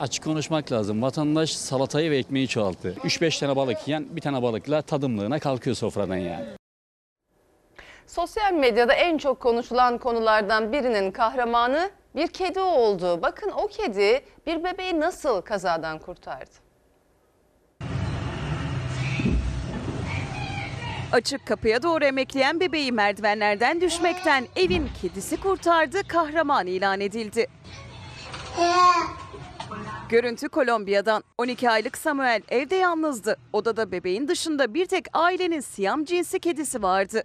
açık 0.00 0.24
konuşmak 0.24 0.72
lazım. 0.72 1.02
Vatandaş 1.02 1.52
salatayı 1.52 2.10
ve 2.10 2.16
ekmeği 2.16 2.48
çoğalttı. 2.48 2.94
3-5 3.04 3.40
tane 3.40 3.56
balık 3.56 3.88
yiyen 3.88 4.16
bir 4.16 4.20
tane 4.20 4.42
balıkla 4.42 4.82
tadımlığına 4.82 5.38
kalkıyor 5.38 5.76
sofradan 5.76 6.16
yani. 6.16 6.46
Sosyal 8.06 8.52
medyada 8.52 8.92
en 8.92 9.18
çok 9.18 9.40
konuşulan 9.40 9.98
konulardan 9.98 10.72
birinin 10.72 11.10
kahramanı 11.10 11.90
bir 12.16 12.26
kedi 12.26 12.60
oldu. 12.60 13.22
Bakın 13.22 13.50
o 13.50 13.66
kedi 13.66 14.20
bir 14.46 14.64
bebeği 14.64 15.00
nasıl 15.00 15.40
kazadan 15.40 15.98
kurtardı? 15.98 16.63
Açık 21.14 21.46
kapıya 21.46 21.82
doğru 21.82 22.04
emekleyen 22.04 22.60
bebeği 22.60 22.92
merdivenlerden 22.92 23.80
düşmekten 23.80 24.46
evin 24.56 24.88
kedisi 25.02 25.36
kurtardı, 25.36 26.08
kahraman 26.08 26.66
ilan 26.66 27.00
edildi. 27.00 27.46
Görüntü 30.08 30.48
Kolombiya'dan. 30.48 31.24
12 31.38 31.70
aylık 31.70 31.98
Samuel 31.98 32.42
evde 32.48 32.74
yalnızdı. 32.74 33.36
Odada 33.52 33.92
bebeğin 33.92 34.28
dışında 34.28 34.74
bir 34.74 34.86
tek 34.86 35.04
ailenin 35.12 35.60
siyam 35.60 36.04
cinsi 36.04 36.38
kedisi 36.38 36.82
vardı. 36.82 37.22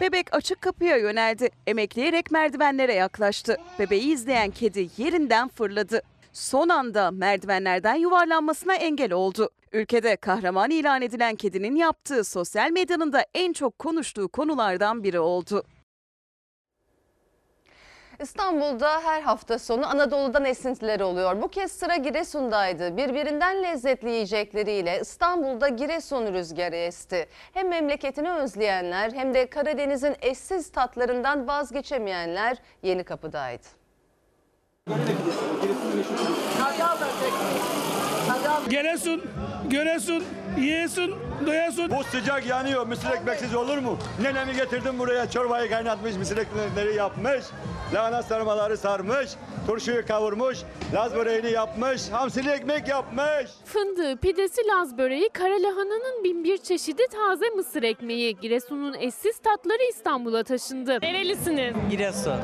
Bebek 0.00 0.36
açık 0.36 0.60
kapıya 0.60 0.96
yöneldi. 0.96 1.50
Emekleyerek 1.66 2.30
merdivenlere 2.30 2.94
yaklaştı. 2.94 3.56
Bebeği 3.78 4.12
izleyen 4.12 4.50
kedi 4.50 4.88
yerinden 4.96 5.48
fırladı. 5.48 6.02
Son 6.38 6.68
anda 6.68 7.10
merdivenlerden 7.10 7.94
yuvarlanmasına 7.94 8.74
engel 8.74 9.12
oldu. 9.12 9.50
Ülkede 9.72 10.16
kahraman 10.16 10.70
ilan 10.70 11.02
edilen 11.02 11.36
kedinin 11.36 11.76
yaptığı 11.76 12.24
sosyal 12.24 12.70
medyanın 12.70 13.12
da 13.12 13.26
en 13.34 13.52
çok 13.52 13.78
konuştuğu 13.78 14.28
konulardan 14.28 15.02
biri 15.04 15.20
oldu. 15.20 15.64
İstanbul'da 18.20 19.00
her 19.00 19.22
hafta 19.22 19.58
sonu 19.58 19.86
Anadolu'dan 19.86 20.44
esintiler 20.44 21.00
oluyor. 21.00 21.42
Bu 21.42 21.48
kez 21.48 21.72
sıra 21.72 21.96
Giresun'daydı. 21.96 22.96
Birbirinden 22.96 23.62
lezzetli 23.62 24.10
yiyecekleriyle 24.10 25.00
İstanbul'da 25.00 25.68
Giresun 25.68 26.32
rüzgarı 26.32 26.76
esti. 26.76 27.28
Hem 27.54 27.68
memleketini 27.68 28.30
özleyenler 28.30 29.12
hem 29.12 29.34
de 29.34 29.50
Karadeniz'in 29.50 30.16
eşsiz 30.22 30.72
tatlarından 30.72 31.48
vazgeçemeyenler 31.48 32.58
Yeni 32.82 33.04
Kapı'daydı. 33.04 33.66
Gelesun, 38.68 39.22
göresun, 39.70 40.24
yiyesun, 40.58 41.14
doyasun. 41.46 41.90
Bu 41.90 42.04
sıcak 42.04 42.46
yanıyor. 42.46 42.86
Mısır 42.86 43.10
ekmeksiz 43.10 43.54
olur 43.54 43.78
mu? 43.78 43.98
Nenemi 44.22 44.54
getirdim 44.56 44.98
buraya. 44.98 45.30
Çorbayı 45.30 45.70
kaynatmış, 45.70 46.16
mısır 46.16 46.36
ekmekleri 46.36 46.94
yapmış. 46.96 47.44
Lahana 47.94 48.22
sarmaları 48.22 48.76
sarmış. 48.76 49.30
Turşuyu 49.66 50.06
kavurmuş. 50.06 50.58
Laz 50.94 51.14
böreğini 51.14 51.50
yapmış. 51.50 52.08
Hamsili 52.10 52.50
ekmek 52.50 52.88
yapmış. 52.88 53.50
Fındığı, 53.64 54.16
pidesi, 54.16 54.60
laz 54.66 54.98
böreği, 54.98 55.28
kara 55.32 55.62
lahananın 55.62 56.24
bin 56.24 56.44
bir 56.44 56.58
çeşidi 56.58 57.02
taze 57.12 57.50
mısır 57.50 57.82
ekmeği. 57.82 58.36
Giresun'un 58.36 58.94
eşsiz 58.94 59.38
tatları 59.38 59.82
İstanbul'a 59.90 60.42
taşındı. 60.42 60.98
Nerelisiniz? 61.02 61.74
Giresun. 61.90 62.36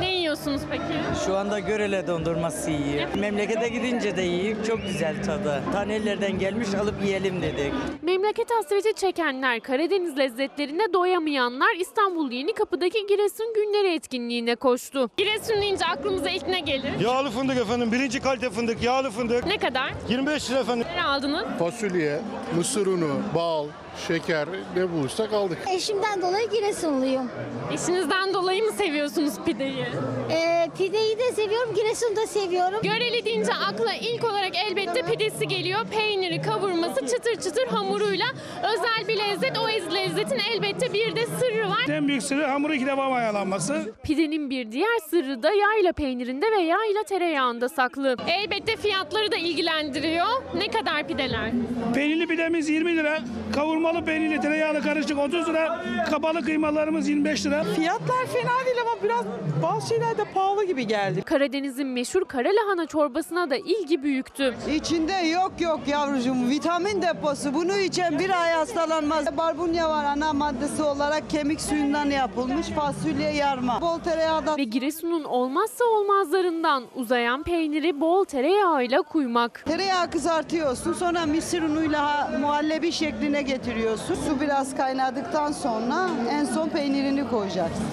Ne 0.00 0.19
yiyorsunuz 0.30 0.60
peki? 0.70 0.82
Şu 1.26 1.36
anda 1.36 1.58
Görele 1.58 2.06
dondurması 2.06 2.70
yiyor. 2.70 3.08
Memlekete 3.18 3.68
gidince 3.68 4.16
de 4.16 4.22
yiyip 4.22 4.66
çok 4.66 4.82
güzel 4.86 5.22
tadı. 5.24 5.62
Tanelerden 5.72 6.38
gelmiş 6.38 6.74
alıp 6.74 7.04
yiyelim 7.04 7.42
dedik. 7.42 7.72
Memleket 8.02 8.50
hasreti 8.50 8.94
çekenler, 8.94 9.60
Karadeniz 9.60 10.18
lezzetlerine 10.18 10.92
doyamayanlar 10.92 11.74
İstanbul 11.78 12.30
Yeni 12.30 12.52
Kapı'daki 12.54 13.06
Giresun 13.06 13.54
Günleri 13.54 13.94
etkinliğine 13.94 14.54
koştu. 14.56 15.10
Giresun 15.16 15.62
deyince 15.62 15.84
aklımıza 15.86 16.30
ilk 16.30 16.48
ne 16.48 16.60
gelir? 16.60 17.00
Yağlı 17.00 17.30
fındık 17.30 17.56
efendim. 17.58 17.92
Birinci 17.92 18.20
kalite 18.20 18.50
fındık, 18.50 18.82
yağlı 18.82 19.10
fındık. 19.10 19.46
Ne 19.46 19.58
kadar? 19.58 19.92
25 20.08 20.50
lira 20.50 20.58
efendim. 20.58 20.86
Ne 20.96 21.04
aldınız? 21.04 21.44
Fasulye, 21.58 22.20
mısır 22.56 22.86
unu, 22.86 23.10
bal, 23.34 23.66
şeker 24.08 24.48
ne 24.76 24.92
bulursak 24.92 25.32
aldık. 25.32 25.58
Eşimden 25.74 26.22
dolayı 26.22 26.50
Giresunluyum. 26.50 27.30
Eşinizden 27.72 28.34
dolayı 28.34 28.64
mı 28.64 28.72
seviyorsunuz 28.72 29.34
pideyi? 29.46 29.86
Ee, 30.30 30.68
pideyi 30.78 31.18
de 31.18 31.32
seviyorum, 31.32 31.74
Giresun'u 31.74 32.16
da 32.16 32.26
seviyorum. 32.26 32.78
Göreli 32.82 33.24
deyince 33.24 33.52
akla 33.54 33.94
ilk 33.94 34.24
olarak 34.24 34.52
elbette 34.70 35.02
pidesi 35.02 35.48
geliyor. 35.48 35.80
Peyniri, 35.90 36.42
kavurması, 36.42 37.00
çıtır 37.06 37.34
çıtır 37.40 37.66
hamuruyla 37.66 38.26
özel 38.72 39.08
bir 39.08 39.18
lezzet. 39.18 39.58
O 39.58 39.68
ez- 39.68 39.94
lezzetin 39.94 40.40
elbette 40.52 40.92
bir 40.92 41.16
de 41.16 41.26
sırrı 41.26 41.68
var. 41.70 41.88
En 41.88 42.08
büyük 42.08 42.22
sırrı 42.22 42.46
hamuru 42.46 42.74
iki 42.74 42.86
defa 42.86 43.08
mayalanması. 43.08 43.92
Pidenin 44.02 44.50
bir 44.50 44.72
diğer 44.72 44.98
sırrı 45.10 45.42
da 45.42 45.52
yayla 45.52 45.92
peynirinde 45.92 46.46
ve 46.52 46.60
yayla 46.62 47.02
tereyağında 47.08 47.68
saklı. 47.68 48.16
Elbette 48.28 48.76
fiyatları 48.76 49.32
da 49.32 49.36
ilgilendiriyor. 49.36 50.26
Ne 50.54 50.68
kadar 50.68 51.08
pideler? 51.08 51.50
Peynirli 51.94 52.26
pidemiz 52.26 52.68
20 52.68 52.96
lira. 52.96 53.18
Kavurmalı 53.54 54.04
peynirli 54.04 54.40
tereyağlı 54.40 54.82
karışık 54.82 55.18
30 55.18 55.48
lira. 55.48 55.84
Kabalı 56.10 56.42
kıymalarımız 56.44 57.08
25 57.08 57.46
lira. 57.46 57.64
Fiyatlar 57.64 58.26
fena 58.26 58.66
değil 58.66 58.76
ama 58.82 59.02
biraz 59.04 59.24
bazı 59.62 59.88
şeyler 59.88 60.09
de 60.18 60.24
pahalı 60.34 60.64
gibi 60.64 60.86
geldi. 60.86 61.22
Karadeniz'in 61.22 61.86
meşhur 61.86 62.24
kara 62.24 62.48
lahana 62.48 62.86
çorbasına 62.86 63.50
da 63.50 63.56
ilgi 63.56 64.02
büyüktü. 64.02 64.54
İçinde 64.74 65.12
yok 65.12 65.52
yok 65.60 65.80
yavrucuğum 65.86 66.48
vitamin 66.50 67.02
deposu. 67.02 67.54
Bunu 67.54 67.76
içen 67.76 68.18
bir 68.18 68.42
ay 68.42 68.52
hastalanmaz. 68.52 69.36
Barbunya 69.36 69.90
var 69.90 70.04
ana 70.04 70.32
maddesi 70.32 70.82
olarak 70.82 71.30
kemik 71.30 71.60
suyundan 71.60 72.10
yapılmış 72.10 72.66
fasulye 72.66 73.30
yarma. 73.30 73.80
Bol 73.80 73.98
tereyağdan. 73.98 74.58
Ve 74.58 74.64
Giresun'un 74.64 75.24
olmazsa 75.24 75.84
olmazlarından 75.84 76.84
uzayan 76.94 77.42
peyniri 77.42 78.00
bol 78.00 78.24
tereyağıyla 78.24 79.02
kuymak. 79.02 79.62
Tereyağı 79.66 80.10
kızartıyorsun 80.10 80.92
sonra 80.92 81.26
mısır 81.26 81.62
unuyla 81.62 82.02
ha- 82.02 82.30
muhallebi 82.40 82.92
şekline 82.92 83.42
getiriyorsun. 83.42 84.14
Su 84.14 84.40
biraz 84.40 84.76
kaynadıktan 84.76 85.52
sonra 85.52 86.08
en 86.30 86.44
son 86.44 86.68
peynirini 86.68 87.28
koyacaksın. 87.28 87.84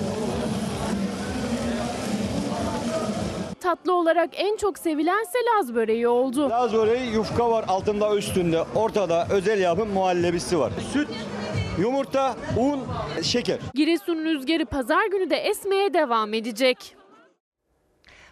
Tatlı 3.68 3.94
olarak 3.94 4.30
en 4.34 4.58
çok 4.58 4.80
sevilense 4.80 5.38
Laz 5.46 5.76
böreği 5.76 6.08
oldu. 6.08 6.50
Laz 6.50 6.74
böreği 6.74 7.14
yufka 7.14 7.52
var 7.52 7.66
altında 7.68 8.16
üstünde. 8.16 8.64
Ortada 8.76 9.28
özel 9.32 9.60
yapım 9.60 9.90
muhallebisi 9.90 10.60
var. 10.60 10.72
Süt, 10.94 11.10
yumurta, 11.80 12.36
un, 12.58 12.84
şeker. 13.24 13.60
Giresun 13.74 14.16
rüzgarı 14.16 14.66
pazar 14.66 15.06
günü 15.06 15.30
de 15.30 15.36
esmeye 15.36 15.94
devam 15.94 16.34
edecek. 16.34 16.96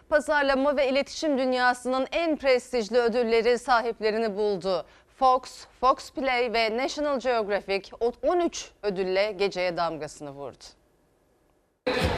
Pazarlama 0.08 0.76
ve 0.76 0.88
iletişim 0.88 1.38
dünyasının 1.38 2.06
en 2.12 2.36
prestijli 2.36 2.98
ödülleri 2.98 3.58
sahiplerini 3.58 4.36
buldu. 4.36 4.84
Fox, 5.18 5.40
Fox 5.80 6.10
Play 6.10 6.52
ve 6.52 6.76
National 6.76 7.20
Geographic 7.20 7.90
13 8.22 8.70
ödülle 8.82 9.32
geceye 9.32 9.76
damgasını 9.76 10.30
vurdu. 10.30 10.64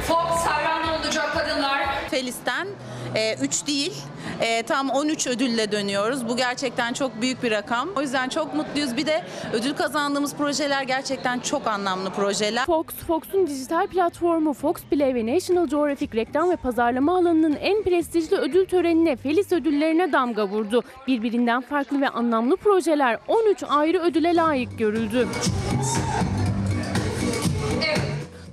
Fox 0.08 0.46
hayran 0.46 1.00
olacak 1.00 1.32
kadınlar. 1.32 1.80
Felis'ten 2.10 2.68
3 3.42 3.66
değil 3.66 3.92
e, 4.40 4.62
tam 4.62 4.90
13 4.90 5.26
ödülle 5.26 5.72
dönüyoruz. 5.72 6.28
Bu 6.28 6.36
gerçekten 6.36 6.92
çok 6.92 7.20
büyük 7.20 7.42
bir 7.42 7.50
rakam. 7.50 7.88
O 7.96 8.00
yüzden 8.00 8.28
çok 8.28 8.54
mutluyuz. 8.54 8.96
Bir 8.96 9.06
de 9.06 9.22
ödül 9.52 9.74
kazandığımız 9.74 10.34
projeler 10.34 10.82
gerçekten 10.82 11.38
çok 11.40 11.66
anlamlı 11.66 12.10
projeler. 12.10 12.66
Fox, 12.66 12.86
Fox'un 12.86 13.46
dijital 13.46 13.86
platformu 13.86 14.54
Fox 14.54 14.76
Play 14.90 15.14
ve 15.14 15.26
National 15.34 15.68
Geographic 15.68 16.08
reklam 16.14 16.50
ve 16.50 16.56
pazarlama 16.56 17.18
alanının 17.18 17.56
en 17.60 17.82
prestijli 17.82 18.36
ödül 18.36 18.66
törenine 18.66 19.16
Felis 19.16 19.52
ödüllerine 19.52 20.12
damga 20.12 20.48
vurdu. 20.48 20.82
Birbirinden 21.06 21.60
farklı 21.60 22.00
ve 22.00 22.08
anlamlı 22.08 22.56
projeler 22.56 23.18
13 23.28 23.62
ayrı 23.68 23.98
ödüle 23.98 24.34
layık 24.34 24.78
görüldü. 24.78 25.28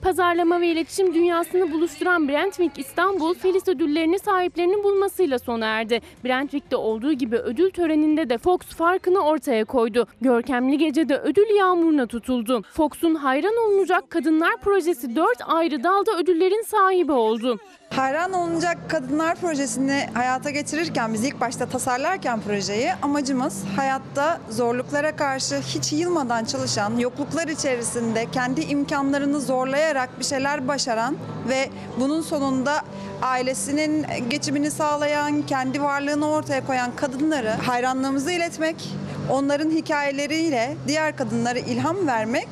Pazarlama 0.06 0.62
ve 0.62 0.68
iletişim 0.68 1.14
dünyasını 1.14 1.72
buluşturan 1.72 2.28
Brentwick 2.28 2.80
İstanbul, 2.80 3.34
Felis 3.34 3.68
ödüllerini 3.68 4.20
sahiplerinin 4.20 4.84
bulmasıyla 4.84 5.40
sona 5.40 5.66
erdi. 5.66 6.02
Brentwick'te 6.26 6.76
olduğu 6.76 7.14
gibi 7.14 7.36
ödül 7.36 7.72
töreninde 7.72 8.30
de 8.30 8.38
Fox 8.38 8.60
farkını 8.60 9.20
ortaya 9.20 9.66
koydu. 9.66 10.08
Görkemli 10.22 10.78
gecede 10.78 11.18
ödül 11.18 11.56
yağmuruna 11.58 12.08
tutuldu. 12.08 12.62
Fox'un 12.74 13.16
hayran 13.16 13.58
olunacak 13.68 14.10
kadınlar 14.10 14.58
projesi 14.58 15.16
4 15.16 15.28
ayrı 15.48 15.84
dalda 15.84 16.18
ödüllerin 16.18 16.64
sahibi 16.64 17.12
oldu. 17.12 17.60
Hayran 17.90 18.34
olunacak 18.34 18.78
Kadınlar 18.88 19.36
Projesi'ni 19.36 20.10
hayata 20.14 20.50
geçirirken 20.50 21.14
biz 21.14 21.24
ilk 21.24 21.42
başta 21.42 21.66
tasarlarken 21.66 22.42
projeyi 22.42 22.94
amacımız 23.02 23.64
hayatta 23.76 24.40
zorluklara 24.50 25.16
karşı 25.16 25.56
hiç 25.56 25.94
yılmadan 25.94 26.46
çalışan, 26.46 26.98
yokluklar 26.98 27.48
içerisinde 27.48 28.32
kendi 28.32 28.62
imkanlarını 28.62 29.42
zorlayarak 29.42 30.20
bir 30.20 30.26
şeyler 30.26 30.68
başaran 30.68 31.18
ve 31.50 31.70
bunun 32.00 32.22
sonunda 32.22 32.82
ailesinin 33.22 34.06
geçimini 34.30 34.72
sağlayan, 34.72 35.42
kendi 35.42 35.82
varlığını 35.82 36.30
ortaya 36.30 36.66
koyan 36.66 36.96
kadınları 36.96 37.50
hayranlığımızı 37.50 38.32
iletmek, 38.32 38.90
onların 39.30 39.70
hikayeleriyle 39.70 40.76
diğer 40.88 41.18
kadınlara 41.18 41.60
ilham 41.60 42.08
vermek 42.08 42.48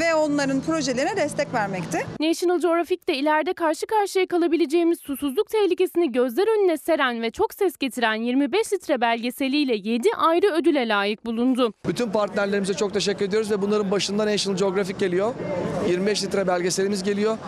ve 0.00 0.14
onların 0.14 0.60
projelerine 0.60 1.16
destek 1.16 1.54
vermekti. 1.54 1.98
National 2.20 2.60
Geographic 2.60 3.06
de 3.08 3.14
ileride 3.16 3.52
karşı 3.52 3.86
karşıya 3.86 4.26
kalabileceğimiz 4.26 4.98
susuzluk 5.00 5.48
tehlikesini 5.50 6.12
gözler 6.12 6.58
önüne 6.58 6.78
seren 6.78 7.22
ve 7.22 7.30
çok 7.30 7.54
ses 7.54 7.76
getiren 7.76 8.14
25 8.14 8.72
litre 8.72 9.00
belgeseliyle 9.00 9.74
7 9.74 10.08
ayrı 10.16 10.46
ödüle 10.46 10.88
layık 10.88 11.26
bulundu. 11.26 11.72
Bütün 11.86 12.10
partnerlerimize 12.10 12.74
çok 12.74 12.94
teşekkür 12.94 13.24
ediyoruz 13.24 13.50
ve 13.50 13.62
bunların 13.62 13.90
başında 13.90 14.26
National 14.26 14.58
Geographic 14.58 14.98
geliyor. 14.98 15.34
25 15.88 16.24
litre 16.24 16.46
belgeselimiz 16.46 17.02
geliyor. 17.02 17.38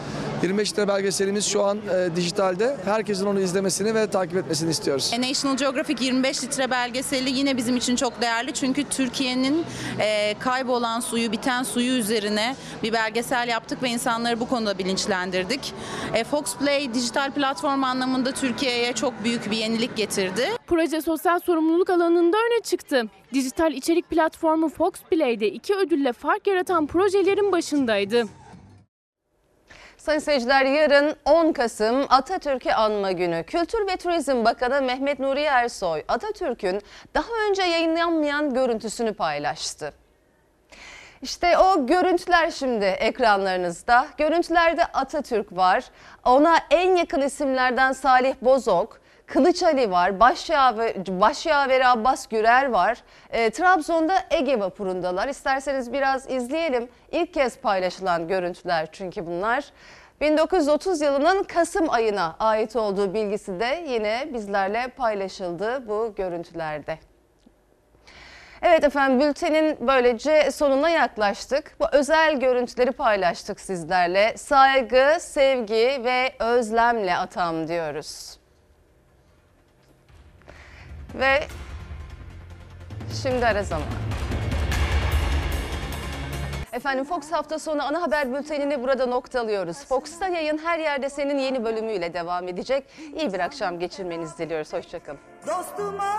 25 0.42 0.72
litre 0.72 0.88
belgeselimiz 0.88 1.46
şu 1.46 1.64
an 1.64 1.78
e, 1.78 2.16
dijitalde. 2.16 2.76
Herkesin 2.84 3.26
onu 3.26 3.40
izlemesini 3.40 3.94
ve 3.94 4.06
takip 4.06 4.36
etmesini 4.36 4.70
istiyoruz. 4.70 5.10
E, 5.14 5.20
National 5.20 5.56
Geographic 5.56 6.04
25 6.04 6.44
litre 6.44 6.70
belgeseli 6.70 7.30
yine 7.30 7.56
bizim 7.56 7.76
için 7.76 7.96
çok 7.96 8.20
değerli. 8.20 8.54
Çünkü 8.54 8.84
Türkiye'nin 8.84 9.64
e, 10.00 10.34
kaybolan 10.38 11.00
suyu, 11.00 11.32
biten 11.32 11.62
suyu 11.62 11.92
üzerine 11.92 12.56
bir 12.82 12.92
belgesel 12.92 13.48
yaptık 13.48 13.82
ve 13.82 13.88
insanları 13.88 14.40
bu 14.40 14.48
konuda 14.48 14.78
bilinçlendirdik. 14.78 15.72
E, 16.14 16.24
Fox 16.24 16.56
Play 16.56 16.94
dijital 16.94 17.30
platform 17.30 17.84
anlamında 17.84 18.32
Türkiye'ye 18.32 18.92
çok 18.92 19.24
büyük 19.24 19.50
bir 19.50 19.56
yenilik 19.56 19.96
getirdi. 19.96 20.48
Proje 20.66 21.00
sosyal 21.00 21.40
sorumluluk 21.40 21.90
alanında 21.90 22.36
öne 22.36 22.62
çıktı. 22.62 23.02
Dijital 23.34 23.72
içerik 23.72 24.10
platformu 24.10 24.68
Fox 24.68 24.92
Play'de 25.10 25.46
iki 25.50 25.74
ödülle 25.74 26.12
fark 26.12 26.46
yaratan 26.46 26.86
projelerin 26.86 27.52
başındaydı. 27.52 28.24
Sayın 30.06 30.20
seyirciler 30.20 30.64
yarın 30.64 31.16
10 31.24 31.52
Kasım 31.52 32.06
Atatürk'ü 32.08 32.70
anma 32.70 33.12
günü. 33.12 33.44
Kültür 33.44 33.86
ve 33.86 33.96
Turizm 33.96 34.44
Bakanı 34.44 34.82
Mehmet 34.82 35.18
Nuri 35.18 35.40
Ersoy 35.40 36.02
Atatürk'ün 36.08 36.82
daha 37.14 37.48
önce 37.48 37.62
yayınlanmayan 37.62 38.54
görüntüsünü 38.54 39.14
paylaştı. 39.14 39.92
İşte 41.22 41.58
o 41.58 41.86
görüntüler 41.86 42.50
şimdi 42.50 42.84
ekranlarınızda. 42.84 44.06
Görüntülerde 44.18 44.84
Atatürk 44.84 45.56
var. 45.56 45.84
Ona 46.24 46.56
en 46.70 46.96
yakın 46.96 47.20
isimlerden 47.20 47.92
Salih 47.92 48.34
Bozok, 48.42 49.00
Kılıç 49.26 49.62
Ali 49.62 49.90
var, 49.90 50.20
Başyaver, 50.20 51.06
Başyaveri 51.06 51.86
Abbas 51.86 52.26
Gürer 52.26 52.70
var. 52.70 52.98
E, 53.30 53.50
Trabzon'da 53.50 54.14
Ege 54.30 54.60
vapurundalar. 54.60 55.28
İsterseniz 55.28 55.92
biraz 55.92 56.30
izleyelim. 56.30 56.88
İlk 57.12 57.34
kez 57.34 57.58
paylaşılan 57.58 58.28
görüntüler 58.28 58.88
çünkü 58.92 59.26
bunlar. 59.26 59.64
1930 60.20 61.00
yılının 61.00 61.42
Kasım 61.42 61.90
ayına 61.90 62.36
ait 62.38 62.76
olduğu 62.76 63.14
bilgisi 63.14 63.60
de 63.60 63.84
yine 63.88 64.28
bizlerle 64.34 64.88
paylaşıldı 64.88 65.88
bu 65.88 66.14
görüntülerde. 66.16 66.98
Evet 68.62 68.84
efendim 68.84 69.20
bültenin 69.28 69.76
böylece 69.80 70.50
sonuna 70.50 70.90
yaklaştık. 70.90 71.76
Bu 71.80 71.84
özel 71.92 72.40
görüntüleri 72.40 72.92
paylaştık 72.92 73.60
sizlerle. 73.60 74.36
Saygı, 74.36 75.16
sevgi 75.20 76.00
ve 76.04 76.32
özlemle 76.38 77.16
atam 77.16 77.68
diyoruz. 77.68 78.38
Ve 81.14 81.40
şimdi 83.22 83.46
ara 83.46 83.62
zaman. 83.62 83.88
Efendim 86.76 87.04
Fox 87.04 87.32
hafta 87.32 87.58
sonu 87.58 87.82
ana 87.82 88.02
haber 88.02 88.34
bültenini 88.34 88.82
burada 88.82 89.06
noktalıyoruz. 89.06 89.84
Fox'ta 89.84 90.28
yayın 90.28 90.58
her 90.58 90.78
yerde 90.78 91.10
senin 91.10 91.38
yeni 91.38 91.64
bölümüyle 91.64 92.14
devam 92.14 92.48
edecek. 92.48 92.84
İyi 93.16 93.32
bir 93.32 93.40
akşam 93.40 93.78
geçirmenizi 93.78 94.38
diliyoruz. 94.38 94.72
Hoşçakalın. 94.72 95.18
Dostuma 95.46 96.14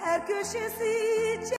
her 0.00 0.26
köşesi 0.26 1.40